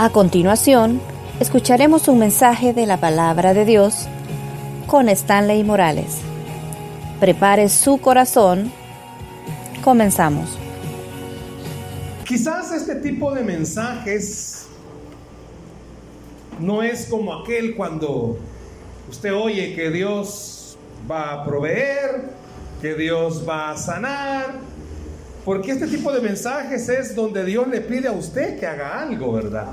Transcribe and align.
A 0.00 0.10
continuación, 0.10 1.00
escucharemos 1.40 2.06
un 2.06 2.20
mensaje 2.20 2.72
de 2.72 2.86
la 2.86 2.98
palabra 2.98 3.52
de 3.52 3.64
Dios 3.64 4.06
con 4.86 5.08
Stanley 5.08 5.64
Morales. 5.64 6.18
Prepare 7.18 7.68
su 7.68 7.98
corazón. 7.98 8.70
Comenzamos. 9.82 10.56
Quizás 12.24 12.70
este 12.70 12.94
tipo 12.94 13.34
de 13.34 13.42
mensajes 13.42 14.68
no 16.60 16.84
es 16.84 17.06
como 17.06 17.34
aquel 17.34 17.74
cuando 17.74 18.38
usted 19.10 19.34
oye 19.34 19.74
que 19.74 19.90
Dios 19.90 20.78
va 21.10 21.32
a 21.32 21.44
proveer, 21.44 22.30
que 22.80 22.94
Dios 22.94 23.44
va 23.48 23.72
a 23.72 23.76
sanar, 23.76 24.60
porque 25.48 25.72
este 25.72 25.86
tipo 25.86 26.12
de 26.12 26.20
mensajes 26.20 26.90
es 26.90 27.14
donde 27.14 27.42
Dios 27.42 27.66
le 27.68 27.80
pide 27.80 28.06
a 28.06 28.12
usted 28.12 28.60
que 28.60 28.66
haga 28.66 29.00
algo, 29.00 29.32
¿verdad? 29.32 29.66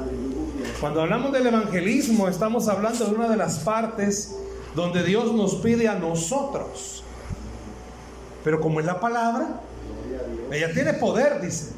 Cuando 0.79 1.01
hablamos 1.01 1.33
del 1.33 1.47
evangelismo, 1.47 2.29
estamos 2.29 2.69
hablando 2.69 3.03
de 3.03 3.13
una 3.13 3.27
de 3.27 3.35
las 3.35 3.59
partes 3.59 4.37
donde 4.73 5.03
Dios 5.03 5.33
nos 5.33 5.55
pide 5.55 5.89
a 5.89 5.95
nosotros. 5.95 7.03
Pero 8.41 8.61
como 8.61 8.79
es 8.79 8.85
la 8.85 9.01
palabra, 9.01 9.59
ella 10.49 10.71
tiene 10.71 10.93
poder, 10.93 11.41
dice. 11.41 11.73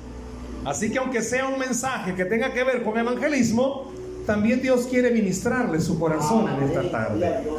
Así 0.64 0.92
que 0.92 1.00
aunque 1.00 1.24
sea 1.24 1.48
un 1.48 1.58
mensaje 1.58 2.14
que 2.14 2.26
tenga 2.26 2.54
que 2.54 2.64
ver 2.64 2.84
con 2.84 3.00
evangelismo, 3.00 3.92
también 4.28 4.62
Dios 4.62 4.86
quiere 4.86 5.10
ministrarle 5.10 5.82
su 5.82 5.98
corazón 5.98 6.48
en 6.50 6.70
esta 6.70 6.92
tarde. 6.92 7.50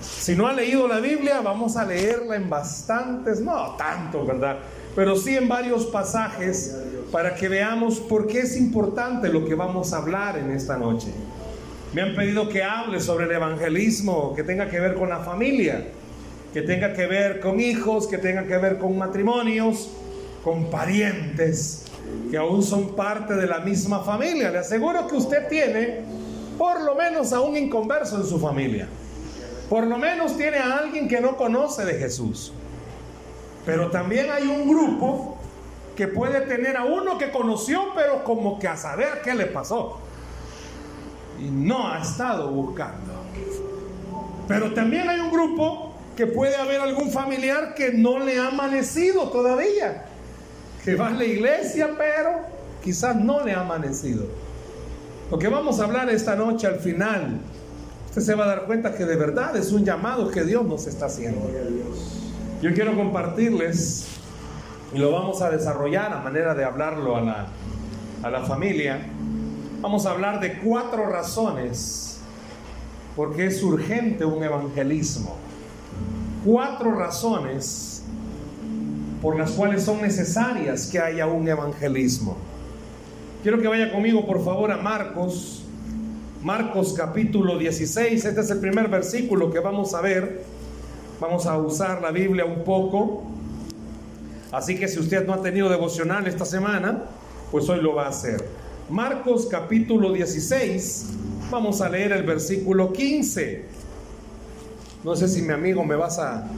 Si 0.00 0.36
no 0.36 0.46
ha 0.46 0.52
leído 0.52 0.86
la 0.86 1.00
Biblia, 1.00 1.40
vamos 1.40 1.76
a 1.76 1.84
leerla 1.84 2.36
en 2.36 2.48
bastantes, 2.48 3.40
no 3.40 3.74
tanto, 3.76 4.24
¿verdad? 4.24 4.60
Pero 4.94 5.16
sí 5.16 5.36
en 5.36 5.48
varios 5.48 5.86
pasajes 5.86 6.76
para 7.10 7.34
que 7.34 7.48
veamos 7.48 7.98
por 8.00 8.26
qué 8.26 8.40
es 8.40 8.56
importante 8.56 9.28
lo 9.28 9.44
que 9.44 9.54
vamos 9.54 9.92
a 9.92 9.98
hablar 9.98 10.38
en 10.38 10.50
esta 10.50 10.76
noche. 10.76 11.08
Me 11.92 12.02
han 12.02 12.14
pedido 12.14 12.48
que 12.48 12.62
hable 12.62 13.00
sobre 13.00 13.24
el 13.24 13.32
evangelismo 13.32 14.34
que 14.34 14.44
tenga 14.44 14.68
que 14.68 14.78
ver 14.78 14.94
con 14.94 15.08
la 15.08 15.20
familia, 15.20 15.88
que 16.52 16.62
tenga 16.62 16.92
que 16.92 17.06
ver 17.06 17.40
con 17.40 17.58
hijos, 17.60 18.06
que 18.06 18.18
tenga 18.18 18.46
que 18.46 18.56
ver 18.58 18.78
con 18.78 18.96
matrimonios, 18.96 19.90
con 20.44 20.70
parientes, 20.70 21.84
que 22.30 22.36
aún 22.36 22.62
son 22.62 22.94
parte 22.94 23.34
de 23.34 23.46
la 23.46 23.60
misma 23.60 24.00
familia. 24.00 24.50
Le 24.50 24.58
aseguro 24.58 25.06
que 25.08 25.16
usted 25.16 25.48
tiene 25.48 26.00
por 26.56 26.82
lo 26.82 26.94
menos 26.94 27.32
a 27.32 27.40
un 27.40 27.56
inconverso 27.56 28.16
en 28.16 28.24
su 28.24 28.38
familia. 28.38 28.86
Por 29.68 29.86
lo 29.86 29.98
menos 29.98 30.36
tiene 30.36 30.58
a 30.58 30.78
alguien 30.78 31.08
que 31.08 31.20
no 31.20 31.36
conoce 31.36 31.84
de 31.84 31.94
Jesús. 31.94 32.52
Pero 33.64 33.90
también 33.90 34.30
hay 34.30 34.46
un 34.46 34.68
grupo 34.68 35.36
que 35.96 36.08
puede 36.08 36.40
tener 36.42 36.76
a 36.76 36.84
uno 36.84 37.18
que 37.18 37.30
conoció, 37.30 37.92
pero 37.94 38.24
como 38.24 38.58
que 38.58 38.68
a 38.68 38.76
saber 38.76 39.20
qué 39.22 39.34
le 39.34 39.46
pasó. 39.46 39.98
Y 41.38 41.50
no 41.50 41.92
ha 41.92 42.00
estado 42.00 42.50
buscando. 42.50 43.12
Pero 44.48 44.72
también 44.72 45.08
hay 45.08 45.20
un 45.20 45.30
grupo 45.30 45.94
que 46.16 46.26
puede 46.26 46.56
haber 46.56 46.80
algún 46.80 47.10
familiar 47.10 47.74
que 47.74 47.92
no 47.92 48.18
le 48.18 48.38
ha 48.38 48.48
amanecido 48.48 49.30
todavía. 49.30 50.06
Que 50.84 50.94
va 50.94 51.08
a 51.08 51.10
la 51.12 51.24
iglesia, 51.24 51.90
pero 51.96 52.40
quizás 52.82 53.16
no 53.16 53.44
le 53.44 53.52
ha 53.52 53.60
amanecido. 53.60 54.26
Lo 55.30 55.38
que 55.38 55.48
vamos 55.48 55.80
a 55.80 55.84
hablar 55.84 56.10
esta 56.10 56.34
noche 56.34 56.66
al 56.66 56.80
final, 56.80 57.40
usted 58.08 58.22
se 58.22 58.34
va 58.34 58.44
a 58.44 58.48
dar 58.48 58.64
cuenta 58.64 58.94
que 58.94 59.04
de 59.04 59.16
verdad 59.16 59.56
es 59.56 59.70
un 59.70 59.84
llamado 59.84 60.30
que 60.30 60.44
Dios 60.44 60.64
nos 60.66 60.86
está 60.86 61.06
haciendo. 61.06 61.48
Yo 62.62 62.74
quiero 62.74 62.94
compartirles, 62.94 64.06
y 64.92 64.98
lo 64.98 65.12
vamos 65.12 65.40
a 65.40 65.48
desarrollar 65.48 66.12
a 66.12 66.20
manera 66.20 66.54
de 66.54 66.62
hablarlo 66.62 67.16
a 67.16 67.22
la, 67.22 67.46
a 68.22 68.28
la 68.28 68.42
familia, 68.42 69.00
vamos 69.80 70.04
a 70.04 70.10
hablar 70.10 70.40
de 70.40 70.58
cuatro 70.58 71.08
razones 71.08 72.20
porque 73.16 73.46
es 73.46 73.62
urgente 73.62 74.26
un 74.26 74.44
evangelismo. 74.44 75.36
Cuatro 76.44 76.92
razones 76.92 78.02
por 79.22 79.38
las 79.38 79.52
cuales 79.52 79.82
son 79.82 80.02
necesarias 80.02 80.86
que 80.86 80.98
haya 80.98 81.26
un 81.26 81.48
evangelismo. 81.48 82.36
Quiero 83.42 83.58
que 83.58 83.68
vaya 83.68 83.90
conmigo 83.90 84.26
por 84.26 84.44
favor 84.44 84.70
a 84.70 84.76
Marcos, 84.76 85.64
Marcos 86.42 86.92
capítulo 86.94 87.56
16, 87.56 88.22
este 88.22 88.40
es 88.40 88.50
el 88.50 88.58
primer 88.60 88.88
versículo 88.88 89.50
que 89.50 89.60
vamos 89.60 89.94
a 89.94 90.02
ver. 90.02 90.59
Vamos 91.20 91.44
a 91.46 91.58
usar 91.58 92.00
la 92.00 92.10
Biblia 92.10 92.46
un 92.46 92.64
poco. 92.64 93.24
Así 94.50 94.76
que 94.76 94.88
si 94.88 94.98
usted 94.98 95.26
no 95.26 95.34
ha 95.34 95.42
tenido 95.42 95.68
devocional 95.68 96.26
esta 96.26 96.46
semana, 96.46 97.04
pues 97.50 97.68
hoy 97.68 97.82
lo 97.82 97.94
va 97.94 98.06
a 98.06 98.08
hacer. 98.08 98.42
Marcos 98.88 99.46
capítulo 99.46 100.12
16, 100.12 101.10
vamos 101.50 101.82
a 101.82 101.90
leer 101.90 102.12
el 102.12 102.22
versículo 102.22 102.92
15. 102.92 103.64
No 105.04 105.14
sé 105.14 105.28
si 105.28 105.42
mi 105.42 105.52
amigo 105.52 105.84
me 105.84 105.94
vas 105.94 106.18
a, 106.18 106.48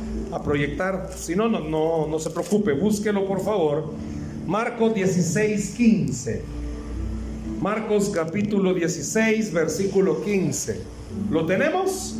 proyectar. 0.44 1.10
Si 1.14 1.34
no, 1.34 1.48
no, 1.48 1.60
no, 1.60 2.06
no 2.06 2.18
se 2.18 2.30
preocupe, 2.30 2.72
búsquelo 2.72 3.26
por 3.26 3.42
favor. 3.42 3.92
Marcos 4.46 4.94
16, 4.94 5.74
15. 5.76 6.42
Marcos 7.60 8.10
capítulo 8.10 8.72
16, 8.72 9.52
versículo 9.52 10.22
15. 10.22 10.80
¿Lo 11.30 11.46
tenemos? 11.46 12.16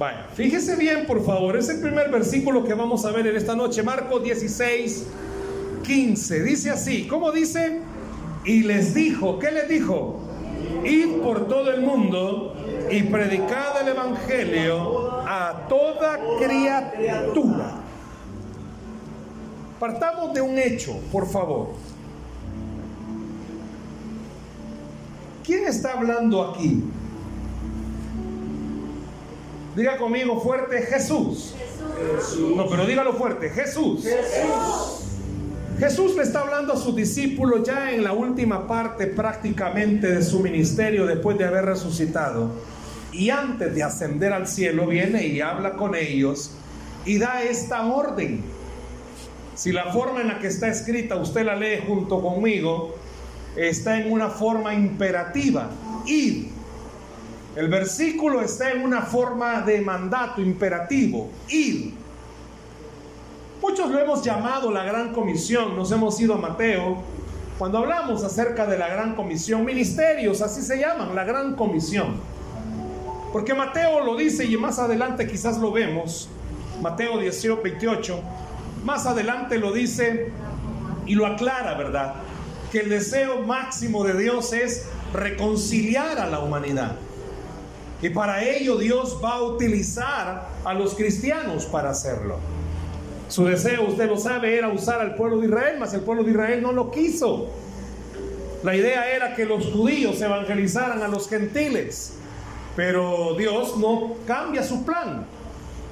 Vaya, 0.00 0.28
fíjese 0.32 0.76
bien, 0.76 1.04
por 1.06 1.22
favor, 1.22 1.58
es 1.58 1.68
el 1.68 1.78
primer 1.78 2.10
versículo 2.10 2.64
que 2.64 2.72
vamos 2.72 3.04
a 3.04 3.12
ver 3.12 3.26
en 3.26 3.36
esta 3.36 3.54
noche, 3.54 3.82
Marcos 3.82 4.22
16, 4.22 5.06
15. 5.82 6.42
Dice 6.42 6.70
así, 6.70 7.06
¿cómo 7.06 7.30
dice? 7.32 7.82
Y 8.46 8.62
les 8.62 8.94
dijo, 8.94 9.38
¿qué 9.38 9.50
les 9.50 9.68
dijo? 9.68 10.20
Id 10.86 11.20
por 11.22 11.48
todo 11.48 11.70
el 11.70 11.82
mundo 11.82 12.54
y 12.90 13.02
predicad 13.02 13.82
el 13.82 13.88
Evangelio 13.88 15.20
a 15.28 15.66
toda 15.68 16.18
criatura. 16.38 17.72
Partamos 19.78 20.32
de 20.32 20.40
un 20.40 20.56
hecho, 20.56 20.98
por 21.12 21.28
favor. 21.28 21.74
¿Quién 25.44 25.66
está 25.66 25.92
hablando 25.92 26.42
aquí? 26.42 26.84
Diga 29.80 29.96
conmigo 29.96 30.38
fuerte, 30.38 30.82
Jesús. 30.82 31.54
No, 32.54 32.68
pero 32.68 32.84
dígalo 32.84 33.14
fuerte, 33.14 33.48
Jesús. 33.48 34.02
Jesús. 34.04 35.06
Jesús 35.78 36.16
le 36.16 36.22
está 36.22 36.40
hablando 36.40 36.74
a 36.74 36.76
sus 36.76 36.94
discípulos 36.94 37.62
ya 37.66 37.90
en 37.90 38.04
la 38.04 38.12
última 38.12 38.66
parte 38.66 39.06
prácticamente 39.06 40.12
de 40.12 40.22
su 40.22 40.40
ministerio 40.40 41.06
después 41.06 41.38
de 41.38 41.46
haber 41.46 41.64
resucitado. 41.64 42.50
Y 43.10 43.30
antes 43.30 43.74
de 43.74 43.82
ascender 43.82 44.34
al 44.34 44.46
cielo 44.48 44.86
viene 44.86 45.26
y 45.26 45.40
habla 45.40 45.72
con 45.76 45.94
ellos 45.94 46.50
y 47.06 47.16
da 47.16 47.42
esta 47.42 47.86
orden. 47.86 48.42
Si 49.54 49.72
la 49.72 49.94
forma 49.94 50.20
en 50.20 50.28
la 50.28 50.38
que 50.40 50.48
está 50.48 50.68
escrita 50.68 51.16
usted 51.16 51.46
la 51.46 51.56
lee 51.56 51.82
junto 51.86 52.20
conmigo, 52.20 52.96
está 53.56 53.98
en 53.98 54.12
una 54.12 54.28
forma 54.28 54.74
imperativa. 54.74 55.70
Id 56.04 56.59
el 57.56 57.68
versículo 57.68 58.40
está 58.40 58.70
en 58.70 58.82
una 58.82 59.02
forma 59.02 59.62
de 59.62 59.80
mandato 59.80 60.40
imperativo, 60.40 61.30
ir. 61.48 61.94
Muchos 63.60 63.90
lo 63.90 63.98
hemos 63.98 64.22
llamado 64.22 64.70
la 64.70 64.84
gran 64.84 65.12
comisión, 65.12 65.76
nos 65.76 65.90
hemos 65.90 66.18
ido 66.20 66.34
a 66.34 66.38
Mateo. 66.38 66.98
Cuando 67.58 67.78
hablamos 67.78 68.24
acerca 68.24 68.66
de 68.66 68.78
la 68.78 68.88
gran 68.88 69.14
comisión, 69.14 69.64
ministerios, 69.64 70.40
así 70.40 70.62
se 70.62 70.78
llaman, 70.78 71.14
la 71.14 71.24
gran 71.24 71.56
comisión. 71.56 72.14
Porque 73.32 73.52
Mateo 73.52 74.04
lo 74.04 74.16
dice 74.16 74.44
y 74.44 74.56
más 74.56 74.78
adelante 74.78 75.26
quizás 75.26 75.58
lo 75.58 75.72
vemos, 75.72 76.28
Mateo 76.80 77.18
18, 77.18 77.60
28, 77.62 78.20
más 78.84 79.06
adelante 79.06 79.58
lo 79.58 79.72
dice 79.72 80.32
y 81.04 81.14
lo 81.14 81.26
aclara, 81.26 81.74
¿verdad? 81.74 82.14
Que 82.72 82.80
el 82.80 82.88
deseo 82.88 83.42
máximo 83.42 84.04
de 84.04 84.18
Dios 84.18 84.52
es 84.52 84.86
reconciliar 85.12 86.18
a 86.18 86.26
la 86.26 86.40
humanidad. 86.40 86.96
Y 88.02 88.10
para 88.10 88.42
ello 88.44 88.76
Dios 88.76 89.18
va 89.22 89.34
a 89.34 89.42
utilizar 89.42 90.48
a 90.64 90.74
los 90.74 90.94
cristianos 90.94 91.66
para 91.66 91.90
hacerlo. 91.90 92.38
Su 93.28 93.44
deseo, 93.44 93.86
usted 93.86 94.08
lo 94.08 94.16
sabe, 94.16 94.56
era 94.56 94.68
usar 94.68 95.00
al 95.00 95.14
pueblo 95.14 95.38
de 95.38 95.46
Israel, 95.46 95.76
mas 95.78 95.94
el 95.94 96.00
pueblo 96.00 96.24
de 96.24 96.32
Israel 96.32 96.62
no 96.62 96.72
lo 96.72 96.90
quiso. 96.90 97.48
La 98.62 98.74
idea 98.74 99.14
era 99.14 99.34
que 99.34 99.46
los 99.46 99.66
judíos 99.66 100.20
evangelizaran 100.20 101.02
a 101.02 101.08
los 101.08 101.28
gentiles, 101.28 102.14
pero 102.74 103.34
Dios 103.38 103.76
no 103.78 104.14
cambia 104.26 104.62
su 104.62 104.84
plan. 104.84 105.26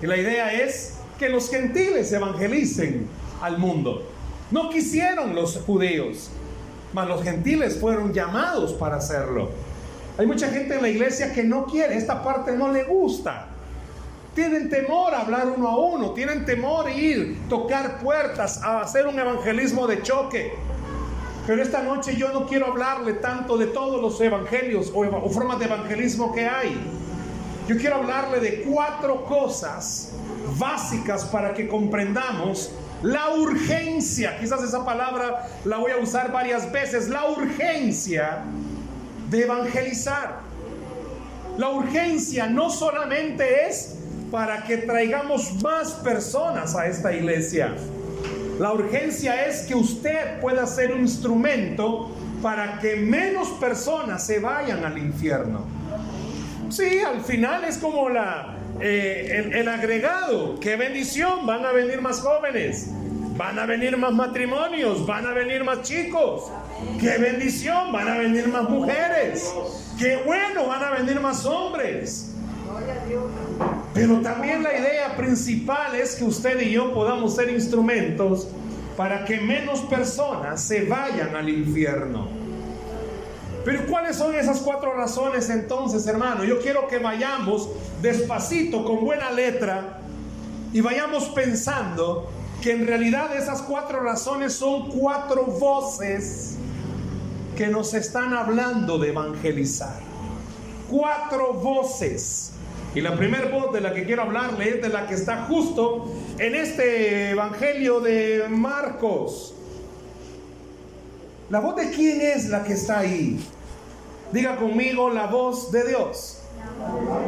Y 0.02 0.06
la 0.06 0.16
idea 0.16 0.52
es 0.52 0.99
que 1.19 1.28
los 1.28 1.49
gentiles 1.50 2.12
evangelicen 2.12 3.06
al 3.40 3.58
mundo. 3.58 4.02
No 4.50 4.70
quisieron 4.70 5.34
los 5.34 5.58
judíos, 5.58 6.31
mas 6.93 7.06
los 7.08 7.22
gentiles 7.22 7.78
fueron 7.78 8.12
llamados 8.12 8.72
para 8.72 8.96
hacerlo. 8.96 9.50
Hay 10.19 10.26
mucha 10.26 10.49
gente 10.49 10.75
en 10.75 10.82
la 10.82 10.88
iglesia 10.88 11.32
que 11.32 11.44
no 11.44 11.65
quiere, 11.67 11.97
esta 11.97 12.25
parte 12.25 12.50
no 12.50 12.73
le 12.73 12.82
gusta. 12.82 13.47
Tienen 14.35 14.69
temor 14.69 15.15
a 15.15 15.20
hablar 15.20 15.47
uno 15.56 15.69
a 15.69 15.76
uno, 15.76 16.11
tienen 16.11 16.44
temor 16.44 16.88
a 16.88 16.91
ir, 16.91 17.38
tocar 17.49 18.00
puertas, 18.00 18.61
a 18.65 18.81
hacer 18.81 19.06
un 19.06 19.17
evangelismo 19.17 19.87
de 19.87 20.03
choque. 20.03 20.53
Pero 21.47 21.62
esta 21.62 21.82
noche 21.82 22.17
yo 22.17 22.32
no 22.32 22.47
quiero 22.47 22.67
hablarle 22.67 23.15
tanto 23.15 23.56
de 23.56 23.67
todos 23.67 24.03
los 24.03 24.20
evangelios 24.20 24.91
o, 24.93 25.03
o 25.03 25.31
formas 25.31 25.61
de 25.61 25.67
evangelismo 25.67 26.32
que 26.32 26.49
hay. 26.49 26.76
Yo 27.69 27.76
quiero 27.76 27.97
hablarle 27.97 28.41
de 28.41 28.62
cuatro 28.62 29.25
cosas 29.25 30.15
básicas 30.59 31.26
para 31.26 31.55
que 31.55 31.69
comprendamos 31.69 32.73
la 33.03 33.31
urgencia, 33.35 34.37
quizás 34.41 34.65
esa 34.65 34.85
palabra 34.85 35.47
la 35.65 35.76
voy 35.76 35.93
a 35.93 35.99
usar 35.99 36.32
varias 36.32 36.73
veces, 36.73 37.09
la 37.09 37.29
urgencia 37.29 38.43
de 39.31 39.43
evangelizar. 39.43 40.41
La 41.57 41.71
urgencia 41.71 42.47
no 42.47 42.71
solamente 42.71 43.67
es 43.69 43.97
para 44.31 44.65
que 44.65 44.79
traigamos 44.79 45.63
más 45.63 45.93
personas 45.95 46.77
a 46.77 46.87
esta 46.87 47.13
iglesia. 47.13 47.75
La 48.59 48.73
urgencia 48.73 49.47
es 49.47 49.63
que 49.63 49.75
usted 49.75 50.41
pueda 50.41 50.67
ser 50.67 50.93
un 50.93 51.01
instrumento 51.01 52.11
para 52.43 52.79
que 52.79 52.97
menos 52.97 53.49
personas 53.61 54.25
se 54.27 54.39
vayan 54.39 54.85
al 54.85 54.99
infierno. 54.99 55.65
Sí, 56.69 57.01
al 57.01 57.23
final 57.23 57.65
es 57.65 57.79
como 57.79 58.09
la, 58.09 58.57
eh, 58.81 59.45
el, 59.45 59.55
el 59.55 59.69
agregado. 59.69 60.61
Qué 60.61 60.77
bendición, 60.77 61.47
van 61.47 61.65
a 61.65 61.73
venir 61.73 62.01
más 62.01 62.21
jóvenes, 62.21 62.91
van 63.38 63.56
a 63.56 63.67
venir 63.67 63.96
más 63.96 64.12
matrimonios, 64.12 65.06
van 65.06 65.25
a 65.25 65.32
venir 65.32 65.62
más 65.62 65.82
chicos. 65.82 66.50
Qué 67.00 67.19
bendición, 67.19 67.93
van 67.93 68.08
a 68.08 68.19
venir 68.19 68.49
más 68.49 68.69
mujeres. 68.69 69.55
Qué 69.96 70.17
bueno, 70.26 70.67
van 70.67 70.82
a 70.82 70.90
venir 70.90 71.20
más 71.20 71.46
hombres. 71.46 72.35
Pero 73.94 74.20
también 74.20 74.64
la 74.64 74.76
idea 74.76 75.17
principal 75.17 75.94
es 75.94 76.17
que 76.17 76.25
usted 76.25 76.61
y 76.61 76.73
yo 76.73 76.93
podamos 76.93 77.37
ser 77.37 77.49
instrumentos 77.50 78.49
para 78.96 79.25
que 79.25 79.41
menos 79.41 79.81
personas 79.82 80.61
se 80.61 80.84
vayan 80.84 81.37
al 81.37 81.49
infierno. 81.49 82.26
Pero 83.64 83.87
¿cuáles 83.87 84.17
son 84.17 84.34
esas 84.34 84.58
cuatro 84.58 84.94
razones 84.94 85.49
entonces, 85.49 86.06
hermano? 86.08 86.43
Yo 86.43 86.61
quiero 86.61 86.88
que 86.88 86.99
vayamos 86.99 87.69
despacito, 88.02 88.84
con 88.84 89.05
buena 89.05 89.31
letra, 89.31 90.00
y 90.73 90.81
vayamos 90.81 91.26
pensando 91.26 92.31
que 92.62 92.72
en 92.72 92.87
realidad 92.87 93.37
esas 93.37 93.62
cuatro 93.62 94.00
razones 94.00 94.52
son 94.52 94.88
cuatro 94.90 95.44
voces 95.44 96.56
que 97.56 97.69
nos 97.69 97.94
están 97.94 98.34
hablando 98.34 98.99
de 98.99 99.08
evangelizar. 99.08 100.00
Cuatro 100.90 101.55
voces. 101.55 102.52
Y 102.94 103.00
la 103.00 103.16
primera 103.16 103.49
voz 103.49 103.72
de 103.72 103.81
la 103.81 103.93
que 103.93 104.05
quiero 104.05 104.22
hablarle 104.22 104.70
es 104.70 104.82
de 104.82 104.88
la 104.88 105.06
que 105.06 105.14
está 105.14 105.44
justo 105.44 106.10
en 106.38 106.55
este 106.55 107.31
Evangelio 107.31 108.00
de 108.00 108.46
Marcos. 108.49 109.55
¿La 111.50 111.60
voz 111.60 111.76
de 111.76 111.90
quién 111.90 112.20
es 112.20 112.49
la 112.49 112.64
que 112.64 112.72
está 112.72 113.00
ahí? 113.00 113.38
Diga 114.32 114.56
conmigo 114.56 115.10
la 115.10 115.26
voz 115.26 115.70
de 115.70 115.87
Dios. 115.87 116.43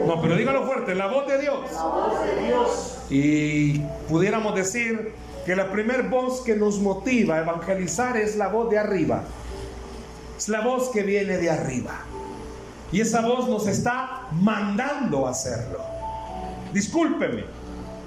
No, 0.06 0.20
pero 0.20 0.36
dígalo 0.36 0.66
fuerte, 0.66 0.94
la 0.94 1.06
voz 1.06 1.26
de 1.26 1.38
Dios. 1.38 1.72
La 1.72 1.82
voz 1.84 2.24
de 2.24 2.46
Dios. 2.46 2.98
Y 3.10 3.78
pudiéramos 4.08 4.54
decir 4.54 5.12
que 5.44 5.56
la 5.56 5.70
primera 5.70 6.02
voz 6.02 6.42
que 6.42 6.56
nos 6.56 6.81
motiva 6.81 7.37
a 7.37 7.40
evangelizar 7.40 8.16
es 8.16 8.37
la 8.37 8.48
voz 8.48 8.70
de 8.70 8.78
arriba. 8.78 9.25
Es 10.37 10.48
la 10.48 10.60
voz 10.60 10.90
que 10.90 11.02
viene 11.02 11.38
de 11.38 11.50
arriba. 11.50 12.04
Y 12.92 13.00
esa 13.00 13.20
voz 13.20 13.48
nos 13.48 13.66
está 13.66 14.28
mandando 14.32 15.26
a 15.26 15.31
hacerlo. 15.31 15.81
Discúlpeme, 16.72 17.44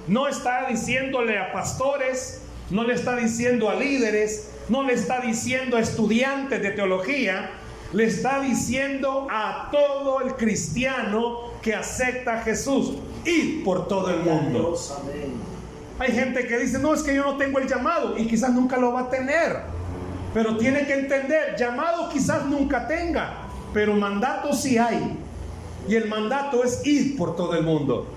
no 0.08 0.28
está 0.28 0.66
diciéndole 0.68 1.38
a 1.38 1.52
pastores, 1.52 2.42
no 2.70 2.84
le 2.84 2.94
está 2.94 3.16
diciendo 3.16 3.70
a 3.70 3.74
líderes, 3.74 4.50
no 4.68 4.82
le 4.82 4.94
está 4.94 5.20
diciendo 5.20 5.76
a 5.76 5.80
estudiantes 5.80 6.62
de 6.62 6.70
teología, 6.70 7.50
le 7.92 8.04
está 8.04 8.40
diciendo 8.40 9.26
a 9.30 9.68
todo 9.70 10.20
el 10.20 10.34
cristiano 10.34 11.52
que 11.62 11.74
acepta 11.74 12.40
a 12.40 12.42
Jesús, 12.42 12.94
ir 13.24 13.64
por 13.64 13.88
todo 13.88 14.10
el 14.10 14.20
mundo. 14.20 14.76
Hay 15.98 16.12
gente 16.12 16.46
que 16.46 16.58
dice, 16.58 16.78
no, 16.78 16.92
es 16.92 17.02
que 17.02 17.14
yo 17.14 17.22
no 17.22 17.36
tengo 17.36 17.58
el 17.58 17.68
llamado 17.68 18.18
y 18.18 18.26
quizás 18.26 18.52
nunca 18.52 18.76
lo 18.76 18.92
va 18.92 19.02
a 19.02 19.10
tener. 19.10 19.60
Pero 20.32 20.56
tiene 20.56 20.86
que 20.86 20.94
entender, 20.94 21.54
llamado 21.56 22.08
quizás 22.08 22.44
nunca 22.46 22.88
tenga, 22.88 23.34
pero 23.72 23.94
mandato 23.94 24.52
sí 24.52 24.76
hay. 24.76 25.16
Y 25.88 25.94
el 25.94 26.08
mandato 26.08 26.64
es 26.64 26.84
ir 26.84 27.16
por 27.16 27.36
todo 27.36 27.54
el 27.54 27.62
mundo. 27.62 28.08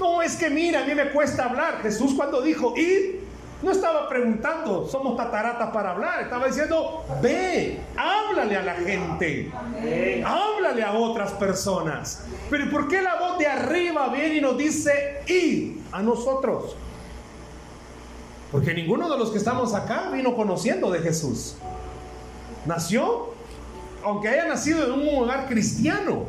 No, 0.00 0.22
es 0.22 0.34
que 0.36 0.50
mira, 0.50 0.82
a 0.82 0.86
mí 0.86 0.94
me 0.94 1.10
cuesta 1.10 1.44
hablar. 1.44 1.80
Jesús 1.82 2.14
cuando 2.16 2.40
dijo 2.40 2.74
ir, 2.76 3.20
no 3.62 3.70
estaba 3.70 4.08
preguntando, 4.08 4.88
somos 4.88 5.16
tataratas 5.16 5.70
para 5.70 5.90
hablar, 5.90 6.22
estaba 6.22 6.46
diciendo, 6.46 7.04
ve, 7.22 7.78
háblale 7.96 8.56
a 8.56 8.62
la 8.62 8.74
gente, 8.74 9.52
háblale 10.24 10.82
a 10.82 10.94
otras 10.94 11.32
personas. 11.32 12.24
Pero 12.48 12.70
¿por 12.70 12.88
qué 12.88 13.02
la 13.02 13.16
voz 13.16 13.38
de 13.38 13.46
arriba 13.46 14.08
viene 14.08 14.36
y 14.36 14.40
nos 14.40 14.56
dice, 14.56 15.20
ir 15.26 15.82
a 15.92 16.02
nosotros? 16.02 16.74
Porque 18.50 18.74
ninguno 18.74 19.08
de 19.08 19.18
los 19.18 19.30
que 19.30 19.38
estamos 19.38 19.74
acá 19.74 20.10
vino 20.12 20.34
conociendo 20.34 20.90
de 20.90 21.00
Jesús. 21.00 21.54
Nació, 22.66 23.32
aunque 24.04 24.28
haya 24.28 24.46
nacido 24.46 24.84
en 24.84 25.08
un 25.08 25.22
hogar 25.22 25.48
cristiano, 25.48 26.24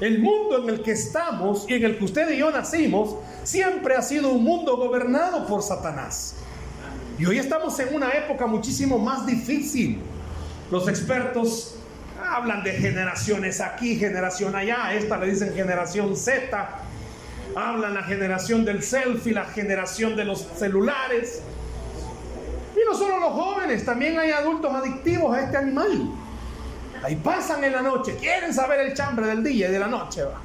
el 0.00 0.20
mundo 0.20 0.62
en 0.62 0.68
el 0.68 0.82
que 0.82 0.92
estamos 0.92 1.68
y 1.68 1.74
en 1.74 1.84
el 1.84 1.98
que 1.98 2.04
usted 2.04 2.30
y 2.30 2.38
yo 2.38 2.50
nacimos 2.50 3.16
siempre 3.42 3.96
ha 3.96 4.02
sido 4.02 4.30
un 4.30 4.44
mundo 4.44 4.76
gobernado 4.76 5.46
por 5.46 5.62
Satanás. 5.62 6.36
Y 7.18 7.26
hoy 7.26 7.38
estamos 7.38 7.78
en 7.80 7.94
una 7.94 8.10
época 8.10 8.46
muchísimo 8.46 8.98
más 8.98 9.26
difícil. 9.26 10.00
Los 10.70 10.86
expertos 10.86 11.74
hablan 12.22 12.62
de 12.62 12.72
generaciones 12.74 13.60
aquí, 13.60 13.96
generación 13.96 14.54
allá. 14.54 14.94
Esta 14.94 15.16
le 15.18 15.30
dicen 15.30 15.52
generación 15.54 16.14
Z. 16.14 16.68
Hablan 17.58 17.94
la 17.94 18.04
generación 18.04 18.64
del 18.64 18.84
selfie, 18.84 19.32
la 19.32 19.44
generación 19.46 20.14
de 20.14 20.24
los 20.24 20.46
celulares. 20.56 21.42
Y 22.76 22.88
no 22.88 22.96
solo 22.96 23.18
los 23.18 23.32
jóvenes, 23.32 23.84
también 23.84 24.16
hay 24.16 24.30
adultos 24.30 24.72
adictivos 24.72 25.36
a 25.36 25.42
este 25.42 25.56
animal. 25.56 26.08
Ahí 27.02 27.16
pasan 27.16 27.64
en 27.64 27.72
la 27.72 27.82
noche, 27.82 28.16
quieren 28.16 28.54
saber 28.54 28.78
el 28.80 28.94
chambre 28.94 29.26
del 29.26 29.42
día 29.42 29.68
y 29.68 29.72
de 29.72 29.78
la 29.80 29.88
noche. 29.88 30.22
¿va? 30.22 30.40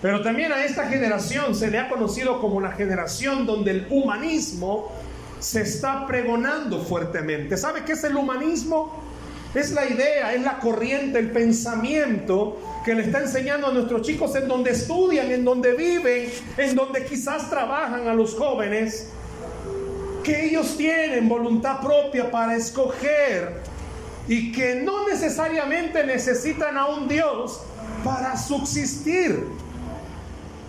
Pero 0.00 0.20
también 0.22 0.50
a 0.50 0.64
esta 0.64 0.88
generación 0.88 1.54
se 1.54 1.70
le 1.70 1.78
ha 1.78 1.88
conocido 1.88 2.40
como 2.40 2.60
la 2.60 2.72
generación 2.72 3.46
donde 3.46 3.70
el 3.70 3.86
humanismo 3.88 4.90
se 5.38 5.62
está 5.62 6.04
pregonando 6.08 6.80
fuertemente. 6.80 7.56
¿Sabe 7.56 7.84
qué 7.84 7.92
es 7.92 8.02
el 8.02 8.16
humanismo? 8.16 9.01
Es 9.54 9.72
la 9.72 9.86
idea, 9.86 10.32
es 10.32 10.42
la 10.42 10.58
corriente, 10.58 11.18
el 11.18 11.30
pensamiento 11.30 12.58
que 12.84 12.94
le 12.94 13.02
está 13.02 13.20
enseñando 13.20 13.66
a 13.66 13.72
nuestros 13.72 14.02
chicos 14.02 14.34
en 14.34 14.48
donde 14.48 14.70
estudian, 14.70 15.30
en 15.30 15.44
donde 15.44 15.74
viven, 15.74 16.30
en 16.56 16.74
donde 16.74 17.04
quizás 17.04 17.50
trabajan 17.50 18.08
a 18.08 18.14
los 18.14 18.34
jóvenes, 18.34 19.10
que 20.24 20.46
ellos 20.46 20.76
tienen 20.76 21.28
voluntad 21.28 21.80
propia 21.80 22.30
para 22.30 22.56
escoger 22.56 23.60
y 24.26 24.52
que 24.52 24.76
no 24.76 25.06
necesariamente 25.06 26.04
necesitan 26.04 26.78
a 26.78 26.86
un 26.86 27.08
Dios 27.08 27.60
para 28.04 28.36
subsistir. 28.38 29.44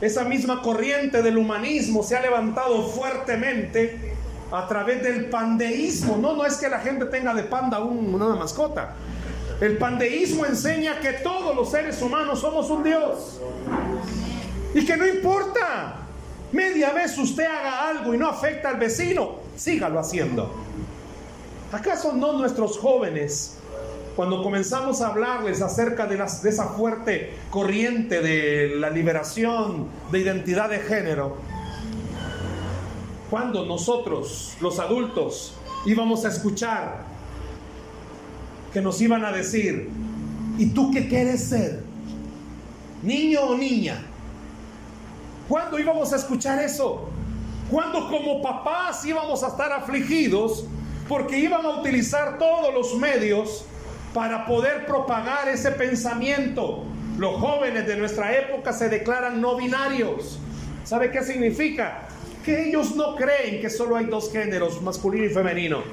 Esa 0.02 0.26
misma 0.26 0.62
corriente 0.62 1.22
del 1.22 1.38
humanismo 1.38 2.04
se 2.04 2.18
ha 2.18 2.22
levantado 2.22 2.84
fuertemente 2.90 4.13
a 4.54 4.68
través 4.68 5.04
del 5.04 5.26
pandeísmo. 5.26 6.18
No, 6.18 6.36
no 6.36 6.46
es 6.46 6.58
que 6.58 6.70
la 6.70 6.80
gente 6.80 7.06
tenga 7.06 7.34
de 7.34 7.44
panda 7.44 7.80
una 7.80 8.36
mascota. 8.36 8.94
El 9.60 9.78
pandeísmo 9.78 10.46
enseña 10.46 11.00
que 11.00 11.14
todos 11.14 11.56
los 11.56 11.72
seres 11.72 12.02
humanos 12.02 12.40
somos 12.40 12.70
un 12.70 12.84
Dios. 12.84 13.40
Y 14.76 14.86
que 14.86 14.96
no 14.96 15.08
importa, 15.08 15.96
media 16.52 16.92
vez 16.92 17.18
usted 17.18 17.46
haga 17.46 17.90
algo 17.90 18.14
y 18.14 18.18
no 18.18 18.30
afecta 18.30 18.70
al 18.70 18.78
vecino, 18.78 19.40
sígalo 19.56 20.00
haciendo. 20.00 20.54
¿Acaso 21.72 22.14
no 22.14 22.34
nuestros 22.34 22.78
jóvenes, 22.78 23.58
cuando 24.16 24.44
comenzamos 24.44 25.02
a 25.02 25.08
hablarles 25.08 25.64
acerca 25.64 26.06
de 26.06 26.24
esa 26.24 26.66
fuerte 26.66 27.34
corriente 27.50 28.22
de 28.22 28.76
la 28.76 28.92
liberación 28.92 29.88
de 30.12 30.20
identidad 30.20 30.70
de 30.70 30.80
género, 30.80 31.38
cuando 33.34 33.66
nosotros, 33.66 34.56
los 34.62 34.78
adultos, 34.78 35.56
íbamos 35.88 36.24
a 36.24 36.28
escuchar 36.28 37.04
que 38.72 38.80
nos 38.80 39.02
iban 39.02 39.26
a 39.26 39.32
decir, 39.32 39.90
¿y 40.60 40.68
tú 40.68 40.92
qué 40.92 41.08
quieres 41.08 41.46
ser? 41.46 41.82
¿Niño 43.02 43.42
o 43.42 43.58
niña? 43.58 44.04
¿Cuándo 45.50 45.80
íbamos 45.80 46.14
a 46.14 46.18
escuchar 46.18 46.60
eso? 46.60 47.10
Cuando 47.72 48.08
como 48.08 48.40
papás 48.44 49.04
íbamos 49.04 49.44
a 49.44 49.48
estar 49.48 49.72
afligidos 49.72 50.66
porque 51.10 51.40
iban 51.40 51.66
a 51.66 51.80
utilizar 51.80 52.38
todos 52.38 52.72
los 52.72 52.96
medios 53.00 53.66
para 54.14 54.46
poder 54.46 54.86
propagar 54.86 55.50
ese 55.50 55.72
pensamiento. 55.72 56.84
Los 57.18 57.42
jóvenes 57.42 57.88
de 57.88 57.98
nuestra 57.98 58.38
época 58.38 58.72
se 58.74 58.90
declaran 58.90 59.42
no 59.42 59.56
binarios. 59.56 60.38
¿Sabe 60.84 61.10
qué 61.10 61.24
significa? 61.24 62.10
Que 62.44 62.70
ellos 62.70 62.96
no 62.96 63.16
creen 63.16 63.62
que 63.62 63.70
solo 63.70 63.96
hay 63.96 64.06
dos 64.06 64.32
géneros, 64.32 64.82
masculino 64.82 65.26
y 65.26 65.30
femenino. 65.30 65.84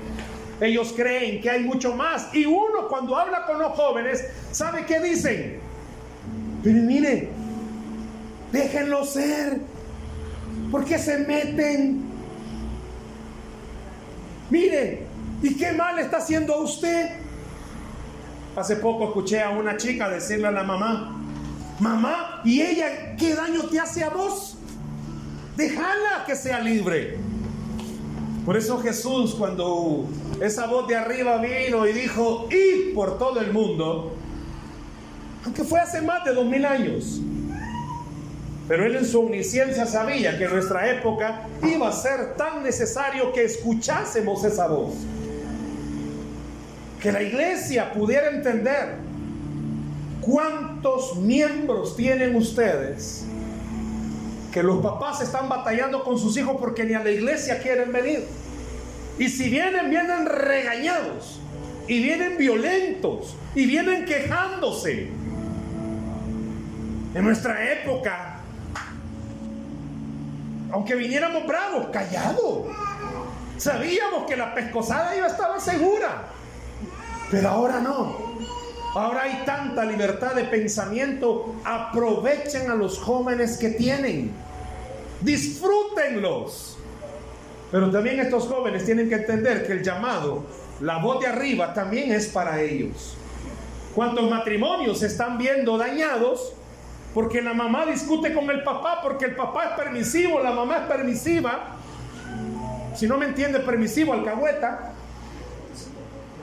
Ellos 0.61 0.92
creen 0.95 1.40
que 1.40 1.49
hay 1.49 1.64
mucho 1.64 1.95
más. 1.95 2.35
Y 2.35 2.45
uno 2.45 2.88
cuando 2.88 3.16
habla 3.16 3.47
con 3.47 3.59
los 3.59 3.73
jóvenes, 3.73 4.25
¿sabe 4.50 4.85
qué 4.85 5.00
dicen? 5.00 5.61
Pero 6.62 6.83
mire, 6.83 7.28
déjenlo 8.52 9.04
ser. 9.04 9.61
¿Por 10.71 10.85
qué 10.85 10.99
se 10.99 11.19
meten? 11.19 12.02
Mire, 14.50 15.07
¿y 15.42 15.54
qué 15.54 15.73
mal 15.73 15.99
está 15.99 16.19
haciendo 16.19 16.61
usted? 16.61 17.11
Hace 18.57 18.76
poco 18.76 19.04
escuché 19.04 19.40
a 19.42 19.50
una 19.50 19.76
chica 19.76 20.11
decirle 20.11 20.49
a 20.49 20.50
la 20.50 20.64
mamá, 20.64 21.16
mamá, 21.78 22.42
¿y 22.45 22.61
ella 22.61 23.16
qué 23.16 23.35
daño 23.35 23.62
te 23.71 23.78
hace 23.78 24.02
a 24.02 24.11
vos? 24.11 24.59
Déjala 25.61 26.25
que 26.26 26.35
sea 26.35 26.59
libre. 26.59 27.19
Por 28.47 28.57
eso 28.57 28.79
Jesús, 28.79 29.35
cuando 29.35 30.07
esa 30.40 30.67
voz 30.67 30.88
de 30.88 30.97
arriba 30.97 31.37
vino 31.37 31.87
y 31.87 31.93
dijo, 31.93 32.49
id 32.50 32.95
por 32.95 33.19
todo 33.19 33.43
el 33.43 33.52
mundo, 33.52 34.17
aunque 35.45 35.62
fue 35.62 35.79
hace 35.79 36.00
más 36.00 36.25
de 36.25 36.33
dos 36.33 36.47
mil 36.47 36.64
años, 36.64 37.21
pero 38.69 38.87
él 38.87 38.97
en 38.97 39.05
su 39.05 39.21
omnisciencia 39.21 39.85
sabía 39.85 40.38
que 40.38 40.45
en 40.45 40.50
nuestra 40.50 40.90
época 40.90 41.47
iba 41.62 41.90
a 41.90 41.93
ser 41.93 42.37
tan 42.37 42.62
necesario 42.62 43.31
que 43.31 43.45
escuchásemos 43.45 44.43
esa 44.45 44.67
voz. 44.67 44.95
Que 47.02 47.12
la 47.12 47.23
iglesia 47.23 47.93
pudiera 47.93 48.31
entender 48.31 48.95
cuántos 50.23 51.17
miembros 51.17 51.95
tienen 51.97 52.35
ustedes 52.35 53.26
que 54.52 54.62
los 54.62 54.83
papás 54.83 55.21
están 55.21 55.49
batallando 55.49 56.02
con 56.02 56.19
sus 56.19 56.37
hijos 56.37 56.57
porque 56.59 56.85
ni 56.85 56.95
a 56.95 57.02
la 57.02 57.11
iglesia 57.11 57.61
quieren 57.61 57.92
venir. 57.92 58.26
Y 59.19 59.28
si 59.28 59.50
vienen, 59.50 59.90
vienen 59.90 60.26
regañados. 60.26 61.40
Y 61.87 62.02
vienen 62.02 62.37
violentos. 62.37 63.37
Y 63.54 63.66
vienen 63.66 64.04
quejándose. 64.04 65.09
En 67.14 67.25
nuestra 67.25 67.73
época, 67.73 68.40
aunque 70.73 70.95
viniéramos 70.95 71.47
bravos, 71.47 71.88
callados. 71.92 72.66
Sabíamos 73.57 74.26
que 74.26 74.37
la 74.37 74.54
pescosada 74.54 75.16
iba 75.16 75.26
a 75.26 75.30
estar 75.30 75.61
segura. 75.61 76.28
Pero 77.30 77.49
ahora 77.49 77.80
no. 77.80 78.29
Ahora 78.94 79.23
hay 79.23 79.42
tanta 79.47 79.85
libertad 79.85 80.35
de 80.35 80.44
pensamiento. 80.44 81.54
Aprovechen 81.64 82.70
a 82.70 82.75
los 82.75 82.99
jóvenes 82.99 83.56
que 83.56 83.70
tienen. 83.70 84.32
Disfrútenlos. 85.20 86.76
Pero 87.70 87.90
también 87.90 88.18
estos 88.18 88.49
jóvenes 88.49 88.85
tienen 88.85 89.09
que 89.09 89.14
entender 89.14 89.64
que 89.64 89.75
el 89.75 89.82
llamado, 89.85 90.44
la 90.80 90.99
voz 90.99 91.20
de 91.20 91.28
arriba, 91.28 91.73
también 91.73 92.11
es 92.11 92.26
para 92.26 92.61
ellos. 92.61 93.16
¿Cuántos 93.94 94.28
matrimonios 94.28 94.99
se 94.99 95.06
están 95.06 95.38
viendo 95.38 95.78
dañados? 95.78 96.52
Porque 97.14 97.40
la 97.42 97.54
mamá 97.54 97.87
discute 97.87 98.35
con 98.35 98.50
el 98.50 98.64
papá, 98.64 99.00
porque 99.02 99.26
el 99.26 99.37
papá 99.37 99.66
es 99.66 99.70
permisivo, 99.85 100.40
la 100.40 100.50
mamá 100.50 100.78
es 100.78 100.82
permisiva. 100.82 101.76
Si 102.97 103.06
no 103.06 103.18
me 103.18 103.26
entiende, 103.26 103.61
permisivo, 103.61 104.12
alcahueta. 104.12 104.92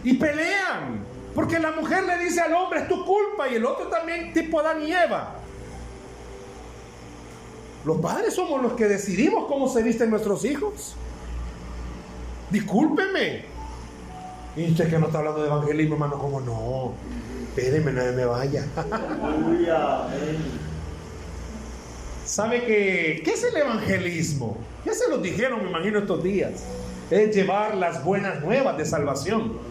Y 0.04 0.14
pelean. 0.14 1.17
Porque 1.38 1.60
la 1.60 1.72
mujer 1.72 2.04
le 2.04 2.18
dice 2.18 2.42
al 2.42 2.52
hombre, 2.56 2.80
es 2.80 2.88
tu 2.88 3.06
culpa, 3.06 3.48
y 3.48 3.54
el 3.58 3.66
otro 3.68 3.90
también, 3.90 4.34
tipo 4.34 4.60
Adán 4.60 4.82
y 4.82 4.92
Eva. 4.92 5.36
Los 7.86 7.98
padres 7.98 8.34
somos 8.34 8.60
los 8.60 8.74
que 8.74 8.86
decidimos 8.86 9.46
cómo 9.46 9.70
se 9.70 9.84
visten 9.84 10.10
nuestros 10.10 10.44
hijos. 10.46 10.96
Discúlpeme. 12.50 13.46
Y 14.56 14.72
usted 14.72 14.90
que 14.90 14.98
no 14.98 15.06
está 15.06 15.20
hablando 15.20 15.44
de 15.44 15.48
evangelismo, 15.48 15.94
hermano, 15.94 16.18
como 16.18 16.42
no. 16.42 16.94
Espéreme, 17.50 17.92
no 17.92 18.02
me 18.14 18.26
vaya. 18.26 18.66
¿Sabe 22.26 22.66
que 22.66 23.22
qué 23.24 23.32
es 23.32 23.44
el 23.44 23.58
evangelismo? 23.58 24.58
Ya 24.84 24.96
se 24.96 25.08
lo 25.08 25.20
dijeron, 25.20 25.62
me 25.64 25.70
imagino, 25.70 26.00
estos 26.00 26.24
días. 26.24 26.64
Es 27.12 27.36
llevar 27.36 27.76
las 27.76 28.04
buenas 28.04 28.42
nuevas 28.42 28.76
de 28.76 28.86
salvación. 28.86 29.67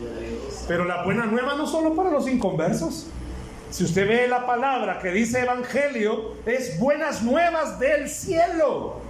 Pero 0.68 0.84
la 0.84 1.04
buena 1.04 1.26
nueva 1.26 1.54
no 1.56 1.66
solo 1.66 1.94
para 1.94 2.10
los 2.10 2.28
inconversos. 2.28 3.06
Si 3.70 3.84
usted 3.84 4.08
ve 4.08 4.28
la 4.28 4.46
palabra 4.46 4.98
que 5.00 5.10
dice 5.10 5.40
evangelio, 5.40 6.34
es 6.46 6.78
buenas 6.78 7.22
nuevas 7.22 7.78
del 7.78 8.08
cielo. 8.08 9.00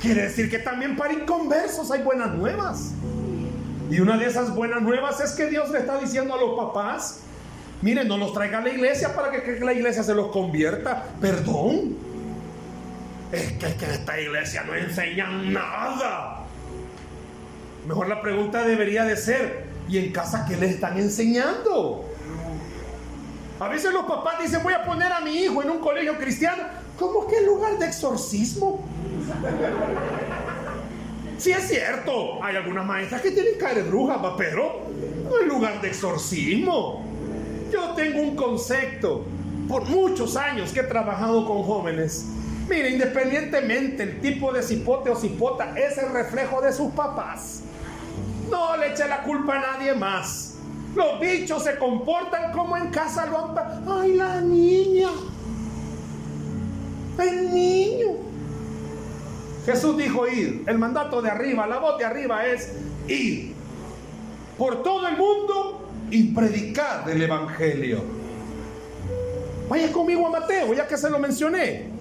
Quiere 0.00 0.22
decir 0.22 0.50
que 0.50 0.58
también 0.58 0.96
para 0.96 1.12
inconversos 1.12 1.90
hay 1.90 2.02
buenas 2.02 2.34
nuevas. 2.34 2.92
Y 3.90 4.00
una 4.00 4.16
de 4.16 4.26
esas 4.26 4.54
buenas 4.54 4.82
nuevas 4.82 5.20
es 5.20 5.32
que 5.32 5.46
Dios 5.46 5.70
le 5.70 5.78
está 5.78 5.98
diciendo 5.98 6.34
a 6.34 6.40
los 6.40 6.56
papás, 6.56 7.20
miren, 7.82 8.08
no 8.08 8.18
los 8.18 8.32
traiga 8.32 8.58
a 8.58 8.60
la 8.60 8.70
iglesia 8.70 9.14
para 9.14 9.30
que, 9.30 9.60
la 9.60 9.72
iglesia 9.72 10.02
se 10.02 10.14
los 10.14 10.28
convierta. 10.28 11.04
Perdón. 11.20 11.96
Es 13.30 13.52
que, 13.52 13.66
es 13.66 13.74
que 13.74 13.84
esta 13.86 14.20
iglesia 14.20 14.64
no 14.64 14.74
enseña 14.74 15.28
nada. 15.28 16.44
Mejor 17.86 18.08
la 18.08 18.20
pregunta 18.20 18.64
debería 18.64 19.04
de 19.04 19.16
ser, 19.16 19.65
¿y 19.88 19.98
en 19.98 20.12
casa 20.12 20.44
qué 20.48 20.56
le 20.56 20.66
están 20.66 20.98
enseñando? 20.98 22.04
A 23.58 23.68
veces 23.68 23.92
los 23.92 24.04
papás 24.04 24.40
dicen, 24.42 24.62
voy 24.62 24.74
a 24.74 24.84
poner 24.84 25.12
a 25.12 25.20
mi 25.20 25.36
hijo 25.36 25.62
en 25.62 25.70
un 25.70 25.78
colegio 25.78 26.16
cristiano. 26.18 26.62
¿Cómo 26.98 27.26
que 27.26 27.40
lugar 27.42 27.78
de 27.78 27.86
exorcismo? 27.86 28.84
Sí 31.38 31.52
es 31.52 31.68
cierto, 31.68 32.42
hay 32.42 32.56
algunas 32.56 32.84
maestras 32.84 33.20
que 33.20 33.30
tienen 33.30 33.58
cara 33.58 33.74
de 33.74 33.82
bruja, 33.82 34.20
pero 34.36 34.82
no 35.24 35.38
es 35.38 35.46
lugar 35.46 35.80
de 35.80 35.88
exorcismo. 35.88 37.04
Yo 37.70 37.90
tengo 37.90 38.20
un 38.20 38.36
concepto, 38.36 39.24
por 39.68 39.84
muchos 39.84 40.36
años 40.36 40.72
que 40.72 40.80
he 40.80 40.84
trabajado 40.84 41.46
con 41.46 41.62
jóvenes. 41.62 42.26
Mire, 42.68 42.90
independientemente 42.90 44.02
el 44.02 44.20
tipo 44.20 44.52
de 44.52 44.62
cipote 44.62 45.10
o 45.10 45.16
cipota 45.16 45.74
es 45.78 45.98
el 45.98 46.10
reflejo 46.10 46.60
de 46.60 46.72
sus 46.72 46.92
papás. 46.92 47.62
No 48.50 48.76
le 48.76 48.92
eche 48.92 49.08
la 49.08 49.22
culpa 49.22 49.56
a 49.56 49.60
nadie 49.60 49.94
más. 49.94 50.54
Los 50.94 51.20
bichos 51.20 51.64
se 51.64 51.76
comportan 51.76 52.52
como 52.52 52.76
en 52.76 52.90
casa 52.90 53.26
lo 53.26 53.38
han... 53.38 53.54
¡Ay, 53.86 54.14
la 54.14 54.40
niña! 54.40 55.08
El 57.18 57.52
niño. 57.52 58.06
Jesús 59.66 59.96
dijo 59.96 60.26
ir. 60.28 60.64
El 60.66 60.78
mandato 60.78 61.20
de 61.20 61.30
arriba, 61.30 61.66
la 61.66 61.78
voz 61.78 61.98
de 61.98 62.04
arriba 62.04 62.46
es 62.46 62.72
ir 63.08 63.54
por 64.56 64.82
todo 64.82 65.06
el 65.08 65.16
mundo 65.16 65.88
y 66.10 66.34
predicar 66.34 67.04
del 67.04 67.22
Evangelio. 67.22 68.02
Vaya 69.68 69.92
conmigo 69.92 70.26
a 70.26 70.30
Mateo, 70.30 70.72
ya 70.72 70.86
que 70.86 70.96
se 70.96 71.10
lo 71.10 71.18
mencioné. 71.18 71.95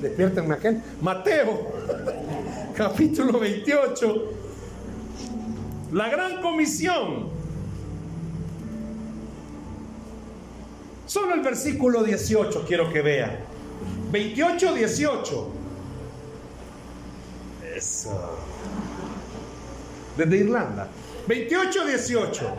Despiértenme 0.00 0.54
aquel. 0.54 0.80
Mateo, 1.00 1.72
capítulo 2.76 3.38
28. 3.38 4.32
La 5.92 6.08
gran 6.08 6.40
comisión. 6.40 7.30
Solo 11.06 11.34
el 11.34 11.40
versículo 11.40 12.04
18 12.04 12.64
quiero 12.66 12.92
que 12.92 13.00
vean. 13.02 13.38
28, 14.12 14.74
18. 14.74 15.48
Eso. 17.74 18.38
Desde 20.16 20.36
Irlanda. 20.36 20.88
28, 21.26 21.86
18. 21.86 22.56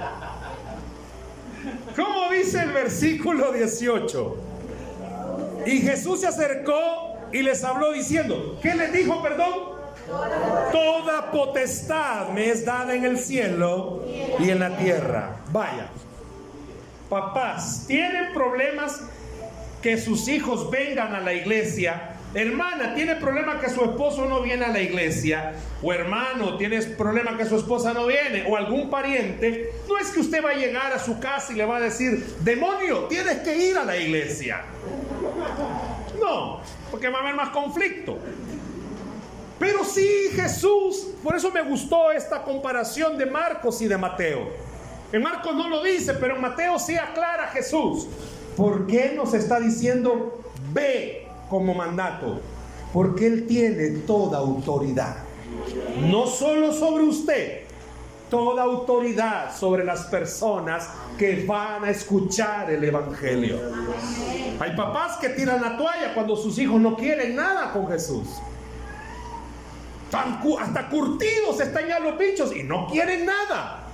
¿Cómo 1.96 2.32
dice 2.32 2.64
el 2.64 2.72
versículo 2.72 3.52
18? 3.52 4.38
Y 5.66 5.80
Jesús 5.82 6.22
se 6.22 6.28
acercó 6.28 7.09
y 7.32 7.42
les 7.42 7.64
habló 7.64 7.92
diciendo, 7.92 8.60
¿qué 8.62 8.76
les 8.76 8.92
dijo, 8.94 9.22
perdón? 9.22 9.80
Toda 10.72 11.32
potestad 11.32 12.30
me 12.30 12.50
es 12.50 12.66
dada 12.66 12.96
en 12.96 13.06
el 13.06 13.20
cielo 13.20 14.04
y 14.40 14.50
en 14.50 14.60
la 14.60 14.76
tierra. 14.78 15.38
Vaya, 15.52 15.88
papás, 17.10 17.86
tienen 17.88 18.34
problemas 18.34 19.02
que 19.82 19.98
sus 19.98 20.28
hijos 20.28 20.70
vengan 20.72 21.16
a 21.16 21.20
la 21.20 21.34
iglesia. 21.34 22.16
Hermana, 22.34 22.94
tiene 22.94 23.16
problema 23.16 23.60
que 23.60 23.70
su 23.70 23.84
esposo 23.84 24.26
no 24.26 24.42
viene 24.42 24.66
a 24.66 24.68
la 24.68 24.82
iglesia. 24.82 25.54
O 25.82 25.92
hermano, 25.92 26.58
tienes 26.58 26.86
problema 26.86 27.36
que 27.36 27.46
su 27.46 27.56
esposa 27.56 27.92
no 27.94 28.06
viene. 28.06 28.46
O 28.48 28.56
algún 28.56 28.90
pariente. 28.90 29.72
No 29.88 29.98
es 29.98 30.10
que 30.10 30.20
usted 30.20 30.44
va 30.44 30.52
a 30.52 30.56
llegar 30.56 30.94
a 30.94 31.00
su 31.00 31.20
casa 31.20 31.54
y 31.54 31.56
le 31.56 31.66
va 31.66 31.78
a 31.78 31.80
decir, 31.80 32.24
demonio, 32.42 33.06
tienes 33.06 33.40
que 33.40 33.58
ir 33.58 33.78
a 33.78 33.84
la 33.84 33.98
iglesia. 33.98 34.62
Porque 37.00 37.14
va 37.14 37.20
a 37.20 37.22
haber 37.22 37.36
más 37.36 37.52
conflicto. 37.52 38.18
Pero 39.58 39.86
sí 39.86 40.32
Jesús, 40.36 41.08
por 41.24 41.34
eso 41.34 41.50
me 41.50 41.62
gustó 41.62 42.12
esta 42.12 42.44
comparación 42.44 43.18
de 43.18 43.26
Marcos 43.26 43.82
y 43.82 43.88
de 43.88 43.98
Mateo. 43.98 44.50
En 45.14 45.24
Marcos 45.24 45.56
no 45.56 45.70
lo 45.70 45.82
dice, 45.82 46.14
pero 46.16 46.36
en 46.36 46.42
Mateo 46.42 46.78
sí 46.78 46.98
aclara 46.98 47.48
Jesús. 47.48 48.06
¿Por 48.58 48.86
qué 48.86 49.14
nos 49.16 49.34
está 49.34 49.62
diciendo 49.62 50.44
ve 50.74 51.26
como 51.50 51.74
mandato? 51.74 52.42
Porque 52.92 53.28
Él 53.28 53.48
tiene 53.48 54.02
toda 54.06 54.40
autoridad. 54.40 55.20
No 56.02 56.28
solo 56.28 56.74
sobre 56.74 57.06
usted, 57.06 57.62
toda 58.30 58.64
autoridad 58.64 59.56
sobre 59.56 59.84
las 59.84 60.06
personas 60.06 60.90
que 61.18 61.46
van 61.46 61.84
a 61.84 61.90
escuchar 61.90 62.72
el 62.72 62.84
Evangelio. 62.84 63.60
Hay 64.60 64.76
papás 64.76 65.18
que 65.18 65.30
tiran 65.30 65.62
la 65.62 65.78
toalla 65.78 66.14
cuando 66.14 66.36
sus 66.36 66.58
hijos 66.60 66.80
no 66.80 66.96
quieren 66.96 67.36
nada 67.36 67.72
con 67.72 67.88
Jesús. 67.88 68.28
hasta 70.12 70.90
curtidos 70.90 71.60
están 71.60 71.88
ya 71.88 72.00
los 72.00 72.18
bichos 72.18 72.56
y 72.56 72.64
no 72.64 72.88
quieren 72.88 73.26
nada. 73.26 73.88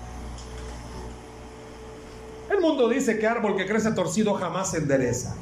El 2.49 2.61
mundo 2.61 2.87
dice 2.87 3.17
que 3.17 3.27
árbol 3.27 3.55
que 3.57 3.65
crece 3.65 3.91
torcido 3.91 4.33
jamás 4.35 4.71
se 4.71 4.77
endereza. 4.77 5.35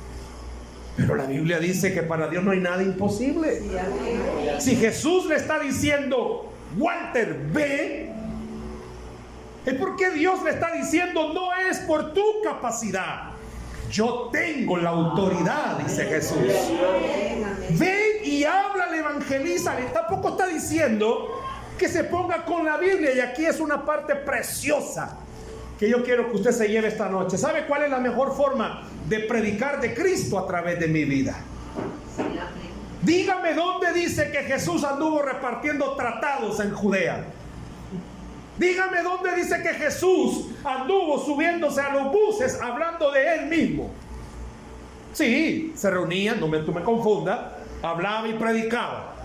Pero 0.96 1.16
la 1.16 1.26
Biblia 1.26 1.60
dice 1.60 1.94
que 1.94 2.04
para 2.04 2.28
Dios 2.28 2.44
no 2.44 2.52
hay 2.52 2.60
nada 2.60 2.84
imposible. 2.84 3.62
Si 4.60 4.76
Jesús 4.76 5.26
le 5.26 5.36
está 5.36 5.60
diciendo, 5.60 6.52
Walter, 6.78 7.36
ve, 7.52 8.13
es 9.66 9.74
porque 9.76 10.12
Dios 10.12 10.44
le 10.44 10.52
está 10.52 10.72
diciendo, 10.72 11.34
no 11.34 11.54
es 11.54 11.80
por 11.80 12.14
tu 12.14 12.24
capacidad. 12.44 13.32
Yo 13.90 14.30
tengo 14.32 14.78
la 14.78 14.90
autoridad, 14.90 15.78
dice 15.78 16.06
Jesús. 16.06 16.38
Ven 17.70 18.24
y 18.24 18.44
habla, 18.44 18.96
evangeliza. 18.96 19.76
Tampoco 19.94 20.30
está 20.30 20.48
diciendo 20.48 21.42
que 21.78 21.88
se 21.88 22.04
ponga 22.06 22.44
con 22.44 22.66
la 22.66 22.78
Biblia. 22.78 23.14
Y 23.16 23.20
aquí 23.20 23.46
es 23.46 23.60
una 23.60 23.86
parte 23.86 24.16
preciosa 24.16 25.18
que 25.80 25.90
yo 25.90 26.04
quiero 26.04 26.30
que 26.30 26.38
usted 26.38 26.52
se 26.52 26.68
lleve 26.68 26.88
esta 26.88 27.08
noche. 27.08 27.38
¿Sabe 27.38 27.66
cuál 27.68 27.84
es 27.84 27.92
la 27.92 28.00
mejor 28.00 28.36
forma 28.36 28.84
de 29.08 29.20
predicar 29.20 29.80
de 29.80 29.94
Cristo 29.94 30.40
a 30.40 30.48
través 30.48 30.80
de 30.80 30.88
mi 30.88 31.06
vida? 31.06 31.36
Dígame 33.04 33.54
dónde 33.54 33.92
dice 33.94 34.32
que 34.32 34.44
Jesús 34.44 34.84
anduvo 34.84 35.22
repartiendo 35.22 35.96
tratados 35.96 36.60
en 36.62 36.74
Judea. 36.74 37.26
Dígame 38.58 39.02
dónde 39.02 39.36
dice 39.36 39.62
que 39.62 39.74
Jesús 39.74 40.48
anduvo 40.64 41.20
subiéndose 41.20 41.82
a 41.82 41.94
los 41.94 42.12
buses 42.12 42.60
hablando 42.62 43.12
de 43.12 43.36
él 43.36 43.46
mismo. 43.48 43.92
Sí, 45.14 45.74
se 45.76 45.90
reunían, 45.90 46.40
no 46.40 46.48
me, 46.48 46.60
tú 46.60 46.72
me 46.72 46.82
confunda, 46.82 47.58
hablaba 47.82 48.28
y 48.28 48.34
predicaba. 48.34 49.16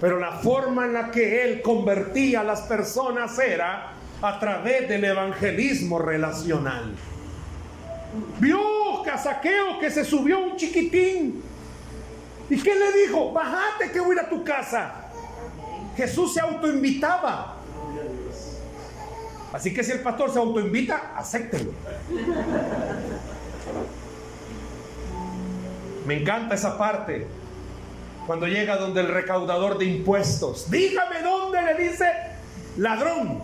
Pero 0.00 0.18
la 0.18 0.32
forma 0.32 0.84
en 0.84 0.92
la 0.92 1.10
que 1.10 1.42
él 1.42 1.62
convertía 1.62 2.40
a 2.40 2.44
las 2.44 2.62
personas 2.62 3.38
era 3.38 3.92
a 4.20 4.38
través 4.38 4.88
del 4.88 5.04
evangelismo 5.04 5.98
relacional. 5.98 6.94
Vio 8.38 8.76
a 9.26 9.40
que 9.80 9.90
se 9.90 10.04
subió 10.04 10.38
un 10.38 10.56
chiquitín. 10.56 11.42
¿Y 12.48 12.60
qué 12.60 12.74
le 12.74 12.92
dijo? 13.02 13.32
Bájate 13.32 13.90
que 13.90 14.00
voy 14.00 14.10
a 14.10 14.20
ir 14.20 14.26
a 14.26 14.28
tu 14.28 14.44
casa. 14.44 15.06
Jesús 15.96 16.34
se 16.34 16.40
autoinvitaba. 16.40 17.55
Así 19.56 19.72
que 19.72 19.82
si 19.82 19.90
el 19.90 20.00
pastor 20.00 20.30
se 20.30 20.38
autoinvita, 20.38 21.14
acéptelo. 21.16 21.72
Me 26.04 26.20
encanta 26.20 26.54
esa 26.54 26.76
parte. 26.76 27.26
Cuando 28.26 28.46
llega 28.48 28.76
donde 28.76 29.00
el 29.00 29.08
recaudador 29.08 29.78
de 29.78 29.86
impuestos, 29.86 30.70
dígame 30.70 31.22
dónde 31.22 31.62
le 31.62 31.88
dice 31.88 32.04
ladrón. 32.76 33.40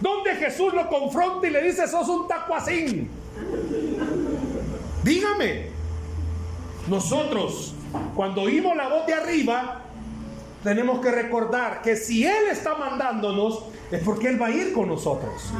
Donde 0.00 0.34
Jesús 0.34 0.74
lo 0.74 0.88
confronta 0.88 1.46
y 1.46 1.50
le 1.50 1.62
dice, 1.62 1.86
sos 1.86 2.08
un 2.08 2.26
tacuacín. 2.26 3.08
Dígame. 5.04 5.66
Nosotros, 6.88 7.74
cuando 8.16 8.42
oímos 8.42 8.76
la 8.76 8.88
voz 8.88 9.06
de 9.06 9.14
arriba, 9.14 9.82
tenemos 10.62 11.00
que 11.00 11.10
recordar 11.10 11.82
que 11.82 11.96
si 11.96 12.26
Él 12.26 12.48
está 12.50 12.74
mandándonos, 12.74 13.64
es 13.90 14.02
porque 14.02 14.28
Él 14.28 14.40
va 14.40 14.46
a 14.46 14.50
ir 14.50 14.72
con 14.72 14.88
nosotros. 14.88 15.52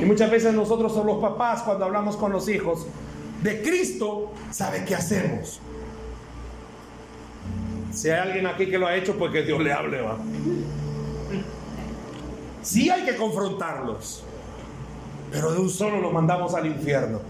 Y 0.00 0.04
muchas 0.04 0.30
veces 0.30 0.54
nosotros 0.54 0.92
somos 0.92 1.06
los 1.06 1.18
papás 1.20 1.62
cuando 1.62 1.84
hablamos 1.84 2.16
con 2.16 2.32
los 2.32 2.48
hijos 2.48 2.86
de 3.42 3.62
Cristo, 3.62 4.32
sabe 4.50 4.84
qué 4.84 4.94
hacemos. 4.94 5.60
Si 7.92 8.10
hay 8.10 8.20
alguien 8.20 8.46
aquí 8.46 8.68
que 8.68 8.78
lo 8.78 8.86
ha 8.86 8.96
hecho, 8.96 9.16
pues 9.16 9.32
que 9.32 9.42
Dios 9.42 9.60
le 9.60 9.72
hable, 9.72 10.00
va. 10.02 10.18
Sí 12.62 12.90
hay 12.90 13.04
que 13.04 13.16
confrontarlos, 13.16 14.24
pero 15.30 15.52
de 15.52 15.60
un 15.60 15.70
solo 15.70 16.00
los 16.00 16.12
mandamos 16.12 16.52
al 16.54 16.66
infierno. 16.66 17.20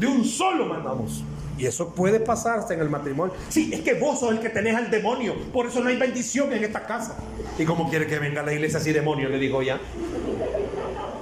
De 0.00 0.06
un 0.06 0.24
solo 0.24 0.66
mandamos. 0.66 1.22
Y 1.62 1.66
eso 1.66 1.90
puede 1.90 2.18
pasarse 2.18 2.74
en 2.74 2.80
el 2.80 2.90
matrimonio. 2.90 3.36
Sí, 3.48 3.70
es 3.72 3.82
que 3.82 3.94
vos 3.94 4.18
sos 4.18 4.32
el 4.32 4.40
que 4.40 4.48
tenés 4.48 4.74
al 4.74 4.90
demonio. 4.90 5.36
Por 5.52 5.66
eso 5.66 5.78
no 5.78 5.90
hay 5.90 5.96
bendición 5.96 6.52
en 6.52 6.64
esta 6.64 6.84
casa. 6.84 7.16
¿Y 7.56 7.64
cómo 7.64 7.88
quiere 7.88 8.08
que 8.08 8.18
venga 8.18 8.40
a 8.40 8.44
la 8.44 8.52
iglesia 8.52 8.80
así 8.80 8.92
demonio? 8.92 9.28
Le 9.28 9.38
digo 9.38 9.62
ya. 9.62 9.78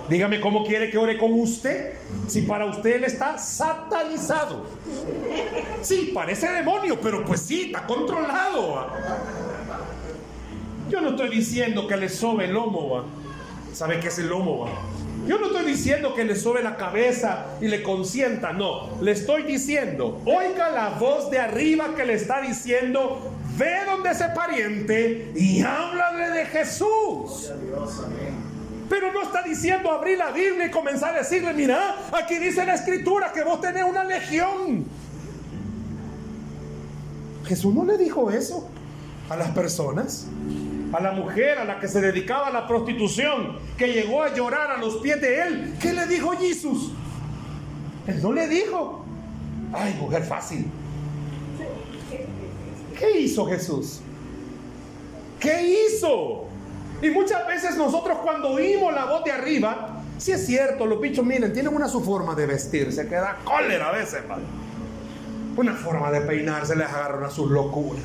Dígame 0.09 0.41
cómo 0.41 0.65
quiere 0.65 0.91
que 0.91 0.97
ore 0.97 1.19
con 1.19 1.39
usted. 1.39 1.93
Si 2.27 2.41
para 2.41 2.65
usted 2.65 2.97
él 2.97 3.05
está 3.05 3.37
satanizado. 3.37 4.65
Sí, 5.83 6.11
parece 6.15 6.51
demonio, 6.51 6.99
pero 6.99 7.23
pues 7.23 7.43
sí, 7.43 7.65
está 7.67 7.87
controlado. 7.87 8.87
Yo 10.89 11.03
no 11.03 11.11
estoy 11.11 11.29
diciendo 11.29 11.87
que 11.87 11.99
le 11.99 12.09
sobe 12.09 12.47
el 12.47 12.55
lomo. 12.55 13.05
¿Sabe 13.75 14.01
qué 14.01 14.09
es 14.09 14.19
el 14.19 14.29
lomo? 14.29 14.71
Yo 15.27 15.39
no 15.39 15.47
estoy 15.47 15.65
diciendo 15.67 16.15
que 16.15 16.25
le 16.25 16.35
sobe 16.35 16.63
la 16.63 16.77
cabeza 16.77 17.47
y 17.61 17.69
le 17.69 17.83
consienta, 17.83 18.53
no. 18.53 19.01
Le 19.01 19.13
estoy 19.13 19.43
diciendo, 19.43 20.21
oiga 20.25 20.71
la 20.71 20.91
voz 20.91 21.31
de 21.31 21.39
arriba 21.39 21.95
que 21.95 22.05
le 22.05 22.15
está 22.15 22.41
diciendo, 22.41 23.31
ve 23.57 23.85
donde 23.87 24.11
ese 24.11 24.27
pariente 24.35 25.33
y 25.37 25.63
háblale 25.63 26.31
de 26.31 26.47
Jesús. 26.47 27.53
Pero 28.89 29.13
no 29.13 29.23
está 29.23 29.43
diciendo 29.43 29.91
abrir 29.91 30.19
la 30.19 30.33
Biblia 30.33 30.67
y 30.67 30.71
comenzar 30.71 31.15
a 31.15 31.19
decirle, 31.19 31.53
mira, 31.53 31.97
aquí 32.13 32.39
dice 32.39 32.65
la 32.65 32.75
escritura 32.75 33.33
que 33.33 33.45
vos 33.45 33.61
tenés 33.61 33.85
una 33.85 34.03
legión. 34.03 34.85
Jesús 37.45 37.75
no 37.75 37.85
le 37.85 37.97
dijo 37.99 38.31
eso 38.31 38.69
a 39.29 39.37
las 39.37 39.51
personas 39.51 40.27
a 40.93 41.01
la 41.01 41.13
mujer 41.13 41.59
a 41.59 41.65
la 41.65 41.79
que 41.79 41.89
se 41.89 42.01
dedicaba 42.01 42.49
a 42.49 42.51
la 42.51 42.67
prostitución, 42.67 43.59
que 43.79 43.93
llegó 43.93 44.23
a 44.23 44.35
llorar 44.35 44.71
a 44.71 44.77
los 44.79 44.97
pies 44.97 45.21
de 45.21 45.43
él. 45.43 45.75
¿Qué 45.81 45.93
le 45.93 46.07
dijo 46.07 46.31
Jesús? 46.33 46.93
Él 48.07 48.23
no 48.23 48.33
le 48.33 48.49
dijo, 48.49 49.05
ay, 49.73 49.95
mujer 50.01 50.25
fácil. 50.25 50.67
¿Qué 52.99 53.21
hizo 53.21 53.47
Jesús? 53.47 54.01
¿Qué 55.39 55.87
hizo? 55.87 56.45
Y 57.01 57.09
muchas 57.11 57.47
veces 57.47 57.77
nosotros 57.77 58.19
cuando 58.23 58.51
oímos 58.51 58.93
la 58.93 59.07
voz 59.07 59.25
de 59.25 59.33
arriba, 59.33 60.03
si 60.19 60.33
es 60.33 60.45
cierto, 60.45 60.85
los 60.85 61.01
bichos, 61.01 61.25
miren, 61.25 61.53
tienen 61.53 61.75
una 61.75 61.89
su 61.89 62.05
forma 62.05 62.35
de 62.35 62.47
vestirse, 62.47 63.09
que 63.09 63.15
da 63.15 63.39
cólera 63.43 63.89
a 63.89 63.93
veces, 63.93 64.21
Una 65.57 65.75
forma 65.75 66.11
de 66.11 66.21
peinarse, 66.21 66.77
les 66.77 66.89
agarran 66.89 67.25
a 67.25 67.31
sus 67.31 67.51
locuras. 67.51 68.03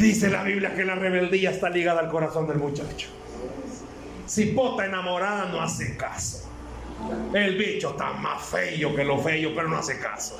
Dice 0.00 0.28
la 0.28 0.42
Biblia 0.42 0.74
que 0.74 0.84
la 0.84 0.94
rebeldía 0.94 1.50
está 1.50 1.70
ligada 1.70 2.00
al 2.00 2.10
corazón 2.10 2.46
del 2.46 2.58
muchacho. 2.58 3.08
Si 4.26 4.46
pota 4.46 4.84
enamorada 4.84 5.46
no 5.46 5.62
hace 5.62 5.96
caso. 5.96 6.48
El 7.32 7.56
bicho 7.56 7.90
está 7.90 8.12
más 8.12 8.42
feo 8.42 8.94
que 8.94 9.04
lo 9.04 9.18
feo, 9.18 9.52
pero 9.54 9.68
no 9.68 9.78
hace 9.78 9.98
caso. 9.98 10.36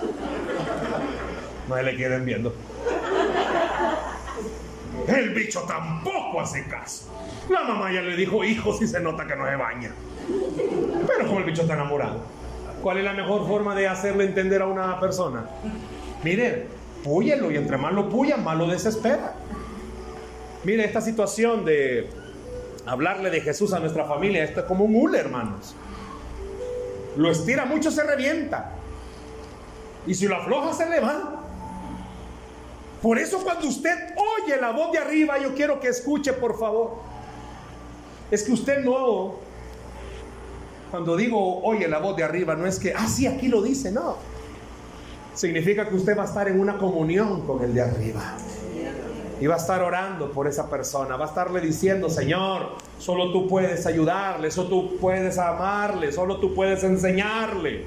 No 1.69 1.83
le 1.83 1.97
quieren 1.97 2.25
viendo. 2.25 2.55
El 5.09 5.31
bicho 5.31 5.61
tampoco 5.63 6.41
hace 6.41 6.65
caso. 6.65 7.11
La 7.49 7.63
mamá 7.63 7.93
ya 7.93 8.03
le 8.03 8.17
dijo, 8.17 8.45
hijo, 8.45 8.77
si 8.77 8.87
se 8.87 9.01
nota 9.01 9.27
que 9.27 9.37
no 9.37 9.47
se 9.47 9.57
baña. 9.57 9.91
Pero 11.07 11.27
como 11.27 11.39
el 11.39 11.45
bicho 11.45 11.63
está 11.63 11.75
enamorado, 11.75 12.21
¿cuál 12.83 12.99
es 12.99 13.05
la 13.05 13.13
mejor 13.13 13.47
forma 13.47 13.75
de 13.75 13.89
hacerle 13.89 14.25
entender 14.25 14.63
a 14.63 14.67
una 14.67 14.99
persona? 15.01 15.47
Mire, 16.25 16.67
púyelo 17.05 17.51
y 17.51 17.57
entre 17.57 17.77
más 17.77 17.93
lo 17.93 18.09
puya, 18.09 18.37
más 18.37 18.57
lo 18.57 18.67
desespera. 18.67 19.35
Mire, 20.67 20.85
esta 20.85 21.01
situación 21.01 21.65
de 21.65 22.09
hablarle 22.87 23.31
de 23.31 23.41
Jesús 23.41 23.73
a 23.73 23.79
nuestra 23.79 24.05
familia, 24.05 24.43
esto 24.43 24.59
es 24.59 24.67
como 24.67 24.85
un 24.85 24.97
hule, 24.97 25.17
hermanos. 25.17 25.77
Lo 27.17 27.31
estira 27.31 27.65
mucho, 27.65 27.93
se 27.93 28.03
revienta. 28.03 28.73
Y 30.09 30.15
si 30.17 30.27
lo 30.27 30.35
afloja, 30.35 30.73
se 30.73 30.91
le 30.91 30.99
va. 30.99 31.45
Por 33.01 33.17
eso 33.17 33.45
cuando 33.45 33.69
usted 33.69 33.95
oye 34.17 34.57
la 34.61 34.73
voz 34.73 34.91
de 34.91 34.99
arriba, 34.99 35.39
yo 35.39 35.55
quiero 35.55 35.79
que 35.79 35.87
escuche, 35.87 36.33
por 36.33 36.59
favor. 36.59 36.97
Es 38.33 38.43
que 38.43 38.51
usted 38.51 38.85
no, 38.85 39.37
cuando 40.91 41.17
digo 41.17 41.63
oye 41.63 41.87
la 41.87 42.01
voz 42.01 42.17
de 42.17 42.25
arriba, 42.25 42.57
no 42.57 42.67
es 42.67 42.81
que, 42.81 42.93
ah, 42.93 43.07
sí, 43.07 43.29
aquí 43.29 43.47
lo 43.47 43.63
dice, 43.63 43.93
no. 43.93 44.17
Significa 45.33 45.89
que 45.89 45.95
usted 45.95 46.19
va 46.19 46.25
a 46.25 46.27
estar 46.27 46.49
en 46.49 46.59
una 46.59 46.77
comunión 46.77 47.47
con 47.47 47.63
el 47.63 47.73
de 47.73 47.83
arriba. 47.83 48.37
Y 49.41 49.47
va 49.47 49.55
a 49.55 49.59
estar 49.59 49.83
orando 49.83 50.31
por 50.31 50.47
esa 50.47 50.71
persona, 50.71 51.17
va 51.17 51.27
a 51.27 51.29
estarle 51.29 51.61
diciendo, 51.61 52.09
Señor, 52.09 52.77
solo 52.99 53.33
tú 53.33 53.47
puedes 53.47 53.85
ayudarle, 53.87 54.51
solo 54.51 54.69
tú 54.69 54.97
puedes 54.99 55.39
amarle, 55.39 56.11
solo 56.11 56.39
tú 56.39 56.55
puedes 56.55 56.83
enseñarle. 56.85 57.85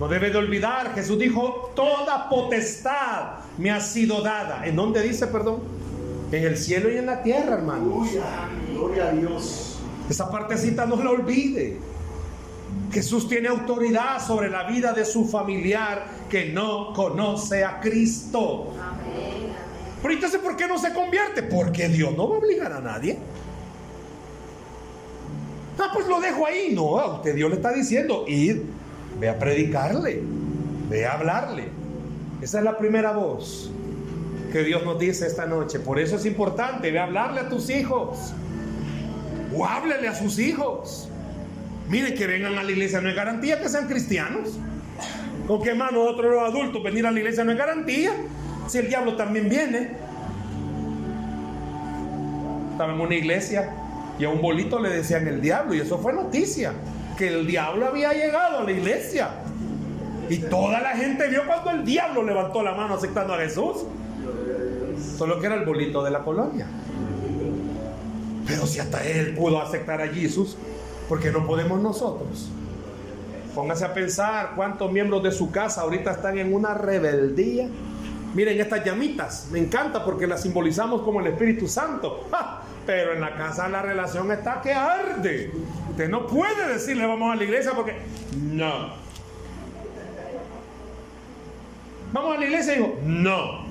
No 0.00 0.08
debe 0.08 0.30
de 0.30 0.38
olvidar, 0.38 0.94
Jesús 0.94 1.18
dijo, 1.18 1.70
toda 1.76 2.28
potestad 2.28 3.40
me 3.58 3.70
ha 3.70 3.80
sido 3.80 4.22
dada. 4.22 4.66
¿En 4.66 4.74
dónde 4.74 5.02
dice, 5.02 5.26
perdón? 5.26 5.60
En 6.32 6.44
el 6.44 6.56
cielo 6.56 6.90
y 6.90 6.96
en 6.96 7.06
la 7.06 7.22
tierra, 7.22 7.54
hermanos. 7.54 8.08
Gloria 8.72 9.08
a 9.08 9.12
Dios. 9.12 9.78
Esa 10.08 10.30
partecita 10.30 10.86
no 10.86 10.96
la 10.96 11.10
olvide. 11.10 11.78
Jesús 12.90 13.28
tiene 13.28 13.48
autoridad 13.48 14.24
sobre 14.26 14.50
la 14.50 14.64
vida 14.64 14.92
de 14.92 15.04
su 15.04 15.26
familiar 15.26 16.06
que 16.28 16.46
no 16.46 16.92
conoce 16.94 17.64
a 17.64 17.80
Cristo. 17.80 18.72
Pero 20.02 20.14
entonces, 20.14 20.40
¿por 20.40 20.56
qué 20.56 20.66
no 20.66 20.78
se 20.78 20.92
convierte? 20.92 21.44
Porque 21.44 21.88
Dios 21.88 22.14
no 22.16 22.28
va 22.28 22.34
a 22.34 22.38
obligar 22.38 22.72
a 22.72 22.80
nadie. 22.80 23.18
Ah, 25.78 25.90
pues 25.94 26.06
lo 26.06 26.20
dejo 26.20 26.44
ahí. 26.44 26.72
No, 26.74 26.98
a 26.98 27.16
usted 27.16 27.34
Dios 27.34 27.48
le 27.50 27.56
está 27.56 27.72
diciendo, 27.72 28.24
id, 28.26 28.58
ve 29.20 29.28
a 29.28 29.38
predicarle, 29.38 30.20
ve 30.90 31.06
a 31.06 31.12
hablarle. 31.12 31.68
Esa 32.40 32.58
es 32.58 32.64
la 32.64 32.76
primera 32.76 33.12
voz 33.12 33.70
que 34.52 34.64
Dios 34.64 34.84
nos 34.84 34.98
dice 34.98 35.26
esta 35.26 35.46
noche. 35.46 35.78
Por 35.78 35.98
eso 35.98 36.16
es 36.16 36.26
importante, 36.26 36.90
ve 36.90 36.98
a 36.98 37.04
hablarle 37.04 37.40
a 37.40 37.48
tus 37.48 37.70
hijos. 37.70 38.34
O 39.56 39.64
háblele 39.64 40.08
a 40.08 40.14
sus 40.14 40.38
hijos. 40.38 41.08
Mire 41.88 42.14
que 42.14 42.26
vengan 42.26 42.58
a 42.58 42.62
la 42.62 42.70
iglesia 42.70 43.00
no 43.00 43.08
es 43.08 43.14
garantía 43.14 43.60
que 43.60 43.68
sean 43.68 43.86
cristianos. 43.86 44.58
¿Con 45.46 45.62
qué 45.62 45.74
mano 45.74 46.02
otros 46.02 46.32
los 46.32 46.42
adultos 46.42 46.82
venir 46.82 47.06
a 47.06 47.10
la 47.10 47.18
iglesia 47.18 47.44
no 47.44 47.52
es 47.52 47.58
garantía? 47.58 48.12
Si 48.68 48.78
el 48.78 48.88
diablo 48.88 49.16
también 49.16 49.48
viene. 49.48 49.90
Estaba 52.72 52.92
en 52.94 53.00
una 53.00 53.14
iglesia 53.14 53.74
y 54.18 54.24
a 54.24 54.28
un 54.28 54.40
bolito 54.40 54.78
le 54.78 54.88
decían 54.90 55.26
el 55.28 55.40
diablo 55.40 55.74
y 55.74 55.80
eso 55.80 55.98
fue 55.98 56.12
noticia. 56.12 56.72
Que 57.18 57.28
el 57.28 57.46
diablo 57.46 57.86
había 57.86 58.12
llegado 58.12 58.60
a 58.60 58.64
la 58.64 58.72
iglesia. 58.72 59.30
Y 60.28 60.38
toda 60.38 60.80
la 60.80 60.90
gente 60.90 61.28
vio 61.28 61.46
cuando 61.46 61.70
el 61.70 61.84
diablo 61.84 62.22
levantó 62.22 62.62
la 62.62 62.74
mano 62.74 62.94
aceptando 62.94 63.34
a 63.34 63.38
Jesús. 63.38 63.84
Solo 65.18 65.38
que 65.38 65.46
era 65.46 65.56
el 65.56 65.64
bolito 65.64 66.02
de 66.02 66.10
la 66.10 66.20
colonia. 66.20 66.66
Pero 68.46 68.66
si 68.66 68.80
hasta 68.80 69.04
él 69.04 69.34
pudo 69.34 69.60
aceptar 69.60 70.00
a 70.00 70.08
Jesús, 70.08 70.56
¿por 71.08 71.20
qué 71.20 71.30
no 71.30 71.46
podemos 71.46 71.80
nosotros? 71.80 72.48
Póngase 73.54 73.84
a 73.84 73.92
pensar 73.92 74.52
cuántos 74.56 74.90
miembros 74.90 75.22
de 75.22 75.30
su 75.30 75.50
casa 75.50 75.82
ahorita 75.82 76.12
están 76.12 76.38
en 76.38 76.54
una 76.54 76.74
rebeldía. 76.74 77.68
Miren 78.34 78.58
estas 78.60 78.84
llamitas, 78.84 79.48
me 79.50 79.58
encanta 79.58 80.04
porque 80.04 80.26
las 80.26 80.42
simbolizamos 80.42 81.02
como 81.02 81.20
el 81.20 81.26
Espíritu 81.26 81.68
Santo. 81.68 82.26
Pero 82.86 83.12
en 83.12 83.20
la 83.20 83.36
casa 83.36 83.68
la 83.68 83.82
relación 83.82 84.30
está 84.32 84.60
que 84.60 84.72
arde. 84.72 85.52
Usted 85.90 86.08
no 86.08 86.26
puede 86.26 86.72
decirle 86.72 87.06
vamos 87.06 87.32
a 87.32 87.36
la 87.36 87.44
iglesia 87.44 87.72
porque 87.72 87.94
no. 88.40 89.02
Vamos 92.12 92.36
a 92.36 92.40
la 92.40 92.46
iglesia 92.46 92.74
digo, 92.74 92.98
no. 93.04 93.62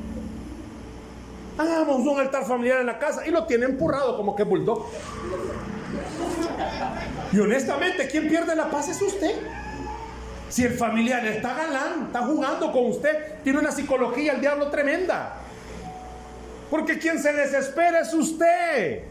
Hagamos 1.58 2.08
un 2.08 2.20
altar 2.20 2.46
familiar 2.46 2.80
en 2.80 2.86
la 2.86 2.98
casa 2.98 3.28
y 3.28 3.32
lo 3.32 3.46
tiene 3.46 3.66
empurrado 3.66 4.16
como 4.16 4.36
que 4.36 4.44
bulldog. 4.44 4.86
Y 7.34 7.40
honestamente, 7.40 8.08
¿quién 8.08 8.28
pierde 8.28 8.56
la 8.56 8.70
paz 8.70 8.90
es 8.90 9.02
usted? 9.02 9.36
Si 10.52 10.66
el 10.66 10.74
familiar 10.74 11.26
está 11.26 11.56
galán, 11.56 12.08
está 12.08 12.24
jugando 12.24 12.74
con 12.74 12.88
usted, 12.88 13.42
tiene 13.42 13.60
una 13.60 13.72
psicología 13.72 14.34
el 14.34 14.42
diablo 14.42 14.68
tremenda. 14.68 15.38
Porque 16.70 17.00
quien 17.00 17.20
se 17.20 17.32
desespera 17.32 18.02
es 18.02 18.14
usted. 18.14 19.04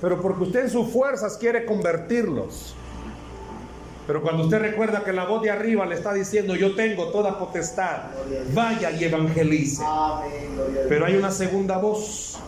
Pero 0.00 0.22
porque 0.22 0.44
usted 0.44 0.60
en 0.64 0.70
sus 0.70 0.90
fuerzas 0.90 1.36
quiere 1.36 1.66
convertirlos. 1.66 2.74
Pero 4.06 4.22
cuando 4.22 4.44
usted 4.44 4.58
recuerda 4.58 5.04
que 5.04 5.12
la 5.12 5.26
voz 5.26 5.42
de 5.42 5.50
arriba 5.50 5.84
le 5.84 5.94
está 5.94 6.14
diciendo, 6.14 6.56
yo 6.56 6.74
tengo 6.74 7.08
toda 7.08 7.38
potestad, 7.38 8.04
vaya 8.54 8.90
y 8.90 9.04
evangelice. 9.04 9.84
Pero 10.88 11.04
hay 11.04 11.16
una 11.16 11.30
segunda 11.30 11.76
voz. 11.76 12.38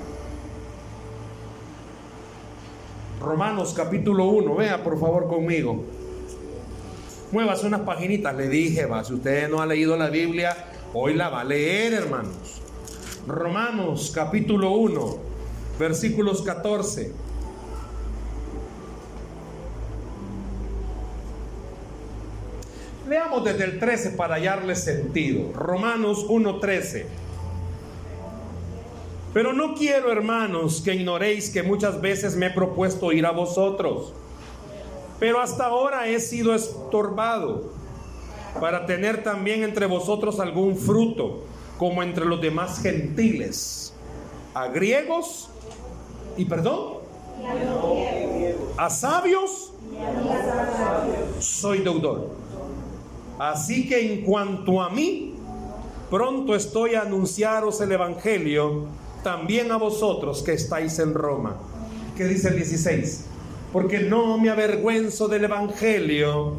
Romanos 3.20 3.74
capítulo 3.76 4.24
1, 4.24 4.54
vea 4.54 4.82
por 4.82 4.98
favor 4.98 5.28
conmigo. 5.28 5.84
Muévase 7.32 7.66
unas 7.66 7.82
paginitas, 7.82 8.34
le 8.36 8.48
dije, 8.48 8.86
va, 8.86 9.04
si 9.04 9.14
usted 9.14 9.48
no 9.48 9.60
ha 9.60 9.66
leído 9.66 9.96
la 9.96 10.10
Biblia, 10.10 10.56
hoy 10.92 11.14
la 11.14 11.28
va 11.28 11.42
a 11.42 11.44
leer, 11.44 11.92
hermanos. 11.92 12.60
Romanos 13.26 14.10
capítulo 14.12 14.72
1, 14.72 15.16
versículos 15.78 16.42
14. 16.42 17.12
Leamos 23.08 23.44
desde 23.44 23.64
el 23.64 23.78
13 23.78 24.10
para 24.10 24.36
hallarle 24.36 24.74
sentido. 24.74 25.52
Romanos 25.52 26.26
1:13. 26.28 27.06
Pero 29.32 29.52
no 29.52 29.74
quiero, 29.74 30.10
hermanos, 30.10 30.80
que 30.80 30.94
ignoréis 30.94 31.50
que 31.50 31.62
muchas 31.62 32.00
veces 32.00 32.36
me 32.36 32.46
he 32.46 32.50
propuesto 32.50 33.12
ir 33.12 33.26
a 33.26 33.30
vosotros, 33.30 34.12
pero 35.20 35.40
hasta 35.40 35.66
ahora 35.66 36.08
he 36.08 36.18
sido 36.18 36.54
estorbado 36.54 37.70
para 38.58 38.86
tener 38.86 39.22
también 39.22 39.62
entre 39.62 39.86
vosotros 39.86 40.40
algún 40.40 40.76
fruto, 40.76 41.44
como 41.78 42.02
entre 42.02 42.24
los 42.24 42.40
demás 42.40 42.80
gentiles, 42.80 43.92
a 44.54 44.66
griegos 44.68 45.50
y 46.36 46.46
perdón, 46.46 47.00
a 48.76 48.90
sabios, 48.90 49.72
soy 51.38 51.78
deudor. 51.78 52.30
Así 53.38 53.88
que 53.88 54.12
en 54.12 54.24
cuanto 54.24 54.82
a 54.82 54.88
mí, 54.88 55.34
pronto 56.10 56.54
estoy 56.54 56.94
a 56.94 57.02
anunciaros 57.02 57.80
el 57.82 57.92
Evangelio 57.92 58.86
también 59.22 59.70
a 59.70 59.76
vosotros 59.76 60.42
que 60.42 60.54
estáis 60.54 60.98
en 60.98 61.14
Roma. 61.14 61.56
¿Qué 62.16 62.24
dice 62.24 62.48
el 62.48 62.56
16? 62.56 63.26
Porque 63.72 64.00
no 64.00 64.38
me 64.38 64.50
avergüenzo 64.50 65.28
del 65.28 65.44
Evangelio, 65.44 66.54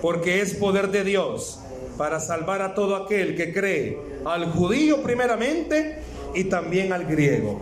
porque 0.00 0.40
es 0.40 0.54
poder 0.54 0.90
de 0.90 1.04
Dios 1.04 1.60
para 1.98 2.20
salvar 2.20 2.62
a 2.62 2.74
todo 2.74 2.96
aquel 2.96 3.36
que 3.36 3.52
cree, 3.52 3.98
al 4.24 4.50
judío 4.52 5.02
primeramente 5.02 5.98
y 6.34 6.44
también 6.44 6.92
al 6.92 7.04
griego. 7.04 7.60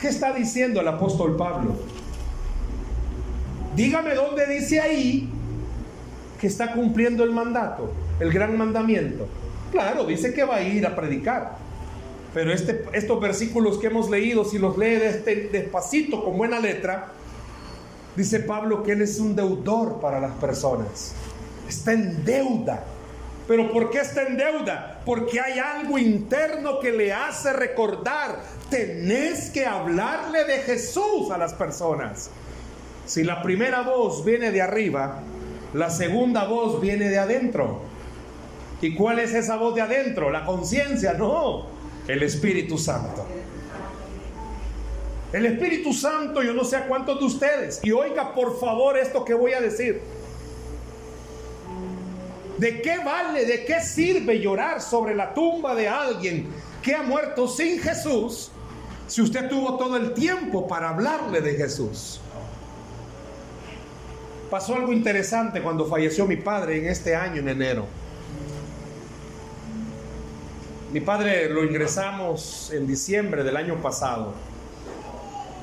¿Qué 0.00 0.08
está 0.08 0.32
diciendo 0.32 0.80
el 0.80 0.88
apóstol 0.88 1.36
Pablo? 1.36 1.76
Dígame 3.76 4.14
dónde 4.14 4.46
dice 4.46 4.80
ahí 4.80 5.28
que 6.40 6.46
está 6.46 6.72
cumpliendo 6.72 7.22
el 7.22 7.32
mandato, 7.32 7.92
el 8.18 8.32
gran 8.32 8.56
mandamiento. 8.56 9.28
Claro, 9.70 10.04
dice 10.06 10.32
que 10.32 10.44
va 10.44 10.56
a 10.56 10.62
ir 10.62 10.86
a 10.86 10.96
predicar. 10.96 11.58
Pero 12.32 12.52
este, 12.52 12.84
estos 12.92 13.20
versículos 13.20 13.78
que 13.78 13.88
hemos 13.88 14.08
leído, 14.08 14.44
si 14.44 14.58
los 14.58 14.78
lee 14.78 14.98
despacito, 15.50 16.24
con 16.24 16.38
buena 16.38 16.60
letra, 16.60 17.08
dice 18.14 18.40
Pablo 18.40 18.82
que 18.82 18.92
él 18.92 19.02
es 19.02 19.18
un 19.18 19.34
deudor 19.34 20.00
para 20.00 20.20
las 20.20 20.32
personas. 20.32 21.12
Está 21.68 21.92
en 21.92 22.24
deuda. 22.24 22.84
¿Pero 23.48 23.72
por 23.72 23.90
qué 23.90 23.98
está 23.98 24.22
en 24.22 24.36
deuda? 24.36 25.00
Porque 25.04 25.40
hay 25.40 25.58
algo 25.58 25.98
interno 25.98 26.78
que 26.78 26.92
le 26.92 27.12
hace 27.12 27.52
recordar, 27.52 28.40
tenés 28.68 29.50
que 29.50 29.66
hablarle 29.66 30.44
de 30.44 30.58
Jesús 30.58 31.32
a 31.32 31.38
las 31.38 31.52
personas. 31.54 32.30
Si 33.06 33.24
la 33.24 33.42
primera 33.42 33.82
voz 33.82 34.24
viene 34.24 34.52
de 34.52 34.62
arriba, 34.62 35.18
la 35.74 35.90
segunda 35.90 36.44
voz 36.44 36.80
viene 36.80 37.08
de 37.08 37.18
adentro. 37.18 37.80
¿Y 38.80 38.94
cuál 38.94 39.18
es 39.18 39.34
esa 39.34 39.56
voz 39.56 39.74
de 39.74 39.80
adentro? 39.80 40.30
La 40.30 40.44
conciencia, 40.44 41.14
no 41.14 41.79
el 42.12 42.22
Espíritu 42.22 42.76
Santo. 42.76 43.26
El 45.32 45.46
Espíritu 45.46 45.92
Santo, 45.92 46.42
yo 46.42 46.52
no 46.52 46.64
sé 46.64 46.76
a 46.76 46.86
cuántos 46.86 47.20
de 47.20 47.24
ustedes, 47.24 47.80
y 47.84 47.92
oiga 47.92 48.34
por 48.34 48.58
favor 48.58 48.98
esto 48.98 49.24
que 49.24 49.32
voy 49.32 49.52
a 49.52 49.60
decir. 49.60 50.00
¿De 52.58 52.82
qué 52.82 52.98
vale, 52.98 53.46
de 53.46 53.64
qué 53.64 53.80
sirve 53.80 54.40
llorar 54.40 54.82
sobre 54.82 55.14
la 55.14 55.32
tumba 55.32 55.74
de 55.74 55.88
alguien 55.88 56.48
que 56.82 56.94
ha 56.94 57.02
muerto 57.02 57.46
sin 57.46 57.80
Jesús 57.80 58.50
si 59.06 59.22
usted 59.22 59.48
tuvo 59.48 59.76
todo 59.78 59.96
el 59.96 60.12
tiempo 60.12 60.66
para 60.66 60.90
hablarle 60.90 61.40
de 61.40 61.54
Jesús? 61.54 62.20
Pasó 64.50 64.74
algo 64.74 64.92
interesante 64.92 65.62
cuando 65.62 65.86
falleció 65.86 66.26
mi 66.26 66.36
padre 66.36 66.78
en 66.78 66.88
este 66.88 67.14
año, 67.14 67.36
en 67.36 67.48
enero. 67.48 67.99
Mi 70.92 71.00
padre 71.00 71.48
lo 71.48 71.62
ingresamos 71.62 72.72
en 72.72 72.86
diciembre 72.86 73.44
del 73.44 73.56
año 73.56 73.80
pasado. 73.80 74.32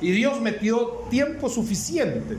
Y 0.00 0.10
Dios 0.12 0.40
metió 0.40 1.04
tiempo 1.10 1.50
suficiente. 1.50 2.38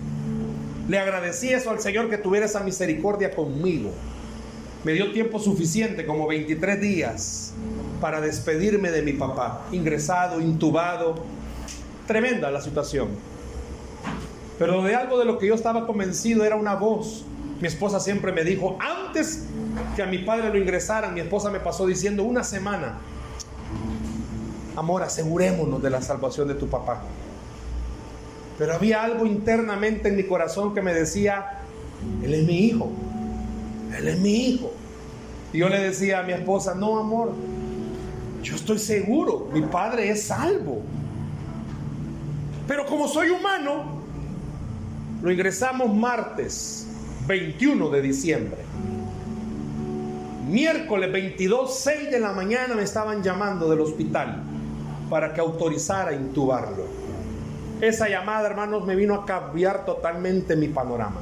Le 0.88 0.98
agradecí 0.98 1.50
eso 1.50 1.70
al 1.70 1.80
Señor 1.80 2.10
que 2.10 2.18
tuviera 2.18 2.48
esa 2.48 2.62
misericordia 2.62 3.30
conmigo. 3.30 3.92
Me 4.84 4.94
dio 4.94 5.12
tiempo 5.12 5.38
suficiente, 5.40 6.06
como 6.06 6.26
23 6.26 6.82
días, 6.82 7.54
para 8.02 8.22
despedirme 8.22 8.90
de 8.90 9.04
mi 9.04 9.14
papá. 9.14 9.68
Ingresado, 9.72 10.42
intubado. 10.42 11.16
Tremenda 12.08 12.50
la 12.50 12.62
situación. 12.62 13.10
Pero 14.58 14.82
de 14.82 14.96
algo 14.96 15.20
de 15.20 15.26
lo 15.26 15.38
que 15.38 15.46
yo 15.46 15.54
estaba 15.54 15.86
convencido 15.86 16.44
era 16.44 16.58
una 16.58 16.76
voz 16.76 17.24
Mi 17.62 17.68
esposa 17.68 18.00
siempre 18.00 18.32
me 18.32 18.44
dijo, 18.44 18.78
antes 19.10 19.46
que 19.96 20.04
a 20.04 20.06
mi 20.06 20.20
padre 20.20 20.50
lo 20.50 20.58
ingresaran, 20.58 21.16
mi 21.16 21.20
esposa 21.20 21.50
me 21.50 21.60
pasó 21.60 21.88
diciendo 21.88 22.24
una 22.24 22.44
semana, 22.44 23.00
amor, 24.76 25.02
asegurémonos 25.02 25.82
de 25.82 25.90
la 25.90 26.02
salvación 26.02 26.48
de 26.48 26.54
tu 26.54 26.68
papá. 26.68 27.02
Pero 28.60 28.74
había 28.74 29.04
algo 29.04 29.26
internamente 29.26 30.10
en 30.10 30.16
mi 30.16 30.24
corazón 30.26 30.76
que 30.76 30.82
me 30.82 30.94
decía, 30.94 31.62
Él 32.22 32.36
es 32.36 32.46
mi 32.46 32.60
hijo, 32.60 32.92
Él 33.98 34.08
es 34.08 34.20
mi 34.20 34.36
hijo. 34.48 34.72
Y 35.54 35.58
yo 35.58 35.70
le 35.70 35.80
decía 35.80 36.20
a 36.20 36.24
mi 36.24 36.34
esposa, 36.34 36.76
no, 36.76 37.00
amor, 37.00 37.34
yo 38.44 38.56
estoy 38.56 38.78
seguro, 38.78 39.50
mi 39.52 39.64
padre 39.64 40.12
es 40.12 40.24
salvo. 40.24 40.84
Pero 42.68 42.86
como 42.86 43.08
soy 43.08 43.30
humano, 43.30 44.04
lo 45.24 45.32
ingresamos 45.32 45.92
martes 45.92 46.86
21 47.28 47.90
de 47.90 48.02
diciembre. 48.04 48.70
Miércoles 50.50 51.12
22, 51.12 51.72
6 51.76 52.10
de 52.10 52.20
la 52.20 52.34
mañana 52.34 52.74
me 52.74 52.82
estaban 52.82 53.22
llamando 53.22 53.70
del 53.70 53.82
hospital 53.82 54.42
para 55.08 55.32
que 55.32 55.42
autorizara 55.42 56.12
intubarlo. 56.12 56.86
Esa 57.80 58.10
llamada, 58.10 58.48
hermanos, 58.48 58.84
me 58.84 58.96
vino 58.96 59.14
a 59.14 59.28
cambiar 59.28 59.86
totalmente 59.86 60.56
mi 60.56 60.68
panorama. 60.68 61.22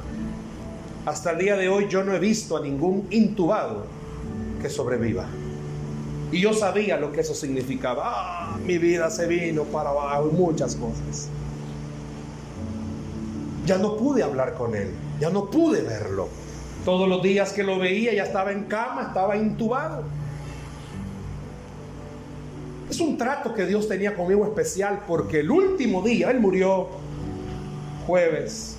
Hasta 1.04 1.32
el 1.32 1.38
día 1.40 1.56
de 1.58 1.68
hoy 1.68 1.88
yo 1.90 2.02
no 2.04 2.14
he 2.14 2.18
visto 2.18 2.56
a 2.56 2.62
ningún 2.62 3.06
intubado 3.10 3.84
que 4.62 4.70
sobreviva. 4.70 5.26
Y 6.32 6.40
yo 6.40 6.54
sabía 6.54 6.96
lo 6.96 7.12
que 7.12 7.20
eso 7.20 7.34
significaba. 7.34 8.04
Ah, 8.06 8.56
mi 8.64 8.78
vida 8.78 9.10
se 9.10 9.26
vino 9.26 9.64
para 9.64 9.90
abajo 9.90 10.30
y 10.32 10.36
muchas 10.36 10.74
cosas. 10.74 11.28
Ya 13.66 13.76
no 13.76 13.94
pude 13.94 14.22
hablar 14.22 14.54
con 14.54 14.74
él, 14.74 14.88
ya 15.20 15.28
no 15.28 15.50
pude 15.50 15.82
verlo. 15.82 16.28
Todos 16.88 17.06
los 17.06 17.22
días 17.22 17.52
que 17.52 17.62
lo 17.62 17.78
veía 17.78 18.14
ya 18.14 18.22
estaba 18.22 18.50
en 18.50 18.64
cama, 18.64 19.08
estaba 19.08 19.36
intubado. 19.36 20.04
Es 22.88 22.98
un 22.98 23.18
trato 23.18 23.52
que 23.52 23.66
Dios 23.66 23.86
tenía 23.86 24.14
conmigo 24.14 24.46
especial 24.46 25.00
porque 25.06 25.40
el 25.40 25.50
último 25.50 26.00
día, 26.00 26.30
él 26.30 26.40
murió 26.40 26.88
jueves, 28.06 28.78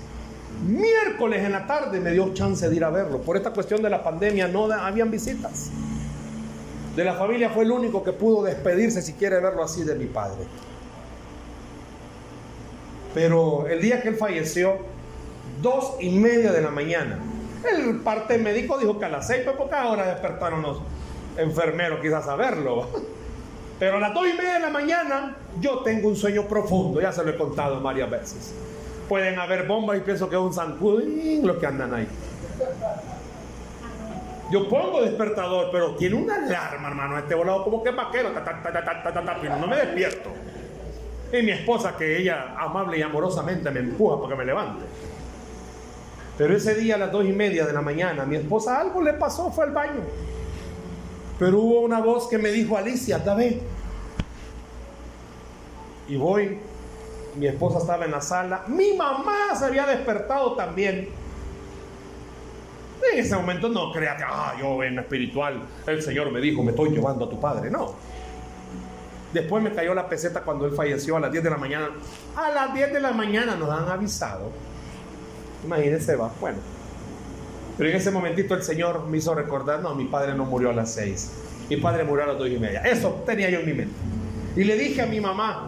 miércoles 0.65 1.43
en 1.43 1.52
la 1.52 1.67
tarde 1.67 2.00
me 2.00 2.12
dio 2.12 2.34
chance 2.34 2.67
de 2.67 2.76
ir 2.76 2.84
a 2.84 2.89
verlo. 2.89 3.22
Por 3.22 3.38
esta 3.38 3.52
cuestión 3.52 3.84
de 3.84 3.91
la 3.91 4.04
pandemia 4.04 4.48
no 4.48 4.65
habían 4.74 5.12
visitas. 5.12 5.69
De 6.95 7.04
la 7.04 7.13
familia 7.13 7.52
fue 7.52 7.63
el 7.63 7.69
único 7.69 8.04
que 8.04 8.13
pudo 8.13 8.41
despedirse, 8.41 9.04
si 9.04 9.13
quiere 9.13 9.39
verlo 9.39 9.63
así, 9.63 9.84
de 9.84 9.93
mi 9.93 10.08
padre. 10.08 10.45
Pero 13.13 13.67
el 13.67 13.80
día 13.80 14.02
que 14.02 14.08
él 14.08 14.15
falleció, 14.15 14.78
dos 15.62 15.93
y 16.00 16.10
media 16.10 16.52
de 16.52 16.62
la 16.63 16.72
mañana, 16.72 17.19
el 17.65 17.98
parte 17.98 18.38
médico 18.38 18.78
dijo 18.78 19.00
que 19.00 19.06
a 19.06 19.10
las 19.10 19.28
seis, 19.28 19.41
pues 19.43 19.56
pocas 19.56 19.86
horas 19.86 20.08
despertaron 20.08 20.62
los 20.62 20.80
enfermeros 21.38 22.00
quizás 22.02 22.28
a 22.28 22.36
verlo. 22.36 22.88
Pero 23.80 23.98
a 23.98 24.00
las 24.00 24.13
dos 24.13 24.28
y 24.28 24.34
media 24.34 24.56
de 24.56 24.60
la 24.60 24.69
mañana 24.69 25.38
yo 25.60 25.80
tengo 25.80 26.10
un 26.10 26.15
sueño 26.15 26.43
profundo, 26.43 27.00
ya 27.00 27.12
se 27.12 27.24
lo 27.24 27.30
he 27.30 27.38
contado 27.38 27.82
varias 27.82 28.10
veces. 28.10 28.54
Pueden 29.08 29.39
haber 29.39 29.65
bombas 29.65 29.98
y 29.98 30.02
pienso 30.02 30.30
que 30.30 30.36
es 30.36 30.41
un 30.41 30.54
zancudín 30.54 31.48
los 31.48 31.58
que 31.58 31.65
andan 31.65 31.93
ahí. 31.93 32.08
Yo 34.52 34.67
pongo 34.67 35.02
despertador, 35.02 35.69
pero 35.72 35.95
tiene 35.95 36.15
una 36.15 36.36
alarma, 36.36 36.88
hermano. 36.88 37.17
Este 37.19 37.36
volado 37.36 37.63
como 37.63 37.84
que 37.84 37.91
vaquero, 37.91 38.32
pero 39.43 39.58
no 39.58 39.67
me 39.67 39.76
despierto. 39.76 40.30
Y 41.32 41.43
mi 41.43 41.52
esposa, 41.52 41.95
que 41.95 42.17
ella 42.17 42.56
amable 42.58 42.98
y 42.98 43.02
amorosamente 43.04 43.69
me 43.69 43.80
empuja 43.80 44.17
para 44.17 44.30
que 44.30 44.36
me 44.36 44.45
levante. 44.45 44.86
Pero 46.39 46.56
ese 46.56 46.73
día 46.73 46.95
a 46.95 46.97
las 46.97 47.12
dos 47.12 47.25
y 47.25 47.34
media 47.34 47.65
de 47.65 47.73
la 47.73 47.82
mañana, 47.82 48.25
mi 48.25 48.38
esposa 48.38 48.80
algo 48.80 49.02
le 49.02 49.12
pasó, 49.12 49.52
fue 49.52 49.65
al 49.65 49.71
baño. 49.71 49.99
Pero 51.38 51.60
hubo 51.60 51.82
una 51.82 51.99
voz 51.99 52.30
que 52.30 52.38
me 52.38 52.49
dijo, 52.49 52.78
Alicia, 52.78 53.19
David. 53.19 53.58
Y 56.08 56.15
voy, 56.15 56.58
mi 57.36 57.45
esposa 57.45 57.80
estaba 57.80 58.06
en 58.06 58.12
la 58.12 58.21
sala, 58.21 58.63
mi 58.67 58.93
mamá 58.93 59.54
se 59.54 59.65
había 59.65 59.86
despertado 59.86 60.56
también. 60.56 61.10
En 63.12 63.19
ese 63.19 63.36
momento 63.36 63.67
no 63.67 63.91
crea 63.91 64.15
que, 64.15 64.23
ah, 64.25 64.56
yo 64.62 64.82
en 64.82 64.97
espiritual, 64.97 65.62
el 65.88 66.02
Señor 66.02 66.32
me 66.32 66.39
dijo, 66.39 66.63
me 66.63 66.71
estoy 66.71 66.91
llevando 66.91 67.25
a 67.25 67.30
tu 67.30 67.38
padre. 67.38 67.69
No. 67.69 67.95
Después 69.34 69.62
me 69.62 69.73
cayó 69.73 69.93
la 69.93 70.08
peseta 70.08 70.41
cuando 70.41 70.65
él 70.65 70.71
falleció 70.71 71.17
a 71.17 71.19
las 71.19 71.34
10 71.34 71.43
de 71.43 71.49
la 71.49 71.58
mañana. 71.58 71.89
A 72.38 72.49
las 72.49 72.73
10 72.73 72.93
de 72.93 72.99
la 73.02 73.12
mañana 73.12 73.58
nos 73.58 73.69
han 73.69 73.89
avisado. 73.89 74.68
Imagínense, 75.63 76.15
va. 76.15 76.32
Bueno. 76.39 76.58
Pero 77.78 77.89
en 77.89 77.95
ese 77.95 78.12
momentito 78.12 78.56
el 78.56 78.63
Señor 78.63 79.08
me 79.08 79.17
hizo 79.17 79.34
recordar, 79.34 79.82
no, 79.82 79.95
mi 79.95 80.06
padre 80.06 80.36
no 80.36 80.45
murió 80.45 80.69
a 80.69 80.74
las 80.74 80.93
6. 80.93 81.32
Mi 81.69 81.78
padre 81.78 82.04
murió 82.04 82.26
a 82.26 82.28
las 82.28 82.38
2 82.38 82.50
y 82.50 82.60
media. 82.60 82.82
Eso 82.82 83.24
tenía 83.26 83.50
yo 83.50 83.60
en 83.60 83.65
mi 83.65 83.74
mente. 83.74 83.95
Y 84.56 84.63
le 84.65 84.76
dije 84.76 85.02
a 85.02 85.06
mi 85.06 85.22
mamá, 85.22 85.67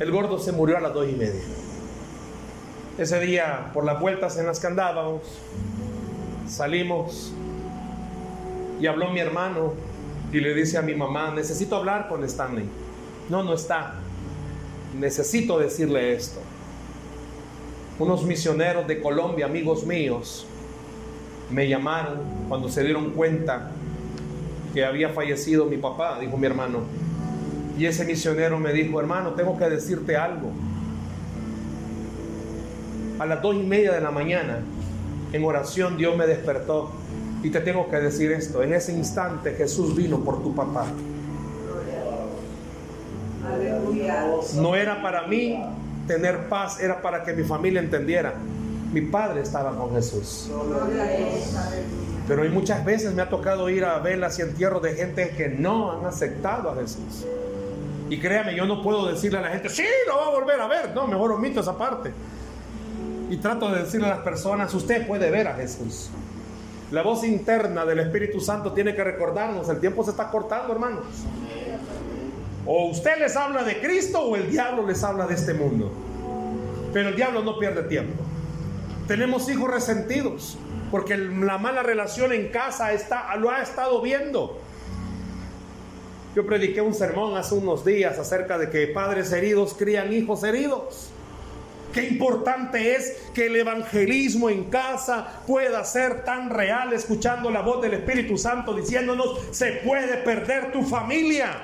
el 0.00 0.10
gordo 0.10 0.38
se 0.38 0.52
murió 0.52 0.78
a 0.78 0.80
las 0.80 0.94
2 0.94 1.08
y 1.10 1.12
media. 1.12 1.42
Ese 2.96 3.20
día, 3.20 3.70
por 3.74 3.84
las 3.84 4.00
vueltas 4.00 4.38
en 4.38 4.46
las 4.46 4.60
que 4.60 4.68
andábamos, 4.68 5.22
salimos 6.48 7.32
y 8.80 8.86
habló 8.86 9.10
mi 9.10 9.20
hermano 9.20 9.74
y 10.32 10.40
le 10.40 10.54
dice 10.54 10.78
a 10.78 10.82
mi 10.82 10.94
mamá, 10.94 11.32
necesito 11.34 11.76
hablar 11.76 12.08
con 12.08 12.24
Stanley. 12.24 12.68
No, 13.28 13.42
no 13.42 13.54
está. 13.54 13.94
Necesito 14.98 15.58
decirle 15.58 16.14
esto. 16.14 16.40
Unos 17.98 18.24
misioneros 18.24 18.86
de 18.88 19.00
Colombia, 19.00 19.46
amigos 19.46 19.86
míos, 19.86 20.46
me 21.50 21.68
llamaron 21.68 22.18
cuando 22.48 22.68
se 22.68 22.82
dieron 22.82 23.10
cuenta 23.10 23.70
que 24.72 24.84
había 24.84 25.10
fallecido 25.10 25.66
mi 25.66 25.76
papá, 25.76 26.18
dijo 26.20 26.36
mi 26.36 26.46
hermano. 26.46 26.80
Y 27.78 27.86
ese 27.86 28.04
misionero 28.04 28.58
me 28.58 28.72
dijo, 28.72 28.98
hermano, 28.98 29.30
tengo 29.30 29.56
que 29.56 29.68
decirte 29.68 30.16
algo. 30.16 30.50
A 33.18 33.26
las 33.26 33.40
dos 33.40 33.54
y 33.54 33.60
media 33.60 33.92
de 33.92 34.00
la 34.00 34.10
mañana 34.10 34.58
en 35.32 35.44
oración 35.44 35.96
Dios 35.96 36.16
me 36.16 36.26
despertó 36.26 36.90
y 37.42 37.50
te 37.50 37.60
tengo 37.60 37.88
que 37.88 37.96
decir 37.96 38.32
esto, 38.32 38.62
en 38.62 38.72
ese 38.72 38.92
instante 38.92 39.52
Jesús 39.52 39.94
vino 39.94 40.20
por 40.20 40.42
tu 40.42 40.54
papá. 40.54 40.86
No 44.56 44.74
era 44.74 45.02
para 45.02 45.26
mí 45.26 45.62
tener 46.06 46.48
paz, 46.48 46.80
era 46.80 47.00
para 47.02 47.24
que 47.24 47.32
mi 47.32 47.44
familia 47.44 47.80
entendiera. 47.80 48.34
Mi 48.92 49.00
padre 49.02 49.40
estaba 49.40 49.76
con 49.76 49.92
Jesús. 49.94 50.50
Pero 52.28 52.42
hay 52.42 52.48
muchas 52.48 52.84
veces 52.84 53.12
me 53.12 53.22
ha 53.22 53.28
tocado 53.28 53.68
ir 53.68 53.84
a 53.84 53.98
velas 53.98 54.38
y 54.38 54.42
entierros 54.42 54.82
de 54.82 54.94
gente 54.94 55.30
que 55.36 55.48
no 55.48 55.92
han 55.92 56.06
aceptado 56.06 56.70
a 56.70 56.76
Jesús. 56.76 57.26
Y 58.08 58.20
créame, 58.20 58.54
yo 58.54 58.66
no 58.66 58.82
puedo 58.82 59.06
decirle 59.06 59.38
a 59.38 59.42
la 59.42 59.48
gente, 59.48 59.68
sí, 59.68 59.84
lo 60.06 60.16
va 60.16 60.26
a 60.26 60.30
volver 60.30 60.60
a 60.60 60.68
ver. 60.68 60.94
No, 60.94 61.06
mejor 61.06 61.32
omito 61.32 61.60
esa 61.60 61.76
parte 61.76 62.12
y 63.30 63.36
trato 63.38 63.70
de 63.70 63.82
decirle 63.82 64.06
a 64.06 64.10
las 64.10 64.20
personas, 64.20 64.72
usted 64.74 65.06
puede 65.06 65.30
ver 65.30 65.48
a 65.48 65.54
Jesús. 65.54 66.10
La 66.90 67.02
voz 67.02 67.24
interna 67.24 67.84
del 67.84 68.00
Espíritu 68.00 68.40
Santo 68.40 68.72
tiene 68.72 68.94
que 68.94 69.02
recordarnos, 69.02 69.68
el 69.68 69.80
tiempo 69.80 70.04
se 70.04 70.10
está 70.10 70.30
cortando, 70.30 70.72
hermanos. 70.72 71.04
O 72.66 72.86
usted 72.86 73.18
les 73.18 73.36
habla 73.36 73.62
de 73.62 73.80
Cristo 73.80 74.20
o 74.20 74.36
el 74.36 74.50
diablo 74.50 74.86
les 74.86 75.02
habla 75.02 75.26
de 75.26 75.34
este 75.34 75.54
mundo. 75.54 75.92
Pero 76.92 77.10
el 77.10 77.16
diablo 77.16 77.42
no 77.42 77.58
pierde 77.58 77.82
tiempo. 77.82 78.22
Tenemos 79.06 79.48
hijos 79.48 79.70
resentidos 79.70 80.56
porque 80.90 81.16
la 81.16 81.58
mala 81.58 81.82
relación 81.82 82.32
en 82.32 82.48
casa 82.48 82.92
está, 82.92 83.34
lo 83.36 83.50
ha 83.50 83.62
estado 83.62 84.00
viendo. 84.00 84.60
Yo 86.34 86.46
prediqué 86.46 86.80
un 86.80 86.94
sermón 86.94 87.36
hace 87.36 87.54
unos 87.54 87.84
días 87.84 88.18
acerca 88.18 88.58
de 88.58 88.70
que 88.70 88.86
padres 88.86 89.32
heridos 89.32 89.74
crían 89.78 90.12
hijos 90.12 90.42
heridos. 90.42 91.10
Qué 91.92 92.08
importante 92.08 92.96
es 92.96 93.22
que 93.34 93.46
el 93.46 93.56
evangelismo 93.56 94.50
en 94.50 94.64
casa 94.64 95.42
pueda 95.46 95.84
ser 95.84 96.24
tan 96.24 96.50
real, 96.50 96.92
escuchando 96.92 97.50
la 97.50 97.60
voz 97.60 97.82
del 97.82 97.94
Espíritu 97.94 98.36
Santo 98.36 98.74
diciéndonos, 98.74 99.38
se 99.52 99.72
puede 99.84 100.16
perder 100.18 100.72
tu 100.72 100.82
familia, 100.82 101.56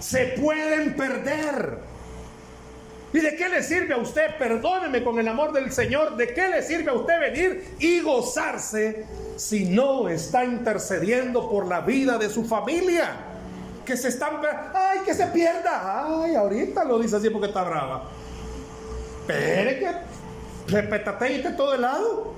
se 0.00 0.26
pueden 0.38 0.94
perder. 0.94 1.78
¿Y 3.12 3.20
de 3.20 3.36
qué 3.36 3.48
le 3.48 3.62
sirve 3.62 3.94
a 3.94 3.98
usted, 3.98 4.36
perdóneme 4.36 5.02
con 5.02 5.18
el 5.18 5.28
amor 5.28 5.52
del 5.52 5.72
Señor, 5.72 6.16
de 6.16 6.34
qué 6.34 6.48
le 6.48 6.62
sirve 6.62 6.90
a 6.90 6.94
usted 6.94 7.18
venir 7.20 7.76
y 7.78 8.00
gozarse 8.00 9.06
si 9.36 9.64
no 9.64 10.08
está 10.08 10.44
intercediendo 10.44 11.48
por 11.48 11.66
la 11.66 11.80
vida 11.80 12.18
de 12.18 12.28
su 12.28 12.44
familia? 12.44 13.16
Que 13.86 13.96
se 13.96 14.08
están, 14.08 14.40
ay, 14.74 14.98
que 15.06 15.14
se 15.14 15.26
pierda, 15.28 16.04
ay, 16.24 16.34
ahorita 16.34 16.84
lo 16.84 16.98
dice 16.98 17.16
así 17.16 17.30
porque 17.30 17.46
está 17.46 17.62
brava. 17.62 18.10
Espere 19.20 19.78
que 19.78 21.42
de 21.42 21.50
todo 21.56 21.74
el 21.74 21.82
lado. 21.82 22.34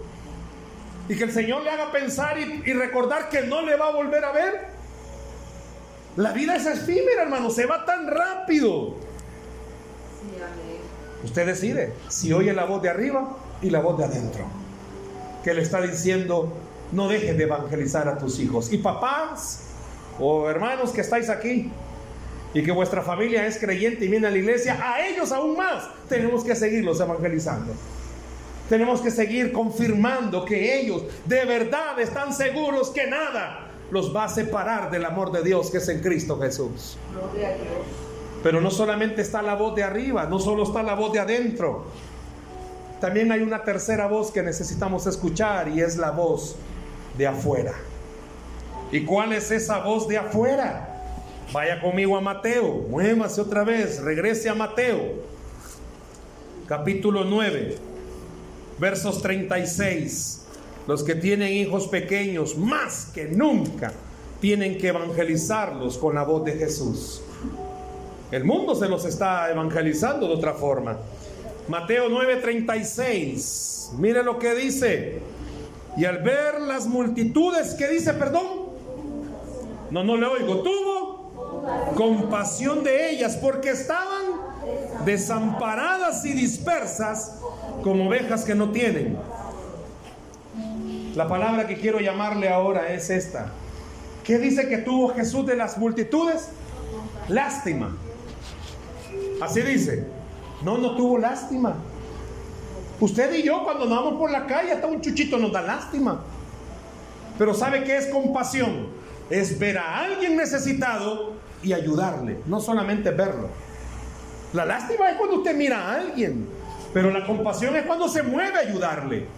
Y 1.09 1.17
que 1.17 1.25
el 1.25 1.33
Señor 1.33 1.63
le 1.63 1.71
haga 1.71 1.91
pensar 1.91 2.39
y 2.39 2.73
recordar 2.75 3.31
que 3.31 3.41
no 3.41 3.63
le 3.63 3.77
va 3.77 3.89
a 3.89 3.93
volver 3.93 4.25
a 4.25 4.33
ver. 4.33 4.78
La 6.19 6.33
vida 6.33 6.57
es 6.57 6.67
efímera, 6.67 7.23
hermano, 7.23 7.49
se 7.49 7.65
va 7.65 7.85
tan 7.85 8.09
rápido. 8.09 8.97
Usted 11.23 11.47
decide 11.47 11.93
si 12.09 12.33
oye 12.33 12.53
la 12.53 12.65
voz 12.65 12.83
de 12.83 12.89
arriba 12.89 13.37
y 13.63 13.71
la 13.71 13.79
voz 13.81 13.99
de 13.99 14.05
adentro. 14.05 14.45
que 15.45 15.55
le 15.55 15.63
está 15.63 15.81
diciendo, 15.81 16.53
no 16.91 17.07
dejes 17.07 17.39
de 17.39 17.45
evangelizar 17.45 18.09
a 18.09 18.19
tus 18.19 18.41
hijos. 18.41 18.73
Y 18.73 18.79
papás 18.79 19.61
o 20.19 20.51
hermanos 20.51 20.91
que 20.91 21.03
estáis 21.03 21.29
aquí 21.31 21.71
y 22.53 22.65
que 22.65 22.73
vuestra 22.73 23.03
familia 23.03 23.47
es 23.47 23.57
creyente 23.57 24.05
y 24.05 24.09
viene 24.09 24.27
a 24.27 24.31
la 24.31 24.39
iglesia, 24.39 24.77
a 24.83 25.07
ellos 25.07 25.31
aún 25.31 25.57
más 25.57 25.89
tenemos 26.09 26.43
que 26.43 26.57
seguirlos 26.57 26.99
evangelizando. 26.99 27.73
Tenemos 28.69 29.01
que 29.01 29.13
seguir 29.13 29.53
confirmando 29.53 30.45
que 30.45 30.81
ellos 30.81 31.05
de 31.27 31.45
verdad 31.45 32.01
están 32.01 32.35
seguros 32.35 32.91
que 32.91 33.07
nada 33.07 33.68
los 33.91 34.15
va 34.15 34.25
a 34.25 34.29
separar 34.29 34.91
del 34.91 35.05
amor 35.05 35.33
de 35.33 35.43
Dios 35.43 35.71
que 35.71 35.79
es 35.79 35.89
en 35.89 36.01
Cristo 36.01 36.39
Jesús. 36.39 36.97
Pero 38.43 38.61
no 38.61 38.71
solamente 38.71 39.23
está 39.23 39.43
la 39.43 39.55
voz 39.55 39.75
de 39.75 39.83
arriba, 39.83 40.27
no 40.27 40.39
solo 40.39 40.63
está 40.63 40.83
la 40.83 40.95
voz 40.95 41.13
de 41.13 41.21
adentro. 41.21 41.87
También 43.01 43.31
hay 43.33 43.41
una 43.41 43.63
tercera 43.63 44.07
voz 44.07 44.31
que 44.31 44.43
necesitamos 44.43 45.07
escuchar 45.07 45.69
y 45.69 45.81
es 45.81 45.97
la 45.97 46.11
voz 46.11 46.57
de 47.17 47.27
afuera. 47.27 47.73
¿Y 48.91 49.05
cuál 49.05 49.33
es 49.33 49.51
esa 49.51 49.79
voz 49.81 50.09
de 50.09 50.19
afuera? 50.19 50.95
Vaya 51.53 51.81
conmigo 51.81 52.17
a 52.17 52.21
Mateo, 52.21 52.87
muévase 52.91 53.41
otra 53.41 53.65
vez, 53.65 54.03
regrese 54.03 54.49
a 54.51 54.55
Mateo, 54.55 55.15
capítulo 56.67 57.25
9, 57.25 57.79
versos 58.79 59.23
36. 59.23 60.38
Los 60.89 61.05
que 61.05 61.15
tienen 61.15 61.53
hijos 61.53 61.87
pequeños, 61.87 62.57
más 62.57 63.11
que 63.13 63.27
nunca, 63.27 63.93
tienen 64.41 64.79
que 64.79 64.89
evangelizarlos 64.89 65.99
con 65.99 66.15
la 66.15 66.25
voz 66.25 66.47
de 66.47 66.53
Jesús. 66.53 67.21
El 68.31 68.45
mundo 68.45 68.75
se 68.75 68.89
los 68.89 69.05
está 69.05 69.51
evangelizando 69.51 70.27
de 70.27 70.33
otra 70.33 70.55
forma. 70.55 70.97
Mateo 71.69 72.09
9:36. 72.09 73.91
Mire 73.99 74.23
lo 74.23 74.39
que 74.39 74.55
dice. 74.55 75.21
Y 75.99 76.07
al 76.07 76.23
ver 76.23 76.59
las 76.63 76.87
multitudes, 76.87 77.75
¿qué 77.75 77.89
dice, 77.89 78.15
perdón? 78.15 78.71
No, 79.91 80.03
no 80.03 80.17
le 80.17 80.25
oigo. 80.25 80.63
Tuvo 80.63 81.93
compasión 81.97 82.83
de 82.83 83.11
ellas 83.11 83.37
porque 83.37 83.73
estaban 83.73 84.25
desamparadas 85.05 86.25
y 86.25 86.33
dispersas 86.33 87.41
como 87.83 88.09
ovejas 88.09 88.47
que 88.47 88.55
no 88.55 88.71
tienen. 88.71 89.19
La 91.19 91.27
palabra 91.27 91.67
que 91.67 91.75
quiero 91.75 91.99
llamarle 91.99 92.49
ahora 92.49 92.93
es 92.93 93.11
esta. 93.11 93.51
¿Qué 94.23 94.39
dice 94.39 94.69
que 94.69 94.79
tuvo 94.79 95.13
Jesús 95.17 95.45
de 95.47 95.57
las 95.57 95.77
multitudes? 95.77 96.51
Lástima. 97.27 97.97
Así 99.41 99.61
dice. 99.63 100.07
No, 100.63 100.79
no 100.79 100.95
tuvo 100.95 101.19
lástima. 101.19 101.75
Usted 103.01 103.35
y 103.35 103.43
yo 103.43 103.65
cuando 103.65 103.83
andamos 103.83 104.15
por 104.15 104.31
la 104.31 104.47
calle 104.47 104.71
hasta 104.71 104.87
un 104.87 105.01
chuchito 105.01 105.39
nos 105.39 105.51
da 105.51 105.61
lástima. 105.61 106.21
Pero 107.37 107.53
¿sabe 107.53 107.83
qué 107.83 107.97
es 107.97 108.07
compasión? 108.07 108.87
Es 109.29 109.59
ver 109.59 109.79
a 109.79 109.99
alguien 109.99 110.37
necesitado 110.37 111.33
y 111.65 111.73
ayudarle, 111.73 112.39
no 112.47 112.61
solamente 112.61 113.11
verlo. 113.11 113.49
La 114.53 114.65
lástima 114.65 115.11
es 115.11 115.17
cuando 115.17 115.39
usted 115.39 115.57
mira 115.57 115.81
a 115.81 115.95
alguien, 115.97 116.49
pero 116.95 117.11
la 117.11 117.27
compasión 117.27 117.75
es 117.75 117.85
cuando 117.87 118.07
se 118.09 118.23
mueve 118.23 118.57
a 118.57 118.61
ayudarle. 118.61 119.38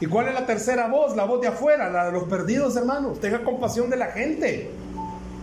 ¿Y 0.00 0.06
cuál 0.06 0.28
es 0.28 0.34
la 0.34 0.46
tercera 0.46 0.86
voz? 0.86 1.16
La 1.16 1.24
voz 1.24 1.40
de 1.40 1.48
afuera, 1.48 1.90
la 1.90 2.06
de 2.06 2.12
los 2.12 2.24
perdidos, 2.24 2.76
hermanos. 2.76 3.20
Tenga 3.20 3.42
compasión 3.42 3.90
de 3.90 3.96
la 3.96 4.06
gente. 4.06 4.70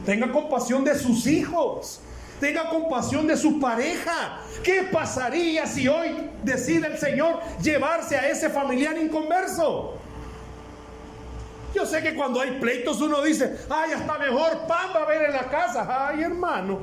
Tenga 0.05 0.31
compasión 0.31 0.83
de 0.85 0.95
sus 0.95 1.27
hijos. 1.27 1.99
Tenga 2.39 2.69
compasión 2.69 3.27
de 3.27 3.35
su 3.35 3.59
pareja. 3.59 4.39
¿Qué 4.63 4.83
pasaría 4.91 5.65
si 5.65 5.87
hoy 5.87 6.29
decide 6.43 6.87
el 6.87 6.97
Señor 6.97 7.39
llevarse 7.61 8.15
a 8.15 8.29
ese 8.29 8.49
familiar 8.49 8.97
inconverso? 8.97 9.95
Yo 11.73 11.85
sé 11.85 12.01
que 12.01 12.15
cuando 12.15 12.39
hay 12.39 12.51
pleitos 12.61 13.01
uno 13.01 13.21
dice, 13.21 13.57
ay, 13.69 13.91
hasta 13.91 14.17
mejor 14.17 14.65
pan 14.65 14.91
va 14.95 15.01
a 15.01 15.03
haber 15.03 15.23
en 15.23 15.33
la 15.33 15.49
casa. 15.49 16.07
Ay, 16.07 16.23
hermano, 16.23 16.79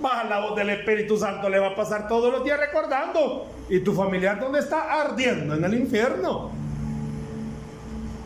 baja 0.00 0.24
la 0.24 0.40
voz 0.40 0.56
del 0.56 0.70
Espíritu 0.70 1.18
Santo, 1.18 1.50
le 1.50 1.58
va 1.58 1.68
a 1.68 1.74
pasar 1.74 2.08
todos 2.08 2.32
los 2.32 2.42
días 2.42 2.58
recordando. 2.58 3.46
¿Y 3.68 3.80
tu 3.80 3.92
familiar 3.92 4.40
dónde 4.40 4.60
está? 4.60 5.00
Ardiendo 5.02 5.54
en 5.54 5.64
el 5.64 5.74
infierno. 5.74 6.61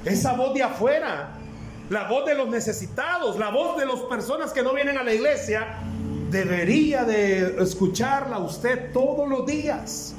Esa 0.07 0.35
voz 0.35 0.55
de 0.55 0.62
afuera, 0.62 1.31
la 1.90 2.09
voz 2.09 2.25
de 2.27 2.37
los 2.37 2.49
necesitados, 2.49 3.38
la 3.38 3.51
voz 3.51 3.77
de 3.77 3.85
las 3.85 4.01
personas 4.03 4.53
que 4.53 4.62
no 4.62 4.73
vienen 4.73 4.97
a 4.97 5.03
la 5.03 5.12
iglesia, 5.12 5.81
debería 6.31 7.05
de 7.05 7.61
escucharla 7.61 8.38
usted 8.38 8.92
todos 8.92 9.29
los 9.29 9.45
días 9.47 10.14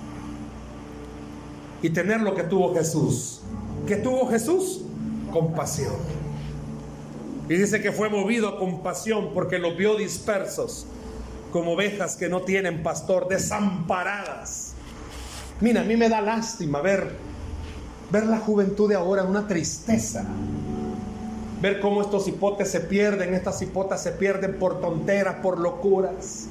y 1.82 1.90
tener 1.90 2.20
lo 2.20 2.36
que 2.36 2.44
tuvo 2.44 2.76
Jesús. 2.76 3.42
¿Qué 3.88 3.96
tuvo 3.96 4.28
Jesús? 4.30 4.82
Compasión. 5.32 5.96
Y 7.48 7.54
dice 7.56 7.82
que 7.82 7.94
fue 7.94 8.10
movido 8.10 8.50
a 8.50 8.60
compasión 8.60 9.32
porque 9.34 9.58
los 9.58 9.78
vio 9.78 9.96
dispersos 9.96 10.86
como 11.54 11.74
ovejas 11.74 12.18
que 12.18 12.28
no 12.28 12.42
tienen 12.42 12.84
pastor, 12.84 13.30
desamparadas. 13.30 14.74
Mira, 15.62 15.80
a 15.80 15.84
mí 15.86 15.96
me 15.96 16.10
da 16.10 16.20
lástima 16.20 16.82
ver 16.82 17.16
ver 18.12 18.26
la 18.26 18.40
juventud 18.40 18.90
de 18.90 18.96
ahora, 18.96 19.24
una 19.24 19.48
tristeza 19.48 20.26
ver 21.62 21.80
cómo 21.80 22.02
estos 22.02 22.28
hipotes 22.28 22.70
se 22.70 22.82
pierden, 22.82 23.34
estas 23.34 23.62
hipotas 23.62 24.02
se 24.04 24.12
pierden 24.12 24.58
por 24.60 24.80
tonteras, 24.80 25.36
por 25.42 25.60
locuras. 25.60 26.48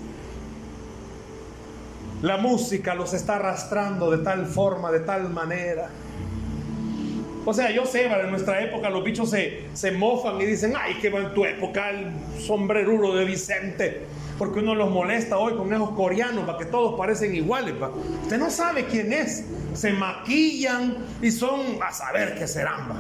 La 2.23 2.39
música 2.39 2.95
los 2.95 3.13
está 3.15 3.37
arrastrando 3.37 4.11
de 4.11 4.19
tal 4.19 4.47
forma, 4.47 4.91
de 4.91 5.01
tal 5.01 5.29
manera. 5.31 5.89
O 7.45 7.55
sea, 7.55 7.71
yo 7.71 7.87
sé, 7.87 8.07
en 8.07 8.31
nuestra 8.31 8.65
época 8.65 8.91
los 8.91 9.05
bichos 9.05 9.31
se, 9.31 9.69
se 9.75 9.93
mofan 9.93 10.41
y 10.41 10.47
dicen, 10.47 10.73
ay, 10.77 10.95
qué 11.01 11.11
va 11.11 11.21
en 11.21 11.35
tu 11.35 11.45
época 11.45 11.91
el 11.91 12.13
sombreruro 12.41 13.15
de 13.15 13.25
Vicente. 13.25 14.01
Porque 14.39 14.59
uno 14.59 14.75
los 14.75 14.91
molesta 14.91 15.39
hoy 15.39 15.55
con 15.55 15.73
esos 15.73 15.91
coreanos, 15.91 16.45
para 16.45 16.59
que 16.59 16.65
todos 16.65 16.99
parecen 16.99 17.35
iguales. 17.35 17.75
Usted 18.23 18.39
no 18.39 18.51
sabe 18.51 18.87
quién 18.87 19.13
es. 19.13 19.45
Se 19.77 19.93
maquillan 19.93 20.97
y 21.21 21.31
son 21.31 21.79
a 21.83 21.93
saber 21.93 22.39
qué 22.39 22.49
serán. 22.49 22.91
¿va? 22.91 22.97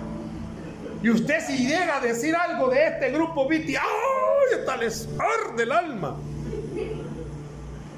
Y 1.03 1.11
usted 1.11 1.41
si 1.47 1.67
llega 1.67 1.97
a 1.97 2.01
decir 2.01 2.35
algo 2.35 2.69
de 2.69 2.87
este 2.87 3.11
grupo 3.11 3.49
Viti, 3.49 3.77
¡ay! 3.77 4.59
Hasta 4.59 4.77
les 4.77 5.09
arde 5.19 5.62
el 5.62 5.73
alma. 5.73 6.17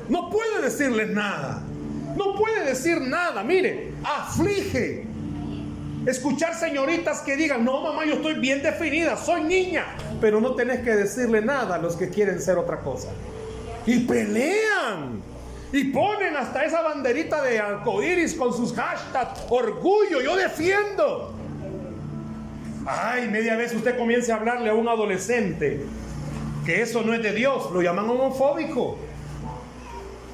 No 0.08 0.30
puede 0.30 0.62
decirles 0.62 1.10
nada. 1.10 1.62
No 2.16 2.34
puede 2.34 2.64
decir 2.64 3.00
nada. 3.00 3.42
Mire, 3.42 3.92
aflige. 4.04 5.06
Escuchar 6.06 6.54
señoritas 6.54 7.20
que 7.20 7.36
digan, 7.36 7.64
no 7.64 7.82
mamá, 7.82 8.06
yo 8.06 8.14
estoy 8.14 8.34
bien 8.34 8.62
definida, 8.62 9.16
soy 9.16 9.42
niña. 9.42 9.84
Pero 10.20 10.40
no 10.40 10.54
tenés 10.54 10.80
que 10.80 10.96
decirle 10.96 11.42
nada 11.42 11.74
a 11.74 11.78
los 11.78 11.96
que 11.96 12.08
quieren 12.08 12.40
ser 12.40 12.56
otra 12.56 12.80
cosa. 12.80 13.08
Y 13.86 14.00
pelean. 14.00 15.22
Y 15.72 15.84
ponen 15.84 16.36
hasta 16.36 16.64
esa 16.64 16.80
banderita 16.82 17.42
de 17.42 17.58
arcoíris 17.58 18.34
con 18.34 18.54
sus 18.54 18.72
hashtags, 18.72 19.42
orgullo, 19.50 20.20
yo 20.22 20.36
defiendo. 20.36 21.34
Ay, 22.86 23.28
media 23.28 23.54
vez 23.56 23.74
usted 23.74 23.98
comience 23.98 24.32
a 24.32 24.36
hablarle 24.36 24.70
a 24.70 24.74
un 24.74 24.88
adolescente 24.88 25.84
que 26.64 26.82
eso 26.82 27.02
no 27.02 27.14
es 27.14 27.22
de 27.22 27.32
Dios, 27.32 27.70
lo 27.72 27.80
llaman 27.80 28.08
homofóbico. 28.10 28.98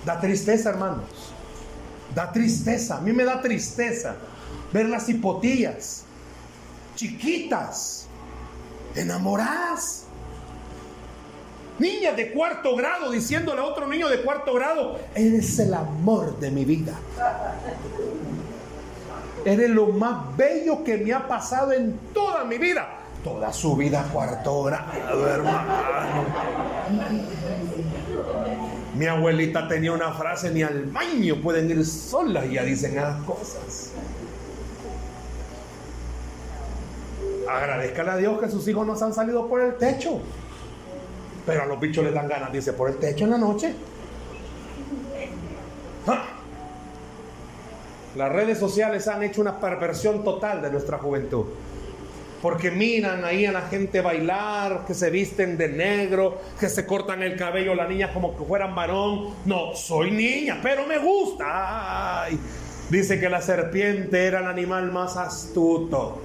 Da 0.05 0.21
tristeza, 0.21 0.71
hermanos. 0.71 1.33
Da 2.15 2.33
tristeza. 2.33 2.99
A 2.99 3.01
mí 3.01 3.13
me 3.13 3.25
da 3.25 3.41
tristeza 3.41 4.17
ver 4.73 4.87
las 4.87 5.09
hipotillas 5.09 6.05
chiquitas, 6.95 8.07
enamoradas. 8.95 10.04
Niñas 11.79 12.17
de 12.17 12.31
cuarto 12.33 12.77
grado 12.77 13.11
diciéndole 13.11 13.61
a 13.61 13.65
otro 13.65 13.89
niño 13.89 14.09
de 14.09 14.23
cuarto 14.23 14.55
grado, 14.55 14.99
eres 15.15 15.59
el 15.59 15.75
amor 15.75 16.39
de 16.39 16.51
mi 16.51 16.65
vida. 16.65 16.95
Eres 19.45 19.71
lo 19.71 19.89
más 19.89 20.37
bello 20.37 20.85
que 20.85 20.97
me 20.99 21.13
ha 21.13 21.27
pasado 21.27 21.73
en 21.73 21.99
toda 22.15 22.45
mi 22.45 22.59
vida. 22.59 23.01
Toda 23.25 23.53
su 23.53 23.75
vida 23.75 24.09
cuarto 24.13 24.63
grado, 24.65 25.29
hermano. 25.29 25.73
Mi 28.97 29.07
abuelita 29.07 29.67
tenía 29.67 29.93
una 29.93 30.13
frase, 30.13 30.51
ni 30.51 30.63
al 30.63 30.85
baño 30.85 31.37
pueden 31.43 31.69
ir 31.71 31.85
solas 31.85 32.49
ya 32.49 32.63
dicen 32.63 32.93
esas 32.93 33.21
cosas. 33.25 33.91
Agradezcale 37.51 38.11
a 38.11 38.17
Dios 38.17 38.41
que 38.41 38.49
sus 38.49 38.67
hijos 38.69 38.87
no 38.87 38.97
se 38.97 39.05
han 39.05 39.13
salido 39.13 39.49
por 39.49 39.61
el 39.61 39.77
techo. 39.77 40.21
Pero 41.47 41.63
a 41.63 41.67
los 41.67 41.79
bichos 41.79 42.05
les 42.05 42.15
dan 42.15 42.29
ganas, 42.29 42.53
dice, 42.53 42.73
por 42.73 42.89
el 42.91 42.97
techo 42.97 43.25
en 43.25 43.31
la 43.31 43.39
noche. 43.39 43.75
¡Ah! 46.07 46.25
Las 48.17 48.33
redes 48.33 48.59
sociales 48.59 49.09
han 49.09 49.23
hecho 49.23 49.41
una 49.41 49.59
perversión 49.59 50.23
total 50.23 50.63
de 50.63 50.71
nuestra 50.71 50.99
juventud. 50.99 51.47
Porque 52.41 52.71
miran 52.71 53.25
ahí 53.25 53.47
a 53.47 53.53
la 53.53 53.63
gente 53.63 54.01
bailar, 54.01 54.85
que 54.87 54.95
se 54.95 55.11
visten 55.11 55.57
de 55.57 55.69
negro, 55.69 56.39
que 56.61 56.69
se 56.69 56.87
cortan 56.87 57.23
el 57.23 57.37
cabello 57.37 57.75
las 57.75 57.89
niñas 57.89 58.11
como 58.13 58.37
que 58.37 58.45
fueran 58.45 58.75
varón. 58.75 59.31
No, 59.47 59.75
soy 59.75 60.11
niña, 60.11 60.61
pero 60.63 60.87
me 60.87 60.99
gusta. 60.99 62.27
Dice 62.91 63.19
que 63.19 63.31
la 63.31 63.41
serpiente 63.41 64.27
era 64.27 64.41
el 64.41 64.47
animal 64.47 64.93
más 64.93 65.17
astuto 65.17 66.21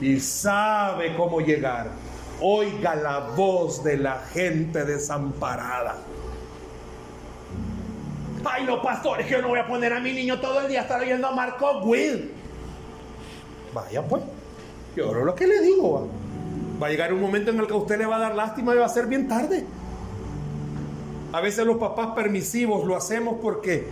y 0.00 0.18
sabe 0.18 1.14
cómo 1.16 1.40
llegar. 1.40 1.90
Oiga 2.42 2.94
la 2.94 3.18
voz 3.36 3.84
de 3.84 3.98
la 3.98 4.18
gente 4.32 4.84
desamparada. 4.84 5.96
Ay, 8.44 8.64
no, 8.64 8.80
pastores, 8.80 9.26
que 9.26 9.32
yo 9.32 9.42
no 9.42 9.48
voy 9.48 9.58
a 9.58 9.66
poner 9.66 9.92
a 9.92 10.00
mi 10.00 10.12
niño 10.12 10.40
todo 10.40 10.60
el 10.60 10.68
día 10.68 10.80
a 10.80 10.82
estar 10.84 11.00
oyendo 11.00 11.26
a 11.26 11.32
Marco 11.32 11.80
Will. 11.80 12.32
Vaya 13.74 14.02
pues, 14.06 14.22
yo 14.96 15.12
lo 15.12 15.34
que 15.34 15.46
le 15.46 15.60
digo. 15.60 15.92
Va. 15.92 16.06
va 16.82 16.86
a 16.86 16.90
llegar 16.90 17.12
un 17.12 17.20
momento 17.20 17.50
en 17.50 17.60
el 17.60 17.66
que 17.66 17.74
a 17.74 17.76
usted 17.76 17.98
le 17.98 18.06
va 18.06 18.16
a 18.16 18.20
dar 18.20 18.34
lástima 18.34 18.74
y 18.74 18.78
va 18.78 18.86
a 18.86 18.88
ser 18.88 19.06
bien 19.06 19.28
tarde. 19.28 19.66
A 21.32 21.40
veces 21.42 21.66
los 21.66 21.76
papás 21.76 22.08
permisivos 22.14 22.86
lo 22.86 22.96
hacemos 22.96 23.36
porque, 23.42 23.86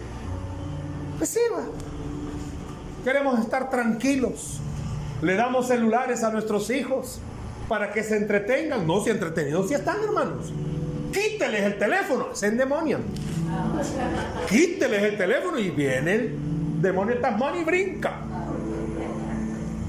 pues 1.18 1.28
sí, 1.28 1.40
va. 1.52 1.64
Queremos 3.04 3.38
estar 3.40 3.68
tranquilos. 3.68 4.58
Le 5.20 5.34
damos 5.34 5.68
celulares 5.68 6.24
a 6.24 6.30
nuestros 6.30 6.70
hijos 6.70 7.20
para 7.68 7.92
que 7.92 8.02
se 8.02 8.16
entretengan. 8.16 8.86
No, 8.86 9.02
si 9.02 9.10
entretenidos 9.10 9.68
si 9.68 9.74
están, 9.74 9.96
hermanos. 10.02 10.52
Quíteles 11.12 11.62
el 11.62 11.78
teléfono, 11.78 12.34
se 12.34 12.48
endemonian. 12.48 13.02
Quíteles 14.48 15.02
el 15.02 15.16
teléfono 15.16 15.58
y 15.58 15.70
viene 15.70 16.14
el 16.14 16.38
demonio 16.82 17.18
tasmán 17.18 17.56
y 17.58 17.64
brinca. 17.64 18.20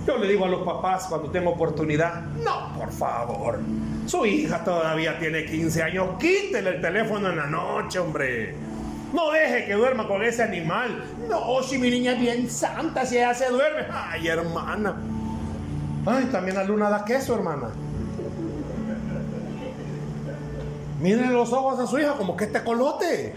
Yo 0.05 0.17
le 0.17 0.27
digo 0.27 0.45
a 0.45 0.47
los 0.47 0.63
papás 0.63 1.05
cuando 1.07 1.29
tengo 1.29 1.51
oportunidad, 1.51 2.23
no, 2.43 2.73
por 2.75 2.91
favor, 2.91 3.59
su 4.07 4.25
hija 4.25 4.63
todavía 4.63 5.19
tiene 5.19 5.45
15 5.45 5.83
años, 5.83 6.07
quítele 6.19 6.71
el 6.71 6.81
teléfono 6.81 7.29
en 7.29 7.35
la 7.35 7.45
noche, 7.45 7.99
hombre. 7.99 8.55
No 9.13 9.31
deje 9.31 9.65
que 9.65 9.73
duerma 9.73 10.07
con 10.07 10.23
ese 10.23 10.43
animal. 10.43 11.03
No, 11.27 11.61
si 11.63 11.77
mi 11.77 11.89
niña 11.89 12.13
es 12.13 12.19
bien 12.19 12.49
santa, 12.49 13.05
si 13.05 13.17
ella 13.17 13.33
se 13.33 13.49
duerme. 13.49 13.85
Ay, 13.91 14.27
hermana. 14.27 14.95
Ay, 16.05 16.25
también 16.25 16.55
la 16.55 16.63
luna 16.63 16.89
da 16.89 17.03
queso, 17.05 17.35
hermana. 17.35 17.69
Miren 21.01 21.33
los 21.33 21.53
ojos 21.53 21.79
a 21.79 21.87
su 21.87 21.97
hija 21.99 22.13
como 22.13 22.35
que 22.35 22.45
este 22.45 22.63
colote. 22.63 23.33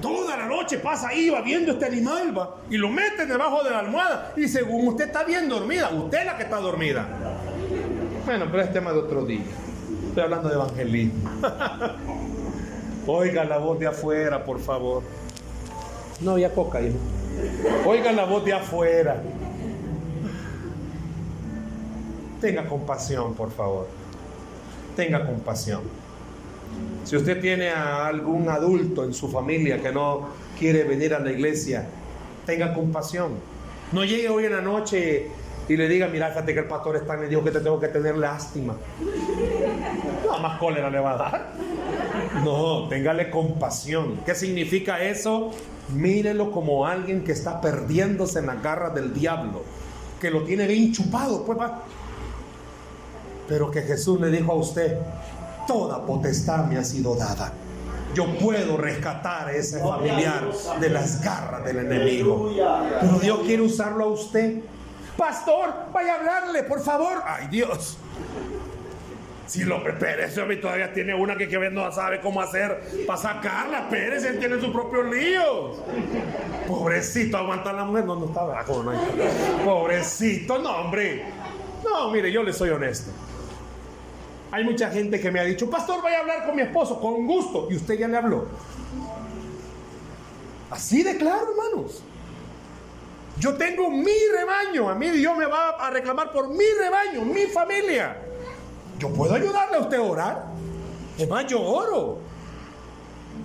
Toda 0.00 0.36
la 0.36 0.46
noche 0.46 0.78
pasa 0.78 1.08
ahí, 1.08 1.28
va 1.28 1.42
viendo 1.42 1.72
este 1.72 1.86
animal, 1.86 2.36
va, 2.36 2.56
y 2.70 2.78
lo 2.78 2.88
mete 2.88 3.26
debajo 3.26 3.62
de 3.62 3.70
la 3.70 3.80
almohada. 3.80 4.32
Y 4.36 4.48
según 4.48 4.88
usted 4.88 5.06
está 5.06 5.24
bien 5.24 5.48
dormida, 5.48 5.90
usted 5.90 6.20
es 6.20 6.26
la 6.26 6.36
que 6.36 6.44
está 6.44 6.56
dormida. 6.56 7.06
Bueno, 8.24 8.46
pero 8.50 8.62
es 8.62 8.72
tema 8.72 8.92
de 8.92 8.98
otro 8.98 9.24
día. 9.24 9.42
Estoy 10.08 10.22
hablando 10.22 10.48
de 10.48 10.54
evangelismo. 10.54 11.30
Oiga 13.06 13.44
la 13.44 13.58
voz 13.58 13.78
de 13.78 13.88
afuera, 13.88 14.44
por 14.44 14.60
favor. 14.60 15.02
No 16.20 16.32
había 16.32 16.52
coca, 16.52 16.80
hijo. 16.80 16.96
Oiga 17.86 18.12
la 18.12 18.24
voz 18.24 18.44
de 18.44 18.52
afuera. 18.52 19.20
Tenga 22.40 22.66
compasión, 22.66 23.34
por 23.34 23.50
favor. 23.50 23.86
Tenga 24.96 25.26
compasión. 25.26 25.82
Si 27.04 27.16
usted 27.16 27.40
tiene 27.40 27.70
a 27.70 28.06
algún 28.06 28.48
adulto 28.48 29.04
en 29.04 29.12
su 29.12 29.28
familia 29.28 29.80
que 29.80 29.92
no 29.92 30.28
quiere 30.58 30.84
venir 30.84 31.14
a 31.14 31.18
la 31.18 31.32
iglesia, 31.32 31.86
tenga 32.46 32.72
compasión. 32.72 33.32
No 33.92 34.04
llegue 34.04 34.28
hoy 34.28 34.44
en 34.44 34.52
la 34.52 34.60
noche 34.60 35.28
y 35.68 35.76
le 35.76 35.88
diga, 35.88 36.08
mira, 36.08 36.28
fíjate 36.28 36.54
que 36.54 36.60
el 36.60 36.66
pastor 36.66 36.96
está 36.96 37.14
en 37.14 37.28
dijo 37.28 37.44
que 37.44 37.50
te 37.50 37.60
tengo 37.60 37.78
que 37.78 37.88
tener 37.88 38.16
lástima. 38.16 38.76
No, 40.26 40.38
más 40.38 40.58
cólera 40.58 40.90
le 40.90 41.00
va 41.00 41.12
a 41.12 41.16
dar. 41.16 41.52
No, 42.44 42.88
téngale 42.88 43.30
compasión. 43.30 44.20
¿Qué 44.24 44.34
significa 44.34 45.02
eso? 45.02 45.50
Mírelo 45.92 46.52
como 46.52 46.86
alguien 46.86 47.24
que 47.24 47.32
está 47.32 47.60
perdiéndose 47.60 48.38
en 48.38 48.46
la 48.46 48.54
garra 48.54 48.90
del 48.90 49.12
diablo, 49.12 49.64
que 50.20 50.30
lo 50.30 50.44
tiene 50.44 50.68
bien 50.68 50.92
chupado, 50.92 51.44
pues 51.44 51.58
va. 51.58 51.82
Pero 53.50 53.68
que 53.68 53.82
Jesús 53.82 54.20
le 54.20 54.30
dijo 54.30 54.52
a 54.52 54.54
usted, 54.54 54.96
toda 55.66 56.06
potestad 56.06 56.66
me 56.66 56.78
ha 56.78 56.84
sido 56.84 57.16
dada. 57.16 57.52
Yo 58.14 58.26
puedo 58.38 58.76
rescatar 58.76 59.48
a 59.48 59.52
ese 59.52 59.80
familiar 59.80 60.48
de 60.78 60.88
las 60.88 61.20
garras 61.20 61.64
del 61.64 61.78
enemigo. 61.78 62.52
Pero 63.00 63.18
Dios 63.18 63.40
quiere 63.40 63.62
usarlo 63.62 64.04
a 64.04 64.08
usted. 64.08 64.60
Pastor, 65.16 65.74
vaya 65.92 66.14
a 66.14 66.18
hablarle, 66.18 66.62
por 66.62 66.80
favor. 66.80 67.24
Ay, 67.26 67.48
Dios. 67.48 67.98
Si 69.46 69.64
López 69.64 69.96
Pérez 69.96 70.32
todavía 70.60 70.92
tiene 70.92 71.12
una 71.12 71.36
que, 71.36 71.48
que 71.48 71.70
no 71.70 71.90
sabe 71.90 72.20
cómo 72.20 72.40
hacer 72.40 73.04
para 73.04 73.20
sacarla. 73.20 73.88
Pérez, 73.88 74.24
él 74.24 74.38
tiene 74.38 74.60
su 74.60 74.72
propio 74.72 75.02
lío. 75.02 75.72
Pobrecito, 76.68 77.36
aguantar 77.36 77.74
la 77.74 77.84
mujer. 77.84 78.04
No, 78.04 78.14
no 78.14 78.26
está 78.26 78.42
no 78.42 79.64
Pobrecito, 79.64 80.56
no, 80.60 80.70
hombre. 80.82 81.24
No, 81.82 82.12
mire, 82.12 82.30
yo 82.30 82.44
le 82.44 82.52
soy 82.52 82.70
honesto. 82.70 83.10
Hay 84.52 84.64
mucha 84.64 84.90
gente 84.90 85.20
que 85.20 85.30
me 85.30 85.38
ha 85.38 85.44
dicho, 85.44 85.70
pastor, 85.70 86.02
vaya 86.02 86.18
a 86.18 86.20
hablar 86.20 86.46
con 86.46 86.56
mi 86.56 86.62
esposo, 86.62 87.00
con 87.00 87.26
gusto. 87.26 87.68
Y 87.70 87.76
usted 87.76 87.98
ya 87.98 88.08
le 88.08 88.16
habló. 88.16 88.46
Así 90.70 91.02
de 91.02 91.16
claro, 91.16 91.46
hermanos. 91.50 92.02
Yo 93.38 93.54
tengo 93.54 93.90
mi 93.90 94.12
rebaño. 94.36 94.88
A 94.88 94.94
mí 94.94 95.10
Dios 95.10 95.36
me 95.36 95.46
va 95.46 95.70
a 95.70 95.90
reclamar 95.90 96.32
por 96.32 96.48
mi 96.48 96.64
rebaño, 96.78 97.24
mi 97.24 97.46
familia. 97.46 98.16
Yo 98.98 99.12
puedo 99.12 99.34
ayudarle 99.34 99.76
a 99.76 99.80
usted 99.80 99.96
a 99.96 100.02
orar. 100.02 100.44
Es 101.16 101.28
más, 101.28 101.46
yo 101.46 101.62
oro. 101.62 102.18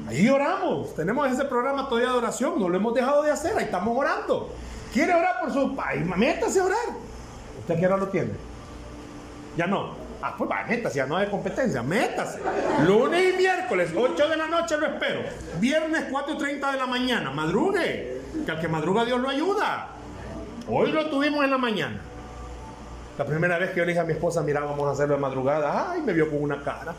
Ahí 0.08 0.28
oramos. 0.28 0.94
Tenemos 0.96 1.32
ese 1.32 1.46
programa 1.46 1.88
todavía 1.88 2.12
de 2.12 2.18
oración. 2.18 2.60
No 2.60 2.68
lo 2.68 2.78
hemos 2.78 2.94
dejado 2.94 3.22
de 3.24 3.32
hacer. 3.32 3.58
Ahí 3.58 3.66
estamos 3.66 3.98
orando. 3.98 4.50
¿Quiere 4.92 5.14
orar 5.14 5.40
por 5.42 5.54
su 5.54 5.76
país? 5.76 6.06
Métase 6.06 6.60
a 6.60 6.66
orar. 6.66 6.88
¿Usted 7.60 7.80
qué 7.80 7.86
hora 7.86 7.98
lo 7.98 8.08
tiene? 8.10 8.32
Ya 9.56 9.68
no. 9.68 10.05
Ah, 10.22 10.34
pues 10.38 10.50
va, 10.50 10.64
métase, 10.68 10.98
ya 10.98 11.06
no 11.06 11.18
hay 11.18 11.28
competencia, 11.28 11.84
métase. 11.84 12.40
Lunes 12.86 13.34
y 13.34 13.38
miércoles, 13.38 13.92
8 13.96 14.28
de 14.28 14.38
la 14.38 14.48
noche 14.48 14.78
lo 14.78 14.88
espero. 14.88 15.22
Viernes, 15.60 16.06
4 16.10 16.34
y 16.34 16.38
30 16.38 16.72
de 16.72 16.78
la 16.78 16.88
mañana, 16.88 17.32
madrugue. 17.32 18.22
Que 18.46 18.52
al 18.52 18.60
que 18.60 18.68
madruga 18.68 19.06
Dios 19.06 19.20
lo 19.20 19.30
ayuda. 19.30 19.90
Hoy 20.68 20.92
lo 20.92 21.10
tuvimos 21.10 21.44
en 21.44 21.52
la 21.52 21.58
mañana. 21.58 22.00
La 23.18 23.26
primera 23.26 23.58
vez 23.58 23.70
que 23.70 23.78
yo 23.78 23.86
le 23.86 23.92
dije 23.92 24.02
a 24.02 24.04
mi 24.04 24.14
esposa, 24.14 24.42
mira, 24.42 24.60
vamos 24.60 24.88
a 24.90 24.92
hacerlo 24.92 25.16
de 25.16 25.22
madrugada, 25.22 25.92
ay, 25.92 26.02
me 26.02 26.12
vio 26.12 26.30
con 26.30 26.42
una 26.42 26.62
cara. 26.62 26.94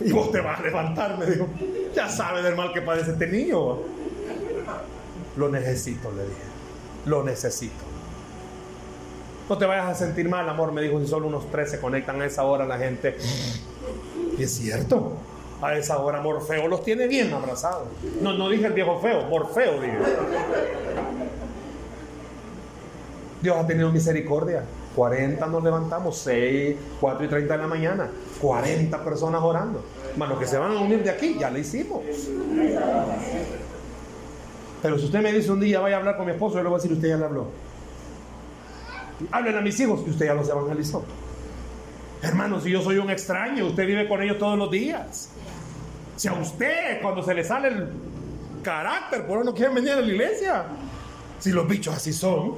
Y 0.00 0.12
vos 0.12 0.32
te 0.32 0.40
vas 0.40 0.58
a 0.58 0.62
levantar, 0.62 1.18
me 1.18 1.26
dijo. 1.26 1.48
Ya 1.94 2.08
sabe 2.08 2.42
del 2.42 2.56
mal 2.56 2.72
que 2.72 2.82
padece 2.82 3.12
este 3.12 3.26
niño. 3.26 3.78
Lo 5.36 5.48
necesito, 5.48 6.10
le 6.10 6.22
dije. 6.24 6.42
Lo 7.06 7.22
necesito. 7.22 7.85
No 9.48 9.56
te 9.56 9.64
vayas 9.64 9.86
a 9.86 9.94
sentir 9.94 10.28
mal, 10.28 10.48
amor, 10.48 10.72
me 10.72 10.82
dijo, 10.82 10.98
si 11.00 11.06
solo 11.06 11.28
unos 11.28 11.50
tres 11.50 11.70
se 11.70 11.80
conectan 11.80 12.20
a 12.20 12.26
esa 12.26 12.42
hora 12.42 12.66
la 12.66 12.78
gente. 12.78 13.16
Y 14.36 14.42
es 14.42 14.50
cierto, 14.52 15.12
a 15.62 15.76
esa 15.76 15.98
hora 15.98 16.20
Morfeo 16.20 16.66
los 16.68 16.82
tiene 16.82 17.06
bien 17.06 17.32
abrazados. 17.32 17.88
No, 18.20 18.32
no 18.32 18.48
dije 18.48 18.66
el 18.66 18.72
viejo 18.72 18.98
feo, 18.98 19.22
Morfeo 19.26 19.80
dije. 19.80 19.98
Dios 23.40 23.56
ha 23.56 23.66
tenido 23.66 23.92
misericordia. 23.92 24.64
40 24.96 25.46
nos 25.46 25.62
levantamos, 25.62 26.18
6, 26.18 26.76
4 27.00 27.24
y 27.24 27.28
30 27.28 27.56
de 27.56 27.62
la 27.62 27.68
mañana. 27.68 28.10
40 28.40 29.04
personas 29.04 29.42
orando. 29.42 29.84
Más 30.16 30.32
que 30.38 30.46
se 30.46 30.56
van 30.56 30.72
a 30.72 30.80
unir 30.80 31.04
de 31.04 31.10
aquí, 31.10 31.36
ya 31.38 31.50
lo 31.50 31.58
hicimos. 31.58 32.00
Pero 34.82 34.98
si 34.98 35.04
usted 35.04 35.20
me 35.20 35.32
dice 35.32 35.52
un 35.52 35.60
día 35.60 35.80
vaya 35.80 35.96
a 35.96 35.98
hablar 35.98 36.16
con 36.16 36.26
mi 36.26 36.32
esposo, 36.32 36.56
yo 36.56 36.62
le 36.62 36.68
voy 36.70 36.78
a 36.78 36.82
decir, 36.82 36.92
usted 36.92 37.08
ya 37.08 37.16
le 37.16 37.24
habló. 37.24 37.46
Hablen 39.30 39.56
a 39.56 39.60
mis 39.60 39.78
hijos 39.80 40.02
que 40.02 40.10
usted 40.10 40.26
ya 40.26 40.34
los 40.34 40.48
evangelizó. 40.48 41.04
Hermanos, 42.22 42.64
si 42.64 42.70
yo 42.70 42.82
soy 42.82 42.98
un 42.98 43.10
extraño, 43.10 43.66
usted 43.66 43.86
vive 43.86 44.08
con 44.08 44.22
ellos 44.22 44.38
todos 44.38 44.58
los 44.58 44.70
días. 44.70 45.30
Si 46.16 46.28
a 46.28 46.32
usted, 46.32 47.00
cuando 47.02 47.22
se 47.22 47.34
le 47.34 47.44
sale 47.44 47.68
el 47.68 47.88
carácter, 48.62 49.26
por 49.26 49.44
no 49.44 49.54
quieren 49.54 49.74
venir 49.74 49.92
a 49.92 50.00
la 50.00 50.06
iglesia. 50.06 50.64
Si 51.38 51.50
los 51.50 51.68
bichos 51.68 51.94
así 51.94 52.12
son, 52.12 52.56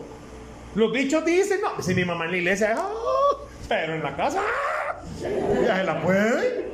los 0.74 0.92
bichos 0.92 1.24
dicen, 1.24 1.60
no, 1.60 1.82
si 1.82 1.94
mi 1.94 2.04
mamá 2.04 2.26
en 2.26 2.30
la 2.30 2.36
iglesia, 2.36 2.76
ah, 2.78 3.36
pero 3.68 3.94
en 3.94 4.02
la 4.02 4.16
casa, 4.16 4.40
ah, 4.40 5.02
ya 5.66 5.76
se 5.76 5.84
la 5.84 6.02
puede. 6.02 6.68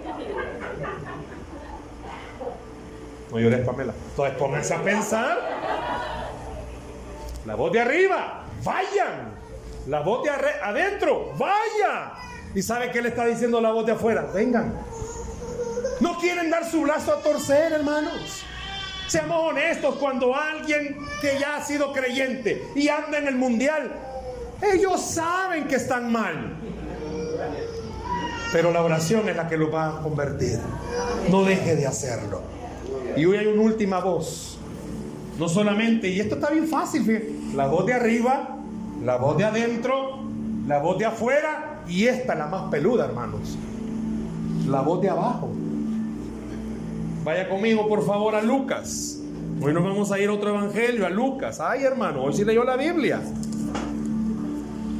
No 3.30 3.40
llores, 3.40 3.66
Pamela. 3.66 3.94
Entonces 4.10 4.36
pónganse 4.38 4.74
a 4.74 4.82
pensar. 4.82 5.38
La 7.46 7.54
voz 7.56 7.72
de 7.72 7.80
arriba, 7.80 8.44
vayan. 8.62 9.43
La 9.86 10.00
voz 10.00 10.22
de 10.22 10.30
adentro, 10.30 11.32
vaya. 11.38 12.12
¿Y 12.54 12.62
sabe 12.62 12.90
qué 12.90 13.02
le 13.02 13.08
está 13.10 13.26
diciendo 13.26 13.60
la 13.60 13.72
voz 13.72 13.84
de 13.84 13.92
afuera? 13.92 14.26
Vengan. 14.32 14.74
No 16.00 16.18
quieren 16.18 16.50
dar 16.50 16.68
su 16.68 16.82
brazo 16.82 17.12
a 17.12 17.20
torcer, 17.20 17.72
hermanos. 17.72 18.44
Seamos 19.08 19.50
honestos, 19.50 19.96
cuando 19.96 20.34
alguien 20.34 20.96
que 21.20 21.38
ya 21.38 21.56
ha 21.56 21.64
sido 21.64 21.92
creyente 21.92 22.68
y 22.74 22.88
anda 22.88 23.18
en 23.18 23.28
el 23.28 23.36
mundial, 23.36 23.92
ellos 24.62 25.00
saben 25.00 25.68
que 25.68 25.76
están 25.76 26.10
mal. 26.10 26.56
Pero 28.52 28.72
la 28.72 28.82
oración 28.82 29.28
es 29.28 29.36
la 29.36 29.48
que 29.48 29.56
lo 29.56 29.70
va 29.70 29.98
a 29.98 30.00
convertir. 30.00 30.58
No 31.28 31.44
deje 31.44 31.76
de 31.76 31.86
hacerlo. 31.86 32.42
Y 33.16 33.24
hoy 33.26 33.36
hay 33.36 33.46
una 33.46 33.62
última 33.62 34.00
voz 34.00 34.58
No 35.38 35.48
solamente, 35.48 36.08
y 36.08 36.20
esto 36.20 36.36
está 36.36 36.50
bien 36.50 36.68
fácil, 36.68 37.52
la 37.54 37.66
voz 37.66 37.86
de 37.86 37.92
arriba, 37.92 38.56
la 39.04 39.16
voz 39.16 39.36
de 39.36 39.44
adentro, 39.44 40.20
la 40.66 40.78
voz 40.78 40.98
de 40.98 41.04
afuera 41.04 41.82
y 41.86 42.06
esta 42.06 42.34
la 42.34 42.46
más 42.46 42.70
peluda, 42.70 43.04
hermanos. 43.04 43.56
La 44.66 44.80
voz 44.80 45.02
de 45.02 45.10
abajo. 45.10 45.50
Vaya 47.22 47.48
conmigo, 47.48 47.86
por 47.86 48.04
favor, 48.04 48.34
a 48.34 48.40
Lucas. 48.40 49.20
Hoy 49.60 49.74
nos 49.74 49.84
vamos 49.84 50.10
a 50.10 50.18
ir 50.18 50.30
a 50.30 50.32
otro 50.32 50.50
evangelio, 50.50 51.06
a 51.06 51.10
Lucas. 51.10 51.60
Ay, 51.60 51.84
hermano, 51.84 52.22
hoy 52.22 52.32
sí 52.32 52.44
leyó 52.44 52.64
la 52.64 52.76
Biblia. 52.76 53.20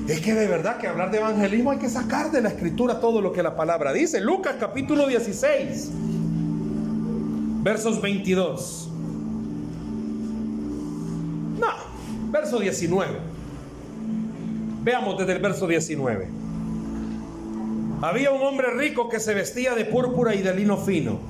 Es 0.07 0.21
que 0.21 0.35
de 0.35 0.49
verdad 0.49 0.77
que 0.77 0.87
hablar 0.87 1.11
de 1.11 1.19
evangelismo 1.19 1.71
hay 1.71 1.79
que 1.79 1.89
sacar 1.89 2.31
de 2.31 2.43
la 2.43 2.51
escritura 2.51 3.01
todo 3.01 3.23
lo 3.23 3.33
que 3.33 3.43
la 3.43 3.57
palabra 3.57 3.95
dice. 3.95 4.21
Lucas 4.21 4.57
capítulo 4.61 5.07
16, 5.07 5.91
versos 7.63 8.03
22. 8.03 8.91
No, 11.59 11.69
verso 12.31 12.59
19. 12.59 13.34
Veamos 14.85 15.17
desde 15.17 15.33
el 15.33 15.39
verso 15.41 15.67
19. 15.67 16.29
Había 18.03 18.33
un 18.33 18.43
hombre 18.43 18.71
rico 18.73 19.09
que 19.09 19.19
se 19.19 19.33
vestía 19.33 19.75
de 19.75 19.87
púrpura 19.87 20.35
y 20.35 20.43
de 20.43 20.55
lino 20.55 20.77
fino 20.77 21.21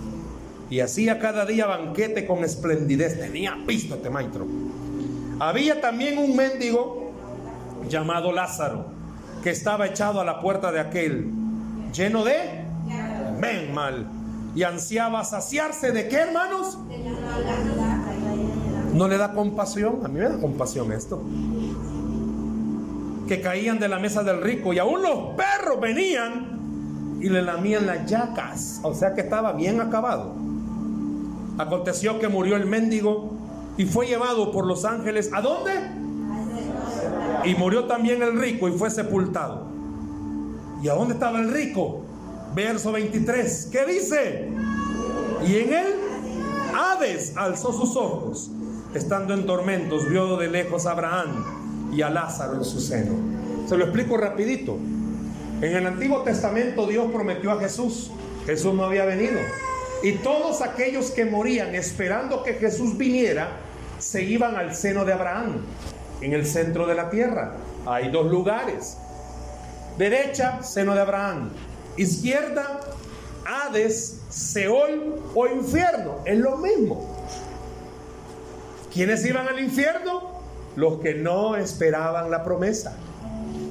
y 0.69 0.81
hacía 0.81 1.21
cada 1.21 1.47
día 1.47 1.67
banquete 1.67 2.27
con 2.27 2.43
esplendidez. 2.43 3.21
Tenía 3.21 3.57
visto 3.65 3.95
este 3.95 4.11
maestro. 4.11 4.45
Había 5.39 5.81
también 5.81 6.19
un 6.19 6.35
mendigo 6.35 7.13
llamado 7.89 8.33
Lázaro, 8.33 8.87
que 9.45 9.51
estaba 9.51 9.87
echado 9.87 10.21
a 10.21 10.25
la 10.25 10.41
puerta 10.41 10.73
de 10.73 10.81
aquel, 10.81 11.31
lleno 11.93 12.25
de 12.25 12.65
ven 13.41 13.73
mal, 13.73 14.09
y 14.57 14.65
ansiaba 14.65 15.23
saciarse 15.23 15.93
de 15.93 16.09
qué, 16.09 16.17
hermanos? 16.17 16.77
¿No 18.93 19.07
le 19.07 19.17
da 19.17 19.33
compasión? 19.33 20.01
A 20.05 20.09
mí 20.09 20.19
me 20.19 20.29
da 20.29 20.39
compasión 20.39 20.91
esto. 20.93 21.23
Que 23.27 23.41
caían 23.41 23.79
de 23.79 23.89
la 23.89 23.99
mesa 23.99 24.23
del 24.23 24.43
rico 24.43 24.73
y 24.73 24.79
aún 24.79 25.03
los 25.03 25.35
perros 25.35 25.81
venían 25.81 27.19
y 27.21 27.29
le 27.29 27.41
lamían 27.41 27.87
las 27.87 28.05
yacas. 28.07 28.81
O 28.83 28.93
sea 28.93 29.15
que 29.15 29.23
estaba 29.23 29.53
bien 29.53 29.81
acabado. 29.81 30.35
Aconteció 31.57 32.19
que 32.19 32.29
murió 32.29 32.57
el 32.57 32.67
mendigo 32.67 33.33
y 33.79 33.87
fue 33.87 34.07
llevado 34.07 34.53
por 34.53 34.67
los 34.67 34.85
ángeles. 34.85 35.31
¿A 35.33 35.41
dónde? 35.41 35.73
Y 37.45 37.55
murió 37.55 37.85
también 37.85 38.23
el 38.23 38.39
rico 38.39 38.69
y 38.69 38.73
fue 38.73 38.91
sepultado. 38.91 39.67
¿Y 40.83 40.89
a 40.89 40.95
dónde 40.95 41.15
estaba 41.15 41.39
el 41.39 41.51
rico? 41.51 42.03
Verso 42.55 42.93
23. 42.93 43.69
¿Qué 43.73 43.87
dice? 43.87 44.49
Y 45.47 45.57
en 45.57 45.73
él 45.73 45.87
Hades 46.75 47.37
alzó 47.37 47.73
sus 47.73 47.97
ojos. 47.97 48.51
Estando 48.95 49.33
en 49.35 49.47
tormentos, 49.47 50.09
vio 50.09 50.37
de 50.37 50.49
lejos 50.49 50.87
a 50.87 50.93
Abraham 50.93 51.64
y 51.95 52.03
a 52.03 52.11
Lázaro 52.11 52.55
en 52.55 52.65
su 52.65 52.81
seno. 52.81 53.15
Se 53.69 53.77
lo 53.77 53.85
explico 53.85 54.17
rapidito. 54.17 54.77
En 55.61 55.77
el 55.77 55.87
Antiguo 55.87 56.23
Testamento 56.23 56.87
Dios 56.87 57.11
prometió 57.13 57.53
a 57.53 57.61
Jesús. 57.61 58.11
Jesús 58.47 58.75
no 58.75 58.85
había 58.85 59.05
venido. 59.05 59.41
Y 60.03 60.13
todos 60.17 60.61
aquellos 60.61 61.11
que 61.11 61.25
morían 61.25 61.75
esperando 61.75 62.43
que 62.43 62.55
Jesús 62.55 62.99
viniera, 62.99 63.49
se 63.99 64.23
iban 64.23 64.57
al 64.57 64.75
seno 64.75 65.05
de 65.05 65.13
Abraham 65.13 65.63
en 66.21 66.33
el 66.35 66.47
centro 66.47 66.87
de 66.87 66.95
la 66.95 67.09
tierra. 67.09 67.57
Hay 67.87 68.11
dos 68.11 68.31
lugares. 68.31 68.99
Derecha, 69.97 70.63
seno 70.63 70.95
de 70.95 71.01
Abraham. 71.01 71.51
Izquierda, 71.97 72.81
Hades, 73.47 74.21
Seol 74.29 75.23
o 75.35 75.47
infierno. 75.47 76.19
Es 76.25 76.39
lo 76.39 76.59
mismo. 76.59 77.17
¿Quiénes 78.93 79.25
iban 79.25 79.49
al 79.49 79.61
infierno? 79.61 80.34
Los 80.77 81.01
que 81.01 81.15
no 81.15 81.57
esperaban 81.57 82.31
la 82.31 82.43
promesa. 82.45 82.97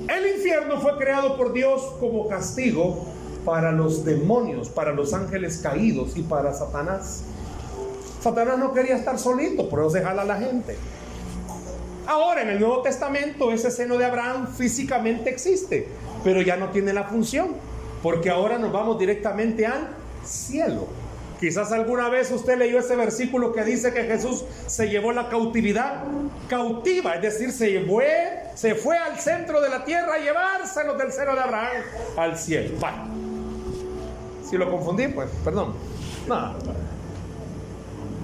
El 0.08 0.36
infierno 0.36 0.80
fue 0.80 0.98
creado 0.98 1.38
por 1.38 1.54
Dios 1.54 1.82
como 2.00 2.28
castigo 2.28 3.06
para 3.46 3.72
los 3.72 4.06
demonios, 4.06 4.70
para 4.70 4.94
los 4.94 5.14
ángeles 5.14 5.58
caídos 5.58 6.16
y 6.16 6.24
para 6.24 6.54
Satanás. 6.54 7.24
Satanás 8.22 8.58
no 8.58 8.74
quería 8.74 8.96
estar 8.96 9.20
solito, 9.20 9.70
por 9.70 9.80
eso 9.80 9.90
se 9.92 10.00
a 10.00 10.14
la 10.14 10.38
gente. 10.38 10.78
Ahora 12.06 12.42
en 12.42 12.50
el 12.50 12.60
Nuevo 12.60 12.82
Testamento 12.82 13.52
ese 13.52 13.72
seno 13.72 13.98
de 13.98 14.06
Abraham 14.06 14.48
físicamente 14.48 15.30
existe, 15.30 15.88
pero 16.24 16.42
ya 16.42 16.58
no 16.58 16.70
tiene 16.70 16.94
la 16.94 17.06
función, 17.06 17.50
porque 18.02 18.30
ahora 18.30 18.58
nos 18.58 18.72
vamos 18.72 19.00
directamente 19.00 19.66
al 19.66 19.90
cielo. 20.26 20.88
Quizás 21.44 21.74
alguna 21.74 22.08
vez 22.08 22.32
usted 22.32 22.58
leyó 22.58 22.80
ese 22.80 22.96
versículo 22.96 23.52
que 23.52 23.66
dice 23.66 23.92
que 23.92 24.04
Jesús 24.04 24.46
se 24.66 24.88
llevó 24.88 25.12
la 25.12 25.28
cautividad 25.28 26.06
cautiva, 26.48 27.16
es 27.16 27.22
decir, 27.22 27.52
se 27.52 27.82
fue, 27.82 28.44
se 28.56 28.76
fue 28.76 28.98
al 28.98 29.20
centro 29.20 29.60
de 29.60 29.68
la 29.68 29.84
tierra 29.84 30.14
a 30.14 30.20
llevárselos 30.20 30.98
del 30.98 31.12
seno 31.12 31.36
de 31.36 31.42
Abraham 31.42 31.84
al 32.16 32.38
cielo. 32.38 32.78
Si 34.50 34.58
lo 34.58 34.72
confundí, 34.72 35.10
pues, 35.10 35.30
perdón. 35.44 35.74
No. 36.30 36.54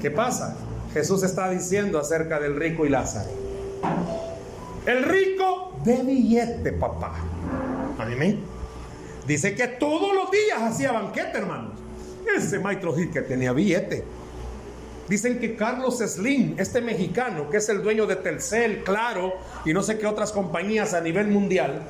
¿Qué 0.02 0.12
pasa? 0.12 0.56
Jesús 0.94 1.22
está 1.22 1.50
diciendo 1.50 2.00
acerca 2.00 2.40
del 2.40 2.56
rico 2.56 2.86
y 2.86 2.90
Lázaro. 2.90 3.32
El 4.86 5.04
rico 5.04 5.74
de 5.84 6.04
billete, 6.04 6.72
papá. 6.72 7.16
Amén. 8.00 8.40
Dice 9.28 9.56
que 9.56 9.68
todos 9.68 10.16
los 10.16 10.32
días 10.32 10.62
hacía 10.62 10.94
banquete, 10.94 11.38
hermanos. 11.38 11.89
Ese 12.38 12.60
maestro 12.60 12.96
que 12.96 13.22
tenía 13.22 13.54
billete. 13.54 14.04
Dicen 15.08 15.40
que 15.40 15.56
Carlos 15.56 15.98
Slim, 15.98 16.56
este 16.60 16.82
mexicano, 16.82 17.50
que 17.50 17.58
es 17.58 17.68
el 17.70 17.82
dueño 17.82 18.06
de 18.06 18.16
Telcel, 18.16 18.84
Claro 18.84 19.34
y 19.66 19.74
no 19.74 19.82
sé 19.82 19.98
qué 19.98 20.06
otras 20.06 20.32
compañías 20.32 20.94
a 20.94 21.02
nivel 21.02 21.28
mundial, 21.28 21.82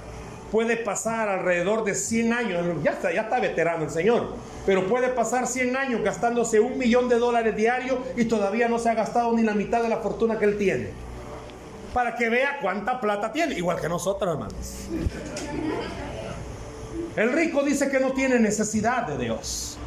puede 0.51 0.77
pasar 0.77 1.27
alrededor 1.27 1.83
de 1.83 1.95
100 1.95 2.33
años, 2.33 2.83
ya 2.83 2.91
está, 2.91 3.11
ya 3.11 3.23
está 3.23 3.39
veterano 3.39 3.83
el 3.83 3.89
señor, 3.89 4.35
pero 4.65 4.87
puede 4.87 5.09
pasar 5.09 5.47
100 5.47 5.75
años 5.75 6.01
gastándose 6.01 6.61
un 6.61 6.77
millón 6.77 7.09
de 7.09 7.19
dólares 7.19 7.55
diario 7.55 7.99
y 8.15 8.25
todavía 8.25 8.69
no 8.69 8.79
se 8.79 8.89
ha 8.89 8.93
gastado 8.93 9.33
ni 9.33 9.43
la 9.43 9.53
mitad 9.53 9.83
de 9.83 9.89
la 9.89 9.97
fortuna 9.97 10.39
que 10.39 10.45
él 10.45 10.57
tiene 10.57 10.89
para 11.93 12.15
que 12.15 12.29
vea 12.29 12.59
cuánta 12.61 12.99
plata 13.01 13.31
tiene, 13.31 13.55
igual 13.55 13.79
que 13.81 13.89
nosotros, 13.89 14.31
hermanos. 14.31 14.87
El 17.15 17.33
rico 17.33 17.63
dice 17.63 17.89
que 17.89 17.99
no 17.99 18.13
tiene 18.13 18.39
necesidad 18.39 19.07
de 19.07 19.17
Dios. 19.17 19.78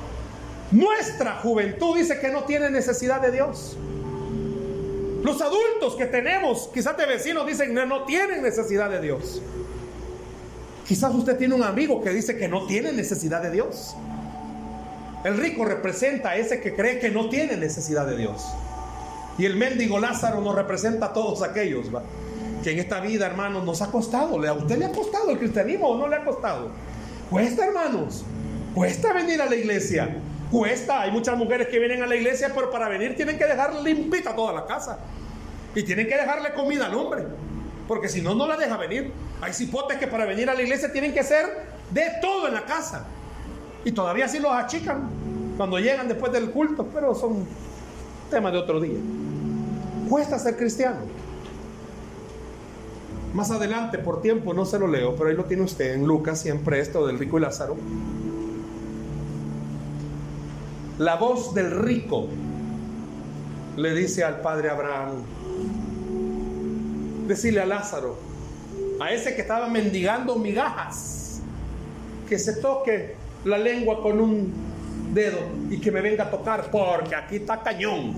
Nuestra 0.72 1.34
juventud 1.36 1.96
dice 1.96 2.18
que 2.18 2.30
no 2.30 2.44
tiene 2.44 2.70
necesidad 2.70 3.20
de 3.20 3.30
Dios. 3.30 3.76
Los 5.22 5.40
adultos 5.40 5.94
que 5.96 6.06
tenemos, 6.06 6.68
quizás 6.72 6.96
de 6.96 7.06
vecinos, 7.06 7.46
dicen 7.46 7.74
que 7.74 7.86
no 7.86 8.04
tienen 8.04 8.42
necesidad 8.42 8.90
de 8.90 9.00
Dios. 9.00 9.40
Quizás 10.88 11.14
usted 11.14 11.36
tiene 11.36 11.54
un 11.54 11.62
amigo 11.62 12.02
que 12.02 12.10
dice 12.10 12.36
que 12.36 12.48
no 12.48 12.66
tiene 12.66 12.92
necesidad 12.92 13.42
de 13.42 13.50
Dios. 13.50 13.94
El 15.24 15.36
rico 15.36 15.64
representa 15.64 16.30
a 16.30 16.36
ese 16.36 16.60
que 16.60 16.74
cree 16.74 16.98
que 16.98 17.10
no 17.10 17.28
tiene 17.28 17.56
necesidad 17.56 18.06
de 18.06 18.16
Dios. 18.16 18.44
Y 19.38 19.44
el 19.44 19.56
mendigo 19.56 20.00
Lázaro 20.00 20.40
nos 20.40 20.54
representa 20.54 21.06
a 21.06 21.12
todos 21.12 21.42
aquellos 21.42 21.86
que 22.64 22.72
en 22.72 22.78
esta 22.78 23.00
vida, 23.00 23.26
hermanos, 23.26 23.64
nos 23.64 23.82
ha 23.82 23.90
costado. 23.90 24.42
¿A 24.42 24.52
usted 24.54 24.78
le 24.78 24.86
ha 24.86 24.92
costado 24.92 25.30
el 25.30 25.38
cristianismo 25.38 25.88
o 25.88 25.98
no 25.98 26.08
le 26.08 26.16
ha 26.16 26.24
costado? 26.24 26.70
Cuesta, 27.30 27.66
hermanos. 27.66 28.24
Cuesta 28.74 29.12
venir 29.12 29.40
a 29.40 29.46
la 29.46 29.54
iglesia. 29.54 30.16
Cuesta. 30.52 31.00
Hay 31.00 31.10
muchas 31.10 31.36
mujeres 31.38 31.68
que 31.68 31.78
vienen 31.78 32.02
a 32.02 32.06
la 32.06 32.14
iglesia, 32.14 32.52
pero 32.54 32.70
para 32.70 32.86
venir 32.88 33.16
tienen 33.16 33.38
que 33.38 33.46
dejar 33.46 33.74
limpita 33.76 34.36
toda 34.36 34.52
la 34.52 34.66
casa. 34.66 34.98
Y 35.74 35.82
tienen 35.82 36.06
que 36.06 36.14
dejarle 36.14 36.52
comida 36.52 36.86
al 36.86 36.94
hombre. 36.94 37.24
Porque 37.88 38.10
si 38.10 38.20
no, 38.20 38.34
no 38.34 38.46
la 38.46 38.58
deja 38.58 38.76
venir. 38.76 39.10
Hay 39.40 39.54
cipotes 39.54 39.96
que 39.96 40.06
para 40.06 40.26
venir 40.26 40.50
a 40.50 40.54
la 40.54 40.60
iglesia 40.60 40.92
tienen 40.92 41.14
que 41.14 41.20
hacer 41.20 41.46
de 41.90 42.04
todo 42.20 42.48
en 42.48 42.54
la 42.54 42.66
casa. 42.66 43.06
Y 43.82 43.92
todavía 43.92 44.26
así 44.26 44.38
los 44.38 44.52
achican 44.52 45.08
cuando 45.56 45.78
llegan 45.78 46.06
después 46.06 46.30
del 46.32 46.50
culto, 46.50 46.86
pero 46.92 47.14
son 47.14 47.46
tema 48.30 48.50
de 48.50 48.58
otro 48.58 48.78
día. 48.78 48.98
Cuesta 50.10 50.38
ser 50.38 50.58
cristiano. 50.58 50.98
Más 53.32 53.50
adelante, 53.50 53.96
por 53.96 54.20
tiempo, 54.20 54.52
no 54.52 54.66
se 54.66 54.78
lo 54.78 54.86
leo, 54.86 55.16
pero 55.16 55.30
ahí 55.30 55.34
lo 55.34 55.46
tiene 55.46 55.62
usted 55.62 55.94
en 55.94 56.06
Lucas, 56.06 56.40
siempre 56.40 56.78
esto 56.78 57.06
del 57.06 57.18
rico 57.18 57.38
y 57.38 57.40
Lázaro. 57.40 57.76
La 61.02 61.16
voz 61.16 61.52
del 61.52 61.72
rico 61.72 62.28
le 63.76 63.92
dice 63.92 64.22
al 64.22 64.40
padre 64.40 64.70
Abraham, 64.70 65.24
decirle 67.26 67.60
a 67.60 67.66
Lázaro, 67.66 68.16
a 69.00 69.10
ese 69.10 69.34
que 69.34 69.40
estaba 69.40 69.66
mendigando 69.66 70.36
migajas, 70.36 71.40
que 72.28 72.38
se 72.38 72.52
toque 72.52 73.16
la 73.44 73.58
lengua 73.58 74.00
con 74.00 74.20
un 74.20 74.52
dedo 75.12 75.40
y 75.70 75.80
que 75.80 75.90
me 75.90 76.02
venga 76.02 76.22
a 76.22 76.30
tocar 76.30 76.70
porque 76.70 77.16
aquí 77.16 77.34
está 77.34 77.60
cañón. 77.60 78.14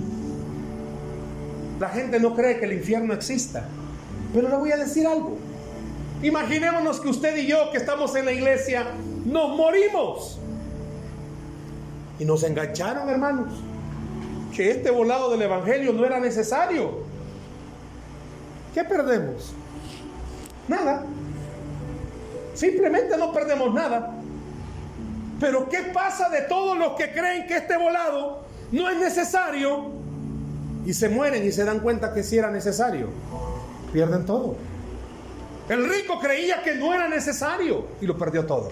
La 1.80 1.89
gente 1.89 2.20
no 2.20 2.35
cree 2.35 2.59
que 2.59 2.66
el 2.66 2.74
infierno 2.74 3.14
exista. 3.14 3.66
Pero 4.35 4.51
le 4.51 4.57
voy 4.57 4.72
a 4.72 4.76
decir 4.76 5.07
algo. 5.07 5.39
Imaginémonos 6.22 7.01
que 7.01 7.09
usted 7.09 7.35
y 7.39 7.47
yo 7.47 7.70
que 7.70 7.78
estamos 7.78 8.14
en 8.14 8.26
la 8.26 8.32
iglesia 8.32 8.89
nos 9.24 9.57
morimos. 9.57 10.39
Y 12.19 12.25
nos 12.25 12.43
engancharon, 12.43 13.09
hermanos. 13.09 13.49
que 14.55 14.71
este 14.71 14.91
volado 14.91 15.31
del 15.31 15.43
Evangelio 15.43 15.93
no 15.93 16.05
era 16.05 16.21
necesario. 16.21 17.01
¿Qué 18.73 18.85
perdemos? 18.85 19.53
Nada. 20.69 21.05
Simplemente 22.55 23.17
no 23.17 23.33
perdemos 23.33 23.75
nada. 23.75 24.15
Pero 25.41 25.69
¿qué 25.69 25.91
pasa 25.93 26.29
de 26.29 26.43
todos 26.43 26.79
los 26.79 26.93
que 26.93 27.12
creen 27.12 27.47
que 27.47 27.57
este 27.57 27.77
volado 27.77 28.45
no 28.71 28.89
es 28.89 28.97
necesario 28.97 29.91
y 30.87 30.95
se 30.95 31.09
mueren 31.09 31.45
y 31.45 31.51
se 31.51 31.65
dan 31.65 31.81
cuenta 31.81 32.15
que 32.15 32.23
sí 32.23 32.39
era 32.39 32.51
necesario? 32.51 33.09
Pierden 33.93 34.25
todo. 34.25 34.57
El 35.69 35.89
rico 35.89 36.21
creía 36.21 36.62
que 36.62 36.77
no 36.77 36.95
era 36.95 37.09
necesario 37.09 37.87
y 38.01 38.07
lo 38.07 38.17
perdió 38.17 38.47
todo. 38.47 38.71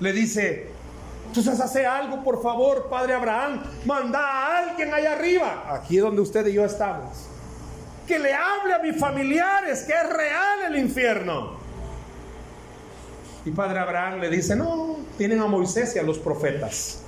Le 0.00 0.12
dice, 0.12 0.73
entonces 1.36 1.60
hace 1.60 1.84
algo, 1.84 2.22
por 2.22 2.40
favor, 2.40 2.86
Padre 2.88 3.12
Abraham, 3.14 3.60
manda 3.84 4.20
a 4.20 4.58
alguien 4.58 4.94
allá 4.94 5.14
arriba, 5.14 5.64
aquí 5.68 5.96
donde 5.96 6.22
usted 6.22 6.46
y 6.46 6.52
yo 6.52 6.64
estamos, 6.64 7.26
que 8.06 8.20
le 8.20 8.32
hable 8.32 8.72
a 8.72 8.78
mis 8.78 8.96
familiares 8.96 9.82
que 9.82 9.92
es 9.94 10.10
real 10.10 10.72
el 10.72 10.76
infierno. 10.76 11.54
Y 13.44 13.50
Padre 13.50 13.80
Abraham 13.80 14.20
le 14.20 14.30
dice, 14.30 14.54
no, 14.54 14.98
tienen 15.18 15.40
a 15.40 15.46
Moisés 15.46 15.96
y 15.96 15.98
a 15.98 16.04
los 16.04 16.20
profetas. 16.20 17.00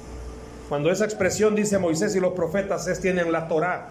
Cuando 0.69 0.91
esa 0.91 1.05
expresión 1.05 1.55
dice 1.55 1.79
Moisés 1.79 2.17
y 2.17 2.19
los 2.19 2.33
profetas 2.33 2.89
es 2.89 3.01
tienen 3.01 3.31
la 3.31 3.47
Torá 3.47 3.91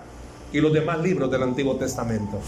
y 0.52 0.60
los 0.60 0.74
demás 0.74 1.00
libros 1.00 1.32
del 1.32 1.44
Antiguo 1.44 1.78
Testamento. 1.78 2.42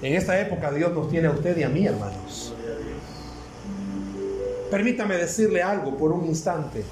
En 0.00 0.14
esta 0.14 0.40
época 0.40 0.70
Dios 0.70 0.90
nos 0.94 1.10
tiene 1.10 1.28
a 1.28 1.32
usted 1.32 1.54
y 1.58 1.64
a 1.64 1.68
mí, 1.68 1.86
hermanos. 1.86 2.47
Permítame 4.70 5.16
decirle 5.16 5.62
algo 5.62 5.96
por 5.96 6.12
un 6.12 6.26
instante. 6.26 6.84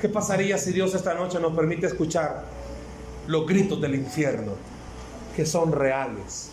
¿Qué 0.00 0.08
pasaría 0.08 0.56
si 0.58 0.72
Dios 0.72 0.94
esta 0.94 1.14
noche 1.14 1.40
nos 1.40 1.54
permite 1.54 1.86
escuchar 1.86 2.44
los 3.26 3.46
gritos 3.46 3.80
del 3.80 3.96
infierno, 3.96 4.52
que 5.34 5.44
son 5.44 5.72
reales? 5.72 6.50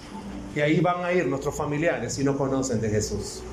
Y 0.56 0.62
ahí 0.62 0.80
van 0.80 1.04
a 1.04 1.14
ir 1.14 1.28
nuestros 1.28 1.56
familiares 1.56 2.14
si 2.14 2.24
no 2.24 2.36
conocen 2.38 2.82
de 2.82 2.90
Jesús. 2.90 3.44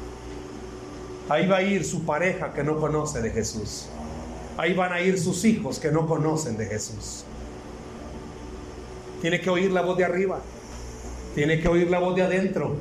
Ahí 1.28 1.46
va 1.46 1.58
a 1.58 1.62
ir 1.62 1.84
su 1.84 2.04
pareja 2.04 2.54
que 2.54 2.64
no 2.64 2.78
conoce 2.78 3.20
de 3.20 3.30
Jesús. 3.30 3.88
Ahí 4.56 4.72
van 4.72 4.92
a 4.92 5.00
ir 5.00 5.18
sus 5.18 5.44
hijos 5.44 5.78
que 5.78 5.90
no 5.90 6.06
conocen 6.06 6.56
de 6.56 6.66
Jesús. 6.66 7.24
Tiene 9.20 9.40
que 9.40 9.50
oír 9.50 9.70
la 9.70 9.82
voz 9.82 9.98
de 9.98 10.04
arriba. 10.04 10.40
Tiene 11.34 11.60
que 11.60 11.68
oír 11.68 11.90
la 11.90 11.98
voz 11.98 12.16
de 12.16 12.22
adentro. 12.22 12.76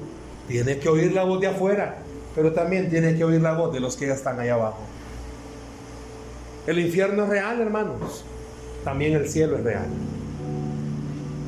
Tiene 0.47 0.79
que 0.79 0.89
oír 0.89 1.13
la 1.13 1.23
voz 1.23 1.39
de 1.39 1.47
afuera. 1.47 2.01
Pero 2.36 2.53
también 2.53 2.89
tiene 2.89 3.15
que 3.15 3.23
oír 3.23 3.41
la 3.41 3.53
voz 3.53 3.73
de 3.73 3.79
los 3.79 3.95
que 3.95 4.07
ya 4.07 4.13
están 4.13 4.39
allá 4.39 4.53
abajo. 4.53 4.79
El 6.67 6.79
infierno 6.79 7.23
es 7.23 7.29
real, 7.29 7.59
hermanos. 7.59 8.23
También 8.84 9.13
el 9.13 9.29
cielo 9.29 9.57
es 9.57 9.63
real. 9.63 9.88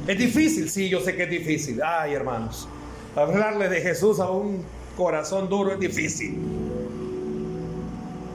Es 0.07 0.17
difícil, 0.17 0.69
sí, 0.69 0.89
yo 0.89 0.99
sé 0.99 1.15
que 1.15 1.23
es 1.23 1.29
difícil. 1.29 1.81
Ay, 1.81 2.13
hermanos. 2.13 2.67
Hablarle 3.15 3.69
de 3.69 3.81
Jesús 3.81 4.19
a 4.19 4.29
un 4.29 4.63
corazón 4.97 5.49
duro 5.49 5.73
es 5.73 5.79
difícil. 5.79 6.37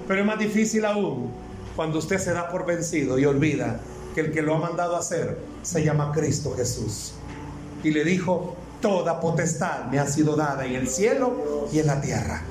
Pero 0.06 0.20
es 0.20 0.26
más 0.26 0.38
difícil 0.38 0.84
aún 0.84 1.30
cuando 1.76 1.98
usted 1.98 2.18
se 2.18 2.32
da 2.32 2.48
por 2.48 2.64
vencido 2.64 3.18
y 3.18 3.24
olvida 3.26 3.80
que 4.14 4.22
el 4.22 4.32
que 4.32 4.40
lo 4.40 4.54
ha 4.54 4.58
mandado 4.58 4.96
a 4.96 5.00
hacer 5.00 5.38
se 5.62 5.84
llama 5.84 6.12
Cristo 6.12 6.54
Jesús. 6.56 7.12
Y 7.84 7.90
le 7.90 8.04
dijo, 8.04 8.56
toda 8.80 9.20
potestad 9.20 9.86
me 9.86 9.98
ha 9.98 10.06
sido 10.06 10.36
dada 10.36 10.64
en 10.64 10.74
el 10.74 10.88
cielo 10.88 11.68
y 11.72 11.78
en 11.78 11.86
la 11.86 12.00
tierra. 12.00 12.42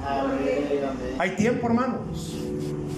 Hay 1.20 1.32
tiempo, 1.32 1.68
hermanos. 1.68 2.36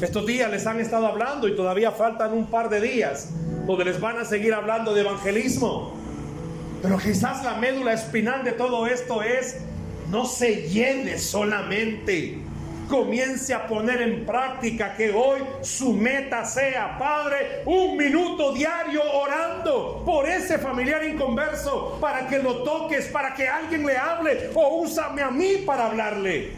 Estos 0.01 0.25
días 0.25 0.49
les 0.49 0.65
han 0.65 0.79
estado 0.79 1.07
hablando 1.07 1.47
y 1.47 1.55
todavía 1.55 1.91
faltan 1.91 2.33
un 2.33 2.47
par 2.47 2.69
de 2.69 2.79
días 2.79 3.29
donde 3.65 3.85
les 3.85 3.99
van 3.99 4.17
a 4.17 4.25
seguir 4.25 4.53
hablando 4.53 4.93
de 4.93 5.01
evangelismo. 5.01 5.93
Pero 6.81 6.97
quizás 6.97 7.43
la 7.43 7.55
médula 7.55 7.93
espinal 7.93 8.43
de 8.43 8.53
todo 8.53 8.87
esto 8.87 9.21
es, 9.21 9.57
no 10.09 10.25
se 10.25 10.67
llene 10.69 11.17
solamente 11.19 12.39
comience 12.89 13.53
a 13.53 13.67
poner 13.67 14.01
en 14.01 14.25
práctica 14.25 14.95
que 14.95 15.11
hoy 15.11 15.39
su 15.61 15.93
meta 15.93 16.43
sea, 16.43 16.97
Padre, 16.97 17.61
un 17.65 17.95
minuto 17.95 18.51
diario 18.51 19.01
orando 19.13 20.01
por 20.03 20.27
ese 20.27 20.57
familiar 20.57 21.03
inconverso, 21.05 21.99
para 22.01 22.27
que 22.27 22.39
lo 22.39 22.63
toques, 22.63 23.05
para 23.05 23.35
que 23.35 23.47
alguien 23.47 23.85
le 23.85 23.95
hable 23.95 24.49
o 24.55 24.81
úsame 24.81 25.21
a 25.21 25.29
mí 25.29 25.57
para 25.65 25.85
hablarle. 25.85 26.51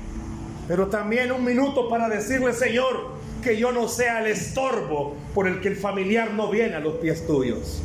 Pero 0.67 0.87
también 0.87 1.31
un 1.33 1.43
minuto 1.43 1.89
para 1.89 2.07
decirle, 2.07 2.53
Señor, 2.53 3.11
que 3.43 3.57
yo 3.57 3.73
no 3.73 3.89
sea 3.89 4.21
el 4.21 4.27
estorbo 4.27 5.15
por 5.33 5.47
el 5.47 5.59
que 5.59 5.67
el 5.67 5.75
familiar 5.75 6.31
no 6.31 6.49
viene 6.49 6.75
a 6.75 6.79
los 6.79 6.95
pies 6.95 7.27
tuyos. 7.27 7.81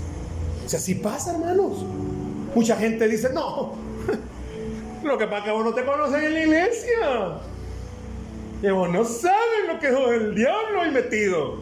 O 0.65 0.69
sea, 0.69 0.79
si 0.79 0.95
pasa, 0.95 1.33
hermanos. 1.33 1.85
Mucha 2.55 2.77
gente 2.77 3.09
dice, 3.09 3.31
no, 3.35 3.75
lo 5.03 5.19
que 5.19 5.27
pasa 5.27 5.39
es 5.39 5.45
que 5.45 5.51
vos 5.51 5.65
no 5.65 5.75
te 5.75 5.85
conocen 5.85 6.23
en 6.23 6.33
la 6.33 6.43
iglesia. 6.43 7.41
Que 8.61 8.71
vos 8.71 8.91
no 8.91 9.05
saben 9.05 9.69
lo 9.69 9.79
que 9.79 9.89
es 9.89 10.21
el 10.21 10.35
diablo 10.35 10.83
ahí 10.83 10.91
metido. 10.91 11.57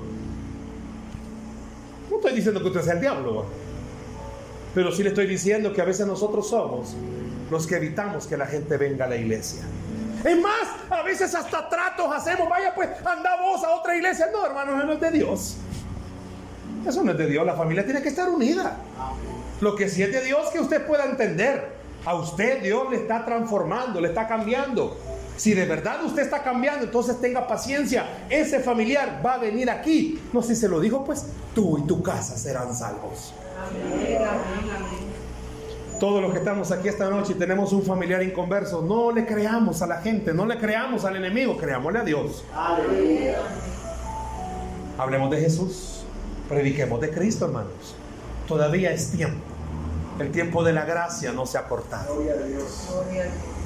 No 2.11 2.17
estoy 2.17 2.35
diciendo 2.35 2.61
que 2.61 2.69
usted 2.69 2.83
sea 2.83 2.95
el 2.95 3.01
diablo, 3.01 3.47
pero 4.75 4.93
sí 4.93 5.03
le 5.03 5.09
estoy 5.09 5.27
diciendo 5.27 5.73
que 5.73 5.81
a 5.81 5.85
veces 5.85 6.07
nosotros 6.07 6.49
somos 6.49 6.95
los 7.51 7.67
que 7.67 7.77
evitamos 7.77 8.27
que 8.27 8.37
la 8.37 8.47
gente 8.47 8.77
venga 8.77 9.07
a 9.07 9.09
la 9.09 9.17
iglesia. 9.17 9.63
Es 10.25 10.41
más, 10.41 10.69
a 10.91 11.03
veces 11.03 11.35
hasta 11.35 11.69
tratos 11.69 12.13
hacemos, 12.13 12.49
vaya 12.49 12.75
pues, 12.75 12.89
anda 13.05 13.37
vos 13.41 13.63
a 13.63 13.71
otra 13.71 13.97
iglesia. 13.97 14.29
No, 14.33 14.47
hermanos, 14.47 14.77
eso 14.77 14.87
no 14.87 14.93
es 14.95 15.01
de 15.01 15.11
Dios. 15.11 15.57
Eso 16.87 17.03
no 17.03 17.13
es 17.13 17.19
de 17.19 17.27
Dios, 17.27 17.45
la 17.45 17.55
familia 17.55 17.85
tiene 17.85 18.03
que 18.03 18.09
estar 18.09 18.29
unida. 18.29 18.77
Lo 19.61 19.75
que 19.75 19.89
sí 19.89 20.03
es 20.03 20.13
de 20.13 20.23
Dios 20.23 20.51
que 20.51 20.61
usted 20.61 20.87
pueda 20.87 21.05
entender. 21.05 21.75
A 22.05 22.15
usted 22.15 22.63
Dios 22.63 22.91
le 22.91 22.97
está 22.97 23.25
transformando, 23.25 24.01
le 24.01 24.09
está 24.09 24.27
cambiando. 24.29 24.97
Si 25.37 25.53
de 25.53 25.65
verdad 25.65 26.05
usted 26.05 26.23
está 26.23 26.43
cambiando, 26.43 26.85
entonces 26.85 27.21
tenga 27.21 27.47
paciencia. 27.47 28.07
Ese 28.31 28.61
familiar 28.61 29.21
va 29.25 29.35
a 29.35 29.39
venir 29.39 29.69
aquí. 29.69 30.21
No 30.33 30.43
sé 30.43 30.55
si 30.55 30.63
se 30.63 30.69
lo 30.69 30.81
dijo, 30.81 31.05
pues 31.05 31.27
tú 31.55 31.79
y 31.79 31.83
tu 31.83 32.03
casa 32.03 32.37
serán 32.37 32.75
salvos. 32.75 33.35
Todos 35.99 36.21
los 36.21 36.33
que 36.33 36.39
estamos 36.39 36.71
aquí 36.71 36.89
esta 36.89 37.09
noche 37.09 37.33
y 37.33 37.35
tenemos 37.37 37.73
un 37.73 37.83
familiar 37.83 38.23
inconverso, 38.23 38.83
no 38.83 39.13
le 39.13 39.27
creamos 39.27 39.81
a 39.81 39.87
la 39.87 40.01
gente, 40.01 40.35
no 40.35 40.45
le 40.45 40.59
creamos 40.59 41.05
al 41.05 41.17
enemigo, 41.17 41.57
creámosle 41.57 41.99
a 42.01 42.05
Dios. 42.05 42.45
Hablemos 44.99 45.31
de 45.31 45.41
Jesús, 45.41 46.05
prediquemos 46.49 47.01
de 47.01 47.11
Cristo, 47.11 47.47
hermanos. 47.47 47.97
Todavía 48.47 48.93
es 48.93 49.13
tiempo. 49.13 49.41
El 50.19 50.31
tiempo 50.31 50.63
de 50.63 50.73
la 50.73 50.85
gracia 50.85 51.33
no 51.33 51.47
se 51.47 51.59
ha 51.59 51.67
cortado. 51.67 52.23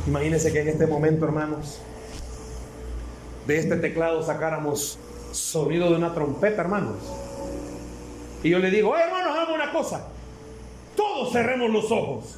Imagínense 0.08 0.50
que 0.50 0.60
en 0.60 0.68
este 0.68 0.86
momento, 0.86 1.26
hermanos, 1.26 1.78
de 3.46 3.58
este 3.58 3.76
teclado 3.76 4.22
sacáramos 4.22 4.98
sonido 5.32 5.90
de 5.90 5.96
una 5.96 6.14
trompeta, 6.14 6.62
hermanos. 6.62 6.96
Y 8.42 8.48
yo 8.48 8.58
le 8.58 8.70
digo, 8.70 8.96
hermanos, 8.96 9.36
hagamos 9.36 9.54
una 9.54 9.70
cosa. 9.70 10.08
Todos 10.96 11.30
cerremos 11.30 11.70
los 11.70 11.92
ojos. 11.92 12.36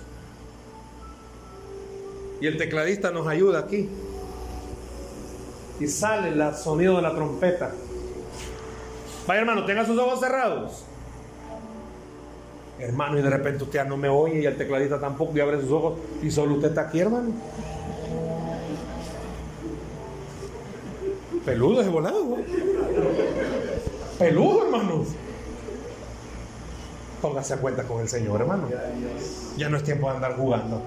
Y 2.41 2.49
el 2.49 2.57
tecladista 2.57 3.13
nos 3.13 3.29
ayuda 3.29 3.61
aquí. 3.61 3.89
Y 5.79 5.87
sale 5.87 6.31
el 6.31 6.55
sonido 6.57 6.97
de 6.97 7.03
la 7.03 7.15
trompeta. 7.15 7.71
Vaya 9.29 9.43
hermano, 9.43 9.65
tenga 9.65 9.87
sus 9.87 9.97
ojos 9.97 10.19
cerrados. 10.19 10.87
Hermano, 12.81 13.19
y 13.19 13.23
de 13.23 13.31
repente 13.31 13.65
usted 13.65 13.81
ya 13.81 13.85
no 13.85 13.97
me 13.97 14.09
oye 14.09 14.41
y 14.41 14.47
el 14.47 14.57
tecladista 14.57 14.99
tampoco 14.99 15.37
y 15.37 15.41
abre 15.41 15.61
sus 15.61 15.71
ojos 15.71 15.99
y 16.23 16.31
solo 16.31 16.55
usted 16.55 16.69
está 16.69 16.83
aquí, 16.83 17.01
hermano. 17.01 17.31
Peludo 21.45 21.81
ese 21.83 21.91
volado. 21.91 22.37
Peludo, 24.19 24.65
hermanos. 24.65 25.09
Póngase 27.21 27.55
a 27.55 27.57
cuenta 27.59 27.83
con 27.85 28.01
el 28.01 28.09
Señor, 28.09 28.41
hermano. 28.41 28.69
Ya 29.59 29.69
no 29.69 29.77
es 29.77 29.83
tiempo 29.83 30.09
de 30.09 30.17
andar 30.17 30.37
jugando. 30.37 30.83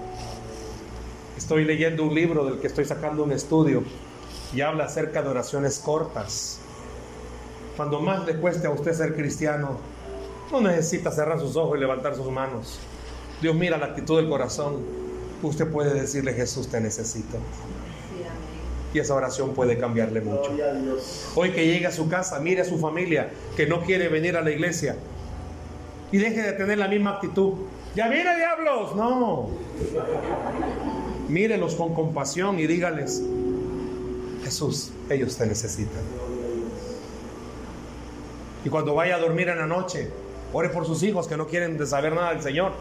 Estoy 1.38 1.64
leyendo 1.64 2.04
un 2.04 2.16
libro 2.16 2.46
del 2.46 2.60
que 2.60 2.68
estoy 2.68 2.86
sacando 2.86 3.24
un 3.24 3.32
estudio 3.32 3.84
y 4.54 4.62
habla 4.62 4.86
acerca 4.86 5.22
de 5.22 5.30
oraciones 5.30 5.80
cortas. 5.80 6.60
Cuando 7.78 8.00
más 8.00 8.26
le 8.26 8.38
cueste 8.38 8.68
a 8.68 8.72
usted 8.72 8.94
ser 8.94 9.16
cristiano, 9.16 9.78
no 10.62 10.70
necesita 10.70 11.12
cerrar 11.12 11.40
sus 11.40 11.56
ojos 11.56 11.78
y 11.78 11.80
levantar 11.80 12.16
sus 12.16 12.30
manos. 12.30 12.80
Dios 13.42 13.56
mira 13.56 13.78
la 13.78 13.88
actitud 13.88 14.18
del 14.18 14.30
corazón. 14.30 14.78
Usted 15.42 15.68
puede 15.68 15.94
decirle, 15.94 16.34
Jesús, 16.34 16.70
te 16.70 16.80
necesito. 16.80 17.38
Y 18.94 19.00
esa 19.00 19.16
oración 19.16 19.54
puede 19.54 19.78
cambiarle 19.78 20.22
mucho. 20.22 20.52
Hoy 21.36 21.52
que 21.52 21.66
llegue 21.66 21.88
a 21.88 21.92
su 21.92 22.08
casa, 22.08 22.40
mire 22.40 22.62
a 22.62 22.66
su 22.66 22.78
familia 22.78 23.32
que 23.58 23.66
no 23.66 23.82
quiere 23.82 24.08
venir 24.08 24.38
a 24.38 24.42
la 24.42 24.52
iglesia. 24.52 24.96
Y 26.12 26.18
deje 26.18 26.44
de 26.44 26.54
tener 26.54 26.78
la 26.78 26.88
misma 26.88 27.16
actitud. 27.16 27.54
Ya 27.96 28.08
viene 28.08 28.36
diablos. 28.36 28.96
No. 28.96 29.50
Mírelos 31.28 31.74
con 31.74 31.96
compasión 31.96 32.60
y 32.60 32.68
dígales, 32.68 33.24
Jesús, 34.44 34.92
ellos 35.10 35.36
te 35.36 35.48
necesitan. 35.48 36.04
Y 38.64 38.70
cuando 38.70 38.94
vaya 38.94 39.16
a 39.16 39.20
dormir 39.20 39.50
en 39.50 39.58
la 39.58 39.66
noche, 39.66 40.10
ore 40.54 40.70
por 40.70 40.86
sus 40.86 41.04
hijos 41.04 41.28
que 41.28 41.36
no 41.36 41.48
quieren 41.48 41.86
saber 41.86 42.14
nada 42.14 42.30
del 42.34 42.42
Señor. 42.42 42.72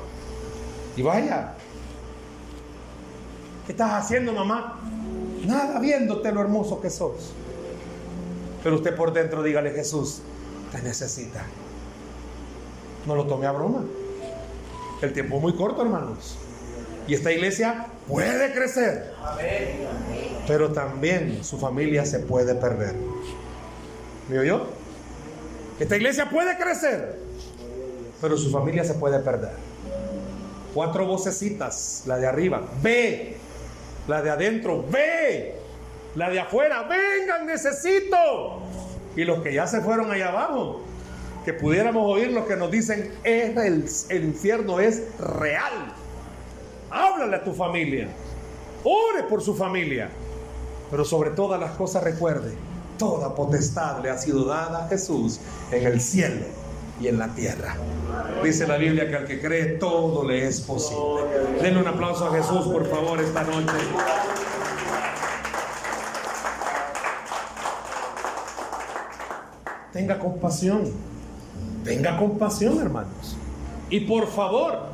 Y 0.96 1.02
vaya. 1.02 1.54
¿Qué 3.66 3.72
estás 3.72 4.04
haciendo, 4.04 4.32
mamá? 4.32 4.78
Nada, 5.46 5.80
viéndote 5.80 6.30
lo 6.30 6.42
hermoso 6.42 6.80
que 6.80 6.90
sos. 6.90 7.32
Pero 8.62 8.76
usted 8.76 8.94
por 8.94 9.12
dentro 9.12 9.42
dígale, 9.42 9.70
Jesús, 9.70 10.20
te 10.70 10.82
necesita. 10.82 11.44
No 13.06 13.16
lo 13.16 13.26
tome 13.26 13.46
a 13.46 13.52
broma. 13.52 13.82
El 15.00 15.12
tiempo 15.12 15.36
es 15.36 15.42
muy 15.42 15.54
corto, 15.54 15.82
hermanos. 15.82 16.36
Y 17.08 17.14
esta 17.14 17.32
iglesia 17.32 17.86
puede 18.06 18.52
crecer. 18.52 19.12
Pero 20.46 20.72
también 20.72 21.42
su 21.42 21.58
familia 21.58 22.04
se 22.04 22.20
puede 22.20 22.54
perder. 22.54 22.94
¿Me 24.28 24.38
oyó? 24.38 24.66
Esta 25.80 25.96
iglesia 25.96 26.30
puede 26.30 26.56
crecer. 26.56 27.21
Pero 28.22 28.38
su 28.38 28.50
familia 28.50 28.84
se 28.84 28.94
puede 28.94 29.18
perder. 29.18 29.50
Cuatro 30.72 31.04
vocecitas. 31.04 32.04
La 32.06 32.18
de 32.18 32.26
arriba. 32.28 32.62
Ve. 32.80 33.36
La 34.06 34.22
de 34.22 34.30
adentro. 34.30 34.84
Ve. 34.88 35.56
La 36.14 36.30
de 36.30 36.38
afuera. 36.38 36.84
Vengan, 36.84 37.46
necesito. 37.46 38.62
Y 39.16 39.24
los 39.24 39.42
que 39.42 39.52
ya 39.52 39.66
se 39.66 39.80
fueron 39.80 40.12
allá 40.12 40.28
abajo. 40.28 40.82
Que 41.44 41.52
pudiéramos 41.52 42.08
oír 42.08 42.30
lo 42.30 42.46
que 42.46 42.54
nos 42.54 42.70
dicen. 42.70 43.12
Es 43.24 43.56
el, 43.56 43.84
el 44.08 44.24
infierno 44.24 44.78
es 44.78 45.02
real. 45.18 45.92
Háblale 46.92 47.36
a 47.36 47.44
tu 47.44 47.52
familia. 47.52 48.06
Ore 48.84 49.24
por 49.24 49.42
su 49.42 49.52
familia. 49.56 50.10
Pero 50.92 51.04
sobre 51.04 51.30
todas 51.30 51.58
las 51.58 51.72
cosas 51.72 52.04
recuerde, 52.04 52.54
toda 52.98 53.34
potestad 53.34 54.00
le 54.00 54.10
ha 54.10 54.18
sido 54.18 54.44
dada 54.44 54.84
a 54.84 54.88
Jesús 54.88 55.40
en 55.72 55.86
el 55.86 56.00
cielo 56.00 56.44
y 57.00 57.08
en 57.08 57.18
la 57.18 57.28
tierra. 57.34 57.76
Dice 58.42 58.66
la 58.66 58.76
Biblia 58.76 59.08
que 59.08 59.16
al 59.16 59.26
que 59.26 59.40
cree 59.40 59.64
todo 59.78 60.26
le 60.26 60.46
es 60.48 60.60
posible. 60.60 61.22
Denle 61.60 61.80
un 61.80 61.86
aplauso 61.86 62.26
a 62.26 62.32
Jesús, 62.32 62.66
por 62.66 62.88
favor, 62.88 63.20
esta 63.20 63.44
noche. 63.44 63.72
Tenga 69.92 70.18
compasión. 70.18 70.90
Tenga 71.84 72.16
compasión, 72.16 72.80
hermanos. 72.80 73.36
Y 73.90 74.00
por 74.00 74.26
favor, 74.26 74.86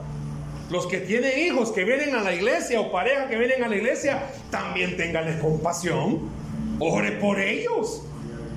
los 0.71 0.87
que 0.87 0.99
tienen 0.99 1.39
hijos 1.39 1.73
que 1.73 1.85
vienen 1.85 2.15
a 2.15 2.23
la 2.23 2.35
iglesia 2.35 2.81
o 2.81 2.93
parejas 2.93 3.29
que 3.31 3.37
vienen 3.37 3.65
a 3.65 3.69
la 3.69 3.77
iglesia, 3.77 4.31
también 4.51 4.97
tenganles 4.97 5.37
compasión. 5.37 6.29
Ore 6.81 7.13
por 7.13 7.39
ellos. 7.41 8.03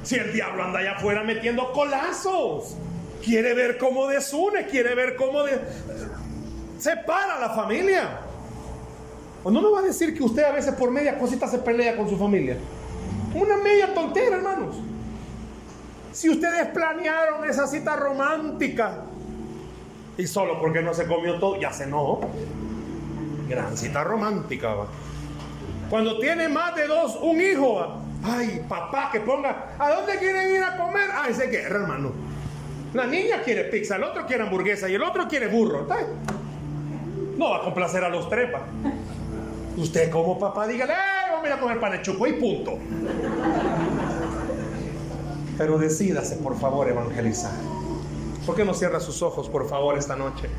Si 0.03 0.15
el 0.15 0.33
diablo 0.33 0.63
anda 0.63 0.79
allá 0.79 0.93
afuera 0.93 1.23
metiendo 1.23 1.71
colazos, 1.71 2.75
quiere 3.23 3.53
ver 3.53 3.77
cómo 3.77 4.07
desune, 4.07 4.65
quiere 4.65 4.95
ver 4.95 5.15
cómo 5.15 5.43
de... 5.43 5.59
separa 6.79 7.39
la 7.39 7.49
familia. 7.51 8.19
¿O 9.43 9.49
no 9.49 9.61
me 9.61 9.69
va 9.69 9.79
a 9.79 9.83
decir 9.83 10.15
que 10.15 10.23
usted 10.23 10.43
a 10.43 10.51
veces 10.51 10.73
por 10.75 10.91
media 10.91 11.17
cosita 11.17 11.47
se 11.47 11.59
pelea 11.59 11.95
con 11.97 12.09
su 12.09 12.17
familia? 12.17 12.57
Una 13.33 13.57
media 13.57 13.93
tontera, 13.93 14.37
hermanos. 14.37 14.75
Si 16.11 16.29
ustedes 16.29 16.67
planearon 16.67 17.49
esa 17.49 17.65
cita 17.67 17.95
romántica 17.95 19.05
y 20.17 20.27
solo 20.27 20.59
porque 20.59 20.81
no 20.81 20.93
se 20.93 21.07
comió 21.07 21.39
todo, 21.39 21.59
ya 21.59 21.71
se 21.71 21.85
enojó. 21.85 22.21
Gran 23.47 23.77
cita 23.77 24.03
romántica. 24.03 24.75
Cuando 25.89 26.19
tiene 26.19 26.47
más 26.49 26.75
de 26.75 26.87
dos, 26.87 27.17
un 27.21 27.41
hijo, 27.41 28.01
ay, 28.23 28.65
papá, 28.67 29.09
que 29.11 29.21
ponga, 29.21 29.75
¿a 29.79 29.89
dónde 29.89 30.17
quieren 30.19 30.51
ir 30.55 30.63
a 30.63 30.77
comer? 30.77 31.09
Ah, 31.13 31.27
ese 31.29 31.47
guerra, 31.47 31.79
hermano. 31.79 32.11
La 32.93 33.07
niña 33.07 33.41
quiere 33.41 33.65
pizza, 33.65 33.95
el 33.95 34.03
otro 34.03 34.25
quiere 34.25 34.43
hamburguesa 34.43 34.89
y 34.89 34.95
el 34.95 35.03
otro 35.03 35.27
quiere 35.27 35.47
burro. 35.47 35.87
No 37.37 37.49
va 37.51 37.57
a 37.57 37.61
complacer 37.61 38.03
a 38.03 38.09
los 38.09 38.27
tres, 38.29 38.53
¿va? 38.53 38.61
Usted 39.77 40.11
como 40.11 40.37
papá, 40.37 40.67
dígale, 40.67 40.93
vamos 41.29 41.45
a 41.45 41.47
ir 41.47 41.53
a 41.53 41.59
comer 41.59 41.79
pan 41.79 41.93
de 41.93 42.01
chupo 42.01 42.27
y 42.27 42.33
punto. 42.33 42.77
Pero 45.57 45.77
decídase, 45.77 46.35
por 46.37 46.59
favor, 46.59 46.89
evangelizar. 46.89 47.53
¿Por 48.45 48.55
qué 48.55 48.65
no 48.65 48.73
cierra 48.73 48.99
sus 48.99 49.21
ojos, 49.21 49.47
por 49.47 49.69
favor, 49.69 49.97
esta 49.97 50.15
noche? 50.15 50.49